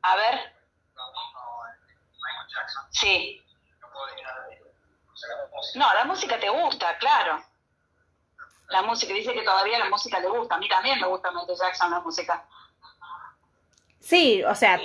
a 0.05 0.15
ver, 0.15 0.53
sí. 2.91 3.41
No, 5.75 5.93
la 5.93 6.05
música 6.05 6.39
te 6.39 6.49
gusta, 6.49 6.97
claro. 6.97 7.43
La 8.69 8.81
música, 8.81 9.13
dice 9.13 9.33
que 9.33 9.43
todavía 9.43 9.79
la 9.79 9.89
música 9.89 10.19
le 10.19 10.27
gusta. 10.27 10.55
A 10.55 10.57
mí 10.57 10.67
también 10.67 10.99
me 10.99 11.07
gusta 11.07 11.31
Michael 11.31 11.57
Jackson 11.57 11.91
la 11.91 11.99
música. 11.99 12.45
sí, 13.99 14.43
o 14.43 14.55
sea, 14.55 14.79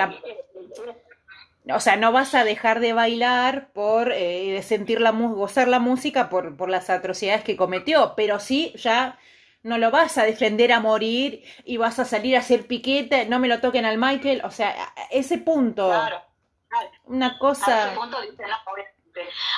O 1.73 1.81
sea, 1.81 1.97
no 1.97 2.13
vas 2.13 2.35
a 2.35 2.45
dejar 2.45 2.81
de 2.81 2.93
bailar 2.93 3.71
por 3.73 4.13
eh, 4.13 4.53
de 4.53 4.63
sentir 4.63 5.01
la 5.01 5.11
gozar 5.11 5.69
la 5.69 5.79
música 5.79 6.29
por, 6.29 6.57
por 6.57 6.69
las 6.69 6.91
atrocidades 6.91 7.45
que 7.45 7.57
cometió, 7.57 8.15
pero 8.17 8.39
sí 8.41 8.73
ya 8.77 9.19
no 9.63 9.79
lo 9.79 9.91
vas 9.91 10.17
a 10.19 10.25
defender 10.25 10.73
a 10.73 10.81
morir 10.81 11.45
y 11.65 11.77
vas 11.77 11.99
a 11.99 12.05
salir 12.05 12.37
a 12.37 12.41
hacer 12.41 12.67
piquete, 12.67 13.27
no 13.27 13.39
me 13.39 13.49
lo 13.49 13.61
toquen 13.61 13.85
al 13.85 13.99
Michael, 13.99 14.43
o 14.45 14.51
sea, 14.51 14.71
a- 14.71 15.01
a 15.01 15.05
ese 15.11 15.39
punto, 15.39 15.89
Claro, 15.89 16.23
claro. 16.69 16.91
una 17.05 17.27
A 17.27 17.29
ese 17.31 17.39
cosa, 17.39 17.93
punto 17.95 18.21
dice, 18.23 18.43
no, 18.47 18.57
obviamente. 18.73 18.97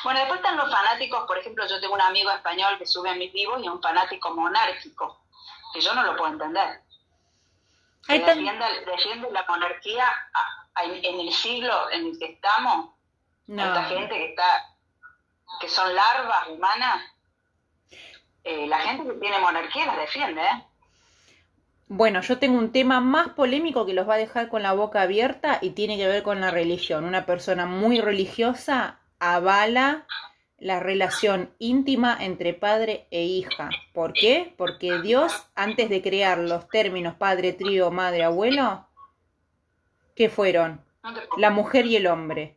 Bueno, 0.03 0.19
después 0.21 0.41
están 0.41 0.57
los 0.57 0.71
fanáticos, 0.71 1.25
por 1.27 1.39
ejemplo, 1.39 1.65
yo 1.69 1.81
tengo 1.81 1.95
un 1.95 2.01
amigo 2.01 2.31
español 2.31 2.79
que 2.79 2.87
sube 2.87 3.11
a 3.11 3.15
mis 3.15 3.33
vivos 3.33 3.61
y 3.63 3.67
es 3.67 3.71
un 3.71 3.83
fanático 3.83 4.35
monárquico, 4.35 5.23
que 5.73 5.81
yo 5.81 5.95
no 5.95 6.03
lo 6.03 6.17
puedo 6.17 6.33
entender. 6.33 6.81
Que 8.09 8.19
defiende, 8.19 8.65
defiende 8.87 9.31
la 9.31 9.45
monarquía 9.49 10.05
a- 10.05 10.81
a- 10.81 10.85
en 10.85 11.21
el 11.21 11.33
siglo 11.33 11.91
en 11.91 12.07
el 12.07 12.19
que 12.19 12.33
estamos, 12.33 12.91
no, 13.47 13.65
esta 13.65 13.85
gente 13.85 14.09
que 14.17 14.31
está, 14.31 14.75
que 15.61 15.69
son 15.69 15.95
larvas 15.95 16.49
humanas, 16.49 17.05
eh, 18.45 18.67
la 18.67 18.79
gente 18.81 19.13
que 19.13 19.21
tiene 19.21 19.39
monarquía 19.39 19.87
las 19.87 19.99
defiende, 19.99 20.41
¿eh? 20.41 20.65
Bueno, 21.95 22.23
yo 22.23 22.39
tengo 22.39 22.59
un 22.59 22.73
tema 22.73 23.01
más 23.01 23.29
polémico 23.31 23.85
que 23.85 23.93
los 23.93 24.09
va 24.09 24.15
a 24.15 24.19
dejar 24.19 24.49
con 24.49 24.63
la 24.63 24.73
boca 24.73 25.03
abierta 25.03 25.59
y 25.61 25.71
tiene 25.71 25.99
que 25.99 26.07
ver 26.07 26.23
con 26.23 26.41
la 26.41 26.51
religión. 26.51 27.05
Una 27.05 27.27
persona 27.27 27.67
muy 27.67 28.01
religiosa 28.01 29.01
avala 29.19 30.07
la 30.59 30.81
relación 30.81 31.53
íntima 31.59 32.17
entre 32.19 32.55
padre 32.55 33.07
e 33.11 33.25
hija. 33.25 33.69
¿Por 33.93 34.15
qué? 34.15 34.55
Porque 34.57 35.01
Dios, 35.03 35.47
antes 35.55 35.91
de 35.91 36.01
crear 36.01 36.39
los 36.39 36.67
términos 36.69 37.15
padre, 37.17 37.53
trío, 37.53 37.91
madre, 37.91 38.25
abuelo, 38.25 38.87
¿qué 40.15 40.31
fueron? 40.31 40.83
No 41.03 41.13
La 41.37 41.51
mujer 41.51 41.85
y 41.85 41.97
el 41.97 42.07
hombre. 42.07 42.57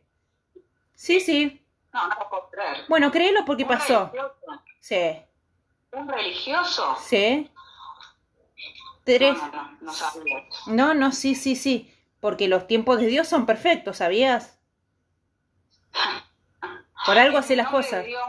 Sí, 0.94 1.20
sí. 1.20 1.62
no, 1.92 2.08
no 2.08 2.16
puedo 2.30 2.48
creer. 2.48 2.76
Bueno, 2.88 3.10
créelo 3.10 3.44
porque 3.44 3.66
pasó. 3.66 4.10
Sí, 4.80 5.18
Un 5.92 6.08
religioso. 6.08 6.96
sí. 7.02 7.50
Tres. 9.04 9.36
No, 9.38 9.46
no, 9.48 9.52
no, 9.52 9.78
no 9.82 9.92
sabía. 9.92 10.36
No, 10.66 10.92
no, 10.94 11.12
sí, 11.12 11.36
sí, 11.36 11.54
sí. 11.54 11.94
Porque 12.20 12.48
los 12.48 12.66
tiempos 12.66 12.98
de 12.98 13.06
Dios 13.06 13.28
son 13.28 13.46
perfectos, 13.46 13.98
¿sabías? 13.98 14.58
Por 17.04 17.16
algo 17.16 17.38
hace 17.38 17.54
las 17.54 17.68
cosas. 17.68 18.04
Dios- 18.04 18.20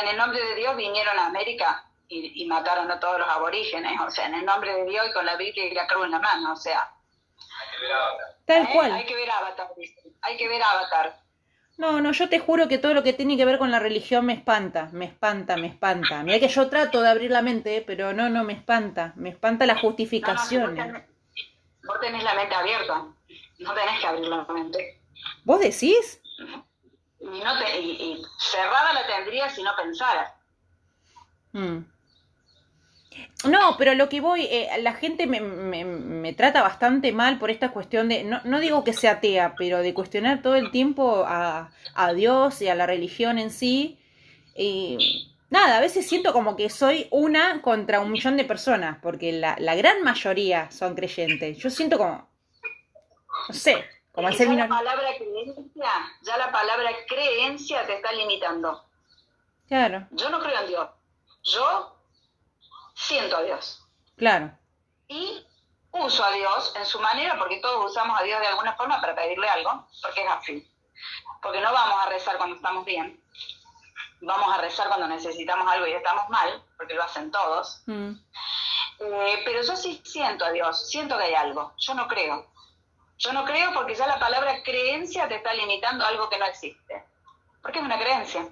en 0.00 0.08
el 0.08 0.16
nombre 0.16 0.40
de 0.44 0.54
Dios 0.54 0.76
vinieron 0.76 1.18
a 1.18 1.26
América 1.26 1.90
y, 2.06 2.40
y 2.40 2.46
mataron 2.46 2.88
a 2.88 3.00
todos 3.00 3.18
los 3.18 3.28
aborígenes, 3.28 4.00
o 4.00 4.08
sea, 4.12 4.26
en 4.26 4.34
el 4.34 4.44
nombre 4.44 4.72
de 4.72 4.84
Dios 4.84 5.08
y 5.10 5.12
con 5.12 5.26
la 5.26 5.34
Biblia 5.34 5.64
y 5.66 5.74
la 5.74 5.88
cruz 5.88 6.04
en 6.04 6.12
la 6.12 6.20
mano, 6.20 6.52
o 6.52 6.56
sea. 6.56 6.92
Tal 8.44 8.62
¿eh? 8.62 8.70
cual. 8.72 8.92
Hay 8.92 9.06
que 9.06 9.16
ver 9.16 9.28
Avatar, 9.28 9.68
hay 10.22 10.36
que 10.36 10.48
ver 10.48 10.62
Avatar. 10.62 11.20
No, 11.78 12.00
no, 12.00 12.10
yo 12.10 12.28
te 12.28 12.40
juro 12.40 12.66
que 12.66 12.78
todo 12.78 12.92
lo 12.92 13.04
que 13.04 13.12
tiene 13.12 13.36
que 13.36 13.44
ver 13.44 13.56
con 13.56 13.70
la 13.70 13.78
religión 13.78 14.26
me 14.26 14.32
espanta, 14.32 14.88
me 14.92 15.04
espanta, 15.04 15.56
me 15.56 15.68
espanta. 15.68 16.24
Mira 16.24 16.40
que 16.40 16.48
yo 16.48 16.68
trato 16.68 17.00
de 17.00 17.08
abrir 17.08 17.30
la 17.30 17.40
mente, 17.40 17.84
pero 17.86 18.12
no, 18.12 18.28
no, 18.28 18.42
me 18.42 18.52
espanta. 18.52 19.12
Me 19.14 19.28
espanta 19.30 19.64
las 19.64 19.80
No, 20.20 20.34
no, 20.34 20.44
si 20.44 20.58
vos, 20.58 20.70
justificaciones. 20.70 20.86
tenés, 20.86 21.04
vos 21.84 22.00
tenés 22.00 22.24
la 22.24 22.34
mente 22.34 22.54
abierta, 22.56 23.06
no 23.60 23.74
tenés 23.74 24.00
que 24.00 24.06
abrir 24.08 24.26
la 24.26 24.44
mente. 24.44 25.00
¿Vos 25.44 25.60
decís? 25.60 26.20
Y, 27.20 27.26
no 27.26 27.58
te, 27.58 27.80
y, 27.80 27.90
y 27.90 28.22
cerrada 28.38 28.92
la 28.92 29.06
tendría 29.06 29.48
si 29.48 29.62
no 29.62 29.70
pensara. 29.76 30.34
Mm. 31.52 31.78
No, 33.44 33.76
pero 33.78 33.94
lo 33.94 34.08
que 34.08 34.20
voy, 34.20 34.46
eh, 34.50 34.68
la 34.80 34.94
gente 34.94 35.26
me, 35.26 35.40
me- 35.40 35.84
me 35.84 36.32
trata 36.32 36.62
bastante 36.62 37.12
mal 37.12 37.38
por 37.38 37.50
esta 37.50 37.70
cuestión 37.70 38.08
de, 38.08 38.24
no, 38.24 38.40
no 38.44 38.58
digo 38.60 38.82
que 38.84 38.92
sea 38.92 39.12
atea, 39.12 39.54
pero 39.56 39.78
de 39.78 39.94
cuestionar 39.94 40.42
todo 40.42 40.56
el 40.56 40.70
tiempo 40.72 41.24
a, 41.26 41.70
a 41.94 42.12
Dios 42.14 42.60
y 42.62 42.68
a 42.68 42.74
la 42.74 42.86
religión 42.86 43.38
en 43.38 43.50
sí. 43.50 43.98
Y 44.56 45.30
nada, 45.50 45.76
a 45.78 45.80
veces 45.80 46.08
siento 46.08 46.32
como 46.32 46.56
que 46.56 46.68
soy 46.68 47.06
una 47.12 47.62
contra 47.62 48.00
un 48.00 48.10
millón 48.10 48.36
de 48.36 48.44
personas, 48.44 48.98
porque 49.00 49.30
la, 49.32 49.54
la 49.60 49.76
gran 49.76 50.02
mayoría 50.02 50.70
son 50.72 50.96
creyentes. 50.96 51.58
Yo 51.58 51.70
siento 51.70 51.96
como, 51.96 52.28
no 53.48 53.54
sé, 53.54 53.84
como 54.12 54.28
ya 54.30 54.44
la 54.46 54.68
palabra 54.68 55.08
creencia, 55.16 55.90
ya 56.22 56.36
la 56.36 56.50
palabra 56.50 56.90
creencia 57.08 57.86
te 57.86 57.94
está 57.94 58.12
limitando. 58.12 58.84
Claro, 59.68 60.08
Yo 60.12 60.28
no 60.30 60.40
creo 60.40 60.60
en 60.60 60.66
Dios. 60.68 60.88
Yo 61.44 61.97
siento 62.98 63.36
a 63.36 63.42
Dios. 63.42 63.82
claro, 64.16 64.50
Y 65.06 65.46
uso 65.92 66.24
a 66.24 66.30
Dios 66.32 66.74
en 66.76 66.84
su 66.84 67.00
manera, 67.00 67.38
porque 67.38 67.60
todos 67.60 67.90
usamos 67.90 68.20
a 68.20 68.24
Dios 68.24 68.40
de 68.40 68.48
alguna 68.48 68.74
forma 68.74 69.00
para 69.00 69.14
pedirle 69.14 69.48
algo, 69.48 69.88
porque 70.02 70.22
es 70.22 70.30
así. 70.30 70.70
Porque 71.40 71.60
no 71.60 71.72
vamos 71.72 72.04
a 72.04 72.08
rezar 72.10 72.36
cuando 72.36 72.56
estamos 72.56 72.84
bien. 72.84 73.22
Vamos 74.20 74.52
a 74.52 74.60
rezar 74.60 74.88
cuando 74.88 75.06
necesitamos 75.06 75.70
algo 75.72 75.86
y 75.86 75.92
estamos 75.92 76.28
mal, 76.28 76.62
porque 76.76 76.94
lo 76.94 77.04
hacen 77.04 77.30
todos. 77.30 77.82
Mm. 77.86 78.12
Eh, 79.00 79.42
pero 79.44 79.62
yo 79.62 79.76
sí 79.76 80.02
siento 80.04 80.44
a 80.44 80.50
Dios, 80.50 80.90
siento 80.90 81.16
que 81.16 81.24
hay 81.24 81.34
algo. 81.34 81.72
Yo 81.78 81.94
no 81.94 82.08
creo. 82.08 82.50
Yo 83.18 83.32
no 83.32 83.44
creo 83.44 83.72
porque 83.72 83.94
ya 83.94 84.08
la 84.08 84.18
palabra 84.18 84.62
creencia 84.64 85.28
te 85.28 85.36
está 85.36 85.54
limitando 85.54 86.04
a 86.04 86.08
algo 86.08 86.28
que 86.28 86.38
no 86.38 86.46
existe. 86.46 87.04
Porque 87.62 87.78
es 87.78 87.84
una 87.84 87.98
creencia. 87.98 88.48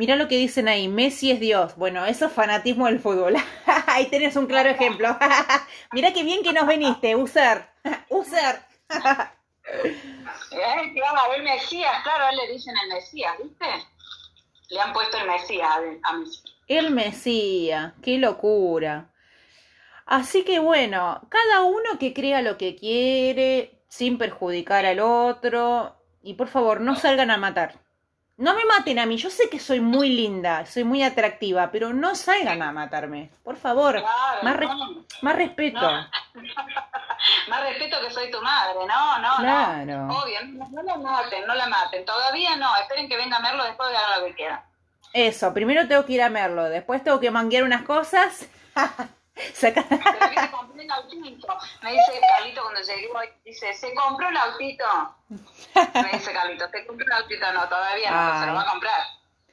Mirá 0.00 0.16
lo 0.16 0.28
que 0.28 0.38
dicen 0.38 0.66
ahí, 0.66 0.88
Messi 0.88 1.30
es 1.30 1.40
Dios. 1.40 1.76
Bueno, 1.76 2.06
eso 2.06 2.24
es 2.24 2.32
fanatismo 2.32 2.86
del 2.86 3.00
fútbol. 3.00 3.36
ahí 3.86 4.06
tenés 4.06 4.34
un 4.34 4.46
claro 4.46 4.70
ejemplo. 4.70 5.14
Mirá 5.92 6.14
qué 6.14 6.22
bien 6.22 6.42
que 6.42 6.54
nos 6.54 6.66
viniste, 6.66 7.14
User. 7.14 7.68
User. 8.08 8.62
Eh, 8.88 10.92
claro, 10.94 11.34
el 11.36 11.42
Mesías, 11.42 12.02
claro, 12.02 12.30
él 12.30 12.36
le 12.38 12.54
dicen 12.54 12.74
el 12.82 12.94
Mesías, 12.94 13.34
¿viste? 13.42 13.66
Le 14.70 14.80
han 14.80 14.94
puesto 14.94 15.18
el 15.18 15.26
Mesías 15.26 15.68
a, 15.68 16.08
a 16.08 16.12
Messi. 16.14 16.44
El 16.66 16.92
Mesías, 16.92 17.92
qué 18.02 18.16
locura. 18.16 19.10
Así 20.06 20.44
que 20.44 20.60
bueno, 20.60 21.20
cada 21.28 21.60
uno 21.60 21.98
que 21.98 22.14
crea 22.14 22.40
lo 22.40 22.56
que 22.56 22.74
quiere, 22.74 23.82
sin 23.88 24.16
perjudicar 24.16 24.86
al 24.86 25.00
otro. 25.00 25.94
Y 26.22 26.32
por 26.32 26.48
favor, 26.48 26.80
no 26.80 26.96
salgan 26.96 27.30
a 27.30 27.36
matar. 27.36 27.89
No 28.40 28.54
me 28.54 28.64
maten 28.64 28.98
a 28.98 29.04
mí, 29.06 29.18
yo 29.18 29.28
sé 29.28 29.50
que 29.50 29.58
soy 29.58 29.80
muy 29.80 30.08
linda, 30.08 30.64
soy 30.64 30.82
muy 30.82 31.02
atractiva, 31.02 31.70
pero 31.70 31.92
no 31.92 32.14
salgan 32.14 32.62
a 32.62 32.72
matarme. 32.72 33.30
Por 33.44 33.56
favor, 33.56 33.96
Claro, 34.00 34.42
más, 34.42 34.56
re- 34.56 34.66
no. 34.66 35.04
más 35.22 35.36
respeto. 35.36 35.80
No. 35.80 36.06
Más 37.48 37.60
respeto 37.62 37.98
que 38.00 38.10
soy 38.10 38.30
tu 38.30 38.40
madre, 38.40 38.78
no, 38.88 39.18
no, 39.18 39.36
Claro. 39.40 39.84
no. 40.06 40.18
Obvio, 40.20 40.38
no, 40.46 40.66
no 40.70 40.82
la 40.82 40.96
maten, 40.96 41.46
no 41.46 41.54
la 41.54 41.66
maten. 41.66 42.02
Todavía 42.06 42.56
no, 42.56 42.74
esperen 42.78 43.10
que 43.10 43.16
venga 43.18 43.38
Merlo 43.40 43.62
después 43.64 43.90
de 43.90 43.96
hagan 43.98 44.20
lo 44.22 44.26
que 44.28 44.34
quieran. 44.34 44.62
Eso, 45.12 45.52
primero 45.52 45.86
tengo 45.86 46.06
que 46.06 46.14
ir 46.14 46.22
a 46.22 46.30
Merlo, 46.30 46.64
después 46.64 47.04
tengo 47.04 47.20
que 47.20 47.30
manguear 47.30 47.64
unas 47.64 47.82
cosas. 47.82 48.48
Saca- 49.54 49.86
Pero 49.88 50.00
que 50.30 50.82
un 50.84 50.90
autito. 50.90 51.48
Me 51.82 51.92
dice 51.92 52.20
Carlito 52.36 52.62
cuando 52.62 52.80
llegué 52.80 53.08
dice, 53.44 53.72
se 53.74 53.94
compró 53.94 54.28
un 54.28 54.36
autito. 54.36 54.84
Me 55.74 56.18
dice 56.18 56.32
Carlito, 56.32 56.68
¿se 56.70 56.86
compró 56.86 57.06
un 57.06 57.12
autito? 57.12 57.52
No, 57.52 57.68
todavía 57.68 58.10
no, 58.10 58.40
se 58.40 58.46
lo 58.46 58.54
va 58.54 58.62
a 58.62 58.70
comprar. 58.70 59.00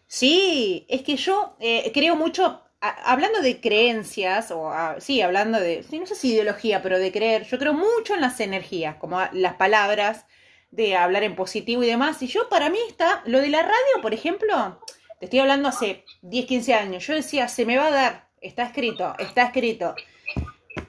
Sí, 0.07 0.85
es 0.89 1.01
que 1.03 1.15
yo 1.17 1.55
eh, 1.59 1.91
creo 1.93 2.15
mucho, 2.15 2.61
a- 2.79 3.11
hablando 3.11 3.41
de 3.41 3.59
creencias, 3.59 4.51
o 4.51 4.69
ah, 4.71 4.95
sí, 4.99 5.21
hablando 5.21 5.59
de, 5.59 5.83
sí, 5.83 5.99
no 5.99 6.05
sé 6.05 6.15
si 6.15 6.33
ideología, 6.33 6.81
pero 6.81 6.97
de 6.97 7.11
creer, 7.11 7.43
yo 7.43 7.59
creo 7.59 7.73
mucho 7.73 8.13
en 8.15 8.21
las 8.21 8.39
energías, 8.39 8.95
como 8.95 9.19
a- 9.19 9.29
las 9.33 9.55
palabras, 9.55 10.25
de 10.71 10.95
hablar 10.95 11.23
en 11.23 11.35
positivo 11.35 11.83
y 11.83 11.87
demás. 11.87 12.21
Y 12.21 12.27
yo, 12.27 12.47
para 12.49 12.69
mí 12.69 12.79
está, 12.87 13.21
lo 13.25 13.39
de 13.39 13.49
la 13.49 13.61
radio, 13.63 14.01
por 14.01 14.13
ejemplo, 14.13 14.81
te 15.19 15.25
estoy 15.25 15.39
hablando 15.39 15.67
hace 15.69 16.05
10, 16.21 16.45
15 16.45 16.73
años, 16.73 17.05
yo 17.05 17.13
decía, 17.13 17.47
se 17.49 17.65
me 17.65 17.77
va 17.77 17.87
a 17.87 17.91
dar, 17.91 18.26
está 18.41 18.63
escrito, 18.63 19.13
está 19.17 19.43
escrito, 19.43 19.95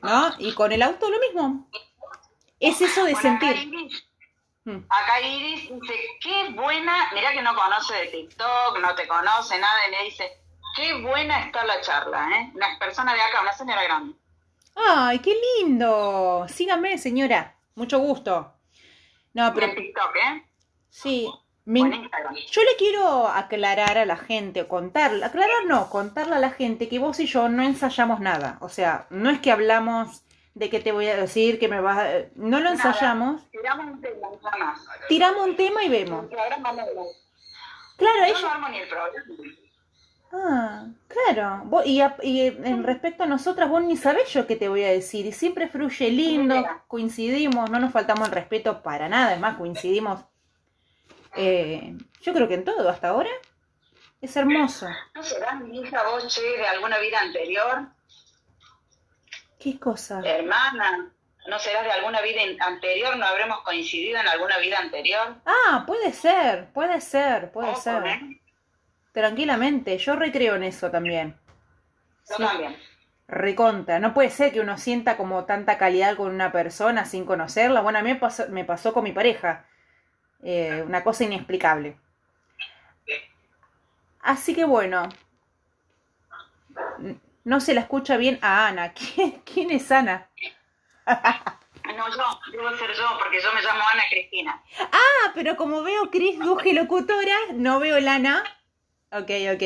¿no? 0.02 0.34
Y 0.38 0.52
con 0.54 0.72
el 0.72 0.82
auto 0.82 1.08
lo 1.10 1.18
mismo. 1.18 1.68
Es 2.60 2.80
eso 2.80 3.04
de 3.04 3.12
Bueno, 3.14 3.36
acá 3.36 3.46
sentir. 3.46 3.68
Iris, 3.68 4.04
Mm. 4.64 4.84
acá 4.90 5.20
Iris 5.22 5.70
dice, 5.70 5.94
qué 6.20 6.50
buena, 6.50 7.10
mirá 7.14 7.32
que 7.32 7.40
no 7.40 7.54
conoce 7.54 7.94
de 7.94 8.06
TikTok, 8.08 8.78
no 8.82 8.94
te 8.94 9.08
conoce 9.08 9.58
nada, 9.58 9.78
y 9.88 9.90
me 9.92 10.04
dice, 10.04 10.30
qué 10.76 11.00
buena 11.00 11.44
está 11.44 11.64
la 11.64 11.80
charla, 11.80 12.28
¿eh? 12.36 12.50
Una 12.54 12.78
persona 12.78 13.14
de 13.14 13.20
acá, 13.22 13.40
una 13.40 13.54
señora 13.54 13.82
grande. 13.84 14.14
Ay, 14.76 15.20
qué 15.20 15.34
lindo. 15.58 16.44
Sígame, 16.48 16.98
señora. 16.98 17.56
Mucho 17.76 17.98
gusto. 17.98 18.52
No, 19.32 19.54
pero 19.54 19.68
En 19.68 19.74
TikTok, 19.76 20.16
¿eh? 20.16 20.46
sí. 20.90 21.32
Me- 21.68 22.10
yo 22.50 22.62
le 22.62 22.76
quiero 22.78 23.28
aclarar 23.28 23.98
a 23.98 24.04
la 24.06 24.16
gente, 24.16 24.62
o 24.62 24.68
contar, 24.68 25.12
aclarar 25.22 25.66
no, 25.66 25.88
contarle 25.90 26.36
a 26.36 26.38
la 26.38 26.50
gente 26.50 26.88
que 26.88 26.98
vos 26.98 27.20
y 27.20 27.26
yo 27.26 27.48
no 27.48 27.62
ensayamos 27.62 28.20
nada. 28.20 28.56
O 28.60 28.68
sea, 28.68 29.06
no 29.10 29.28
es 29.30 29.38
que 29.40 29.52
hablamos 29.52 30.22
de 30.54 30.70
qué 30.70 30.80
te 30.80 30.92
voy 30.92 31.06
a 31.08 31.16
decir, 31.16 31.58
que 31.60 31.68
me 31.68 31.80
vas 31.80 31.98
a... 31.98 32.08
No 32.34 32.58
lo 32.58 32.64
Nada. 32.64 32.72
ensayamos. 32.72 33.48
Tiramos 33.50 33.86
un 33.86 34.00
tema, 34.00 34.28
nada 34.42 34.56
más. 34.58 34.80
Tiramos 35.08 35.46
un 35.46 35.56
tema 35.56 35.84
y 35.84 35.88
vemos. 35.88 36.24
El 36.24 36.30
programa 36.30 36.72
no 36.72 36.82
lo- 36.94 37.06
Claro, 37.96 38.18
Yo 38.18 38.24
ella... 38.38 38.68
ni 38.70 38.78
el 38.78 38.88
programa. 38.88 39.24
Ah, 40.32 40.86
claro. 41.06 41.62
Vos- 41.64 41.86
y, 41.86 42.00
a- 42.00 42.16
y 42.22 42.40
en 42.46 42.82
respecto 42.84 43.22
a 43.22 43.26
nosotras, 43.26 43.68
vos 43.70 43.82
ni 43.82 43.96
sabés 43.96 44.32
yo 44.32 44.46
qué 44.46 44.56
te 44.56 44.68
voy 44.68 44.84
a 44.84 44.88
decir. 44.90 45.24
Y 45.26 45.32
siempre 45.32 45.68
fluye 45.68 46.10
lindo, 46.10 46.54
coincidimos, 46.86 47.70
no 47.70 47.78
nos 47.78 47.92
faltamos 47.92 48.28
el 48.28 48.34
respeto 48.34 48.82
para 48.82 49.08
nada. 49.08 49.34
Es 49.34 49.40
más, 49.40 49.56
coincidimos. 49.56 50.20
Eh, 51.36 51.94
yo 52.22 52.32
creo 52.32 52.48
que 52.48 52.54
en 52.54 52.64
todo 52.64 52.88
hasta 52.88 53.08
ahora. 53.08 53.30
Es 54.20 54.36
hermoso. 54.36 54.88
¿No 55.14 55.22
serás 55.22 55.60
mi 55.60 55.80
hija 55.80 56.02
vos, 56.04 56.26
che, 56.28 56.42
de 56.42 56.66
alguna 56.66 56.98
vida 56.98 57.20
anterior? 57.20 57.86
¿Qué 59.58 59.78
cosa? 59.78 60.20
Hermana, 60.24 61.10
¿no 61.46 61.58
serás 61.58 61.84
de 61.84 61.92
alguna 61.92 62.20
vida 62.20 62.40
anterior? 62.60 63.16
¿No 63.16 63.26
habremos 63.26 63.60
coincidido 63.62 64.20
en 64.20 64.28
alguna 64.28 64.58
vida 64.58 64.78
anterior? 64.78 65.36
Ah, 65.46 65.84
puede 65.86 66.12
ser, 66.12 66.72
puede 66.72 67.00
ser, 67.00 67.50
puede 67.52 67.70
Ojo, 67.70 67.80
ser. 67.80 68.06
¿eh? 68.06 68.40
Tranquilamente, 69.12 69.98
yo 69.98 70.16
recreo 70.16 70.56
en 70.56 70.64
eso 70.64 70.90
también. 70.90 71.36
Yo 72.28 72.36
Sí. 72.36 72.42
también. 72.42 72.76
Recontra, 73.26 73.98
no 73.98 74.14
puede 74.14 74.30
ser 74.30 74.52
que 74.52 74.60
uno 74.60 74.78
sienta 74.78 75.16
como 75.16 75.44
tanta 75.44 75.76
calidad 75.76 76.16
con 76.16 76.32
una 76.34 76.50
persona 76.50 77.04
sin 77.04 77.26
conocerla. 77.26 77.82
Bueno, 77.82 77.98
a 77.98 78.02
mí 78.02 78.10
me 78.14 78.18
pasó, 78.18 78.48
me 78.48 78.64
pasó 78.64 78.92
con 78.94 79.04
mi 79.04 79.12
pareja. 79.12 79.66
Eh, 80.42 80.82
una 80.86 81.02
cosa 81.02 81.24
inexplicable. 81.24 81.98
Así 84.20 84.54
que 84.54 84.64
bueno. 84.64 85.08
No 87.44 87.60
se 87.60 87.74
la 87.74 87.80
escucha 87.80 88.16
bien 88.16 88.38
a 88.42 88.66
Ana. 88.66 88.92
¿Quién, 89.14 89.42
quién 89.42 89.70
es 89.70 89.90
Ana? 89.90 90.28
No, 91.96 92.08
yo, 92.14 92.40
debo 92.52 92.76
ser 92.76 92.92
yo, 92.94 93.06
porque 93.18 93.40
yo 93.40 93.52
me 93.54 93.62
llamo 93.62 93.80
Ana 93.92 94.02
Cristina. 94.10 94.62
Ah, 94.78 95.32
pero 95.34 95.56
como 95.56 95.82
veo 95.82 96.10
Cris 96.10 96.38
Duje 96.38 96.74
locutora, 96.74 97.36
no 97.54 97.80
veo 97.80 97.96
el 97.96 98.06
Ana. 98.06 98.44
Ok, 99.10 99.30
ok. 99.54 99.62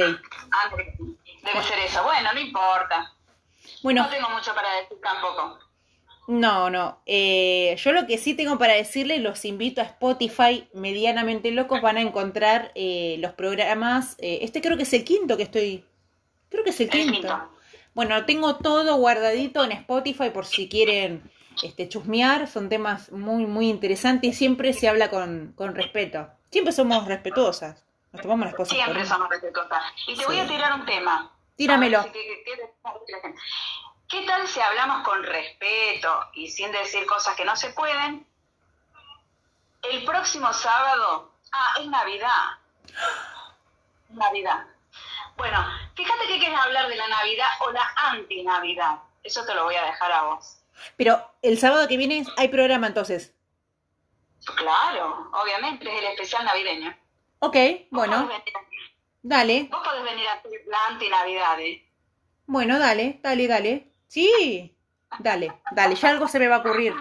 Ana 0.51 0.71
Cristina. 0.75 1.13
Debe 1.43 1.63
ser 1.65 1.79
eso. 1.81 2.05
Bueno, 2.05 2.33
no 2.33 2.41
importa. 2.41 3.13
Bueno, 3.83 4.05
No 4.05 4.11
tengo 4.11 4.31
mucho 4.31 4.55
para 4.55 4.73
decir 4.77 4.99
tampoco. 5.03 5.59
No, 6.29 6.71
no. 6.71 7.01
Eh, 7.05 7.75
yo 7.79 7.93
lo 7.93 8.07
que 8.07 8.17
sí 8.17 8.35
tengo 8.35 8.57
para 8.59 8.75
decirles, 8.75 9.21
los 9.21 9.45
invito 9.45 9.81
a 9.81 9.85
Spotify, 9.85 10.69
medianamente 10.73 11.51
locos, 11.51 11.81
van 11.83 11.97
a 11.97 12.01
encontrar 12.01 12.71
eh, 12.75 13.17
los 13.19 13.33
programas. 13.33 14.17
eh, 14.19 14.39
este 14.43 14.61
creo 14.61 14.77
que 14.77 14.85
es 14.85 14.93
el 14.93 15.05
quinto 15.05 15.37
que 15.37 15.43
estoy. 15.43 15.85
Creo 16.49 16.63
que 16.65 16.71
es 16.71 16.81
el 16.81 16.89
quinto. 16.91 17.51
Bueno, 17.95 18.25
tengo 18.25 18.57
todo 18.57 18.97
guardadito 18.97 19.65
en 19.65 19.73
Spotify 19.73 20.31
por 20.31 20.47
si 20.47 20.69
quieren 20.69 21.23
este, 21.63 21.89
chusmear. 21.89 22.47
Son 22.49 22.69
temas 22.69 23.11
muy, 23.13 23.45
muy 23.47 23.69
interesantes 23.69 24.31
y 24.31 24.33
siempre 24.33 24.73
se 24.73 24.89
habla 24.89 25.11
con, 25.11 25.53
con 25.57 25.75
respeto. 25.75 26.29
Siempre 26.51 26.73
somos 26.73 27.07
respetuosas. 27.07 27.85
Nos 28.13 28.23
tomamos 28.23 28.47
las 28.47 28.55
cosas 28.55 28.77
Siempre 28.77 29.05
somos 29.07 29.29
respetuosas. 29.29 29.83
Y 30.07 30.13
te 30.15 30.21
Sí. 30.21 30.25
voy 30.27 30.39
a 30.39 30.47
tirar 30.47 30.73
un 30.79 30.87
tema. 30.87 31.33
Tíramelo. 31.57 32.05
¿Qué, 34.13 34.21
tal 34.27 34.47
si 34.47 34.61
hablamos 34.61 35.03
con 35.09 35.23
respeto 35.23 36.29
y 36.35 36.47
sin 36.51 36.71
decir 36.71 37.07
cosas 37.07 37.35
que 37.35 37.47
no 37.47 37.57
se 37.57 37.71
pueden? 37.71 38.27
El 39.81 40.05
próximo 40.05 40.53
sábado, 40.53 41.33
ah, 41.51 41.77
es 41.81 41.87
Navidad. 41.87 42.59
Navidad. 44.11 44.67
Bueno, 45.39 45.65
fíjate 45.95 46.27
que 46.27 46.39
quieres 46.39 46.59
hablar 46.59 46.89
de 46.89 46.97
la 46.97 47.09
Navidad 47.09 47.49
o 47.61 47.71
la 47.71 47.91
anti-Navidad. 47.97 48.99
Eso 49.23 49.47
te 49.47 49.55
lo 49.55 49.65
voy 49.65 49.77
a 49.77 49.87
dejar 49.87 50.13
a 50.13 50.25
vos. 50.25 50.59
Pero 50.99 51.27
el 51.41 51.59
sábado 51.59 51.89
que 51.89 51.97
viene 51.97 52.27
hay 52.37 52.49
programa 52.49 52.89
entonces. 52.89 53.35
Claro, 54.45 55.31
obviamente, 55.33 55.91
es 55.91 55.99
el 55.99 56.05
especial 56.11 56.45
navideño. 56.45 56.95
Ok, 57.39 57.57
bueno, 57.91 58.27
podés 58.27 58.43
dale. 59.23 59.69
Vos 59.71 59.83
podés 59.83 60.05
venir 60.05 60.29
a 60.29 60.43
la 60.67 60.87
anti-Navidad, 60.89 61.61
¿eh? 61.61 61.89
Bueno, 62.45 62.79
dale, 62.79 63.19
dale, 63.23 63.47
dale. 63.47 63.92
Sí, 64.13 64.77
dale, 65.21 65.63
dale, 65.71 65.95
ya 65.95 66.11
algo 66.11 66.29
se 66.29 66.39
me 66.39 66.47
va 66.47 66.57
a 66.57 66.59
ocurrir. 66.59 66.95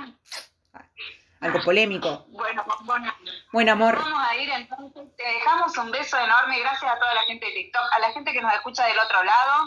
Algo 1.41 1.59
polémico. 1.61 2.23
Bueno, 2.29 2.63
bueno, 2.83 3.13
Bueno, 3.51 3.71
amor, 3.73 3.97
Vamos 3.97 4.29
a 4.29 4.37
ir 4.37 4.49
entonces, 4.49 5.13
te 5.17 5.23
dejamos 5.23 5.75
un 5.75 5.91
beso 5.91 6.17
enorme, 6.17 6.61
gracias 6.61 6.89
a 6.89 6.97
toda 6.97 7.13
la 7.13 7.23
gente 7.23 7.47
de 7.47 7.51
TikTok, 7.51 7.83
a 7.97 7.99
la 7.99 8.13
gente 8.13 8.31
que 8.31 8.41
nos 8.41 8.53
escucha 8.53 8.85
del 8.85 8.97
otro 8.97 9.21
lado, 9.23 9.65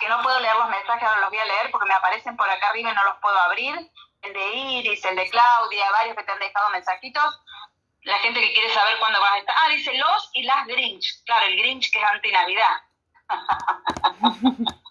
que 0.00 0.08
no 0.08 0.20
puedo 0.22 0.40
leer 0.40 0.56
los 0.56 0.68
mensajes, 0.68 1.04
ahora 1.04 1.20
los 1.20 1.30
voy 1.30 1.38
a 1.38 1.44
leer 1.44 1.70
porque 1.70 1.86
me 1.86 1.94
aparecen 1.94 2.36
por 2.36 2.50
acá 2.50 2.70
arriba 2.70 2.90
y 2.90 2.94
no 2.94 3.04
los 3.04 3.18
puedo 3.22 3.38
abrir, 3.38 3.92
el 4.22 4.32
de 4.32 4.54
Iris, 4.54 5.04
el 5.04 5.14
de 5.14 5.30
Claudia, 5.30 5.92
varios 5.92 6.16
que 6.16 6.24
te 6.24 6.32
han 6.32 6.40
dejado 6.40 6.70
mensajitos, 6.70 7.40
la 8.02 8.18
gente 8.18 8.40
que 8.40 8.52
quiere 8.52 8.74
saber 8.74 8.98
cuándo 8.98 9.20
vas 9.20 9.34
a 9.34 9.38
estar, 9.38 9.54
ah, 9.56 9.68
dice 9.68 9.96
los 9.96 10.30
y 10.32 10.42
las 10.42 10.66
Grinch, 10.66 11.22
claro, 11.24 11.46
el 11.46 11.56
Grinch 11.56 11.92
que 11.92 12.00
es 12.00 12.04
anti-Navidad. 12.04 12.82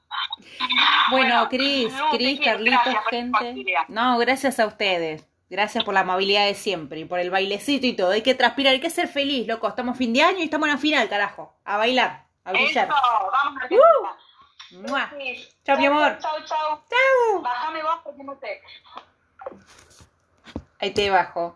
bueno, 1.11 1.47
Cris, 1.49 1.93
te 2.11 2.17
Cris, 2.17 2.39
Carlitos, 2.39 2.95
gente. 3.09 3.55
No, 3.87 4.17
gracias 4.17 4.59
a 4.59 4.65
ustedes. 4.65 5.27
Gracias 5.49 5.83
por 5.83 5.93
la 5.93 5.99
amabilidad 5.99 6.45
de 6.45 6.55
siempre 6.55 7.01
y 7.01 7.05
por 7.05 7.19
el 7.19 7.29
bailecito 7.29 7.85
y 7.85 7.93
todo. 7.93 8.11
Hay 8.11 8.23
que 8.23 8.33
transpirar, 8.33 8.73
hay 8.73 8.79
que 8.79 8.89
ser 8.89 9.07
feliz, 9.07 9.47
loco. 9.47 9.67
Estamos 9.67 9.97
fin 9.97 10.11
de 10.11 10.23
año 10.23 10.39
y 10.39 10.43
estamos 10.43 10.67
en 10.67 10.73
la 10.73 10.79
final, 10.79 11.07
carajo. 11.09 11.53
A 11.63 11.77
bailar, 11.77 12.25
a 12.43 12.51
brillar. 12.51 12.87
Eso, 12.87 12.95
vamos 13.31 13.61
a 13.61 13.67
¡Mua! 14.73 15.11
Sí. 15.17 15.47
Chao, 15.63 15.77
mi 15.77 15.85
amor. 15.85 16.17
Chau, 16.19 16.43
chau. 16.45 16.81
¡Chau! 16.89 17.41
Bájame 17.41 17.83
vos 17.83 17.99
porque 18.03 18.23
no 18.23 18.35
sé. 18.39 18.61
Ahí 20.79 20.91
te 20.91 21.09
bajo. 21.09 21.55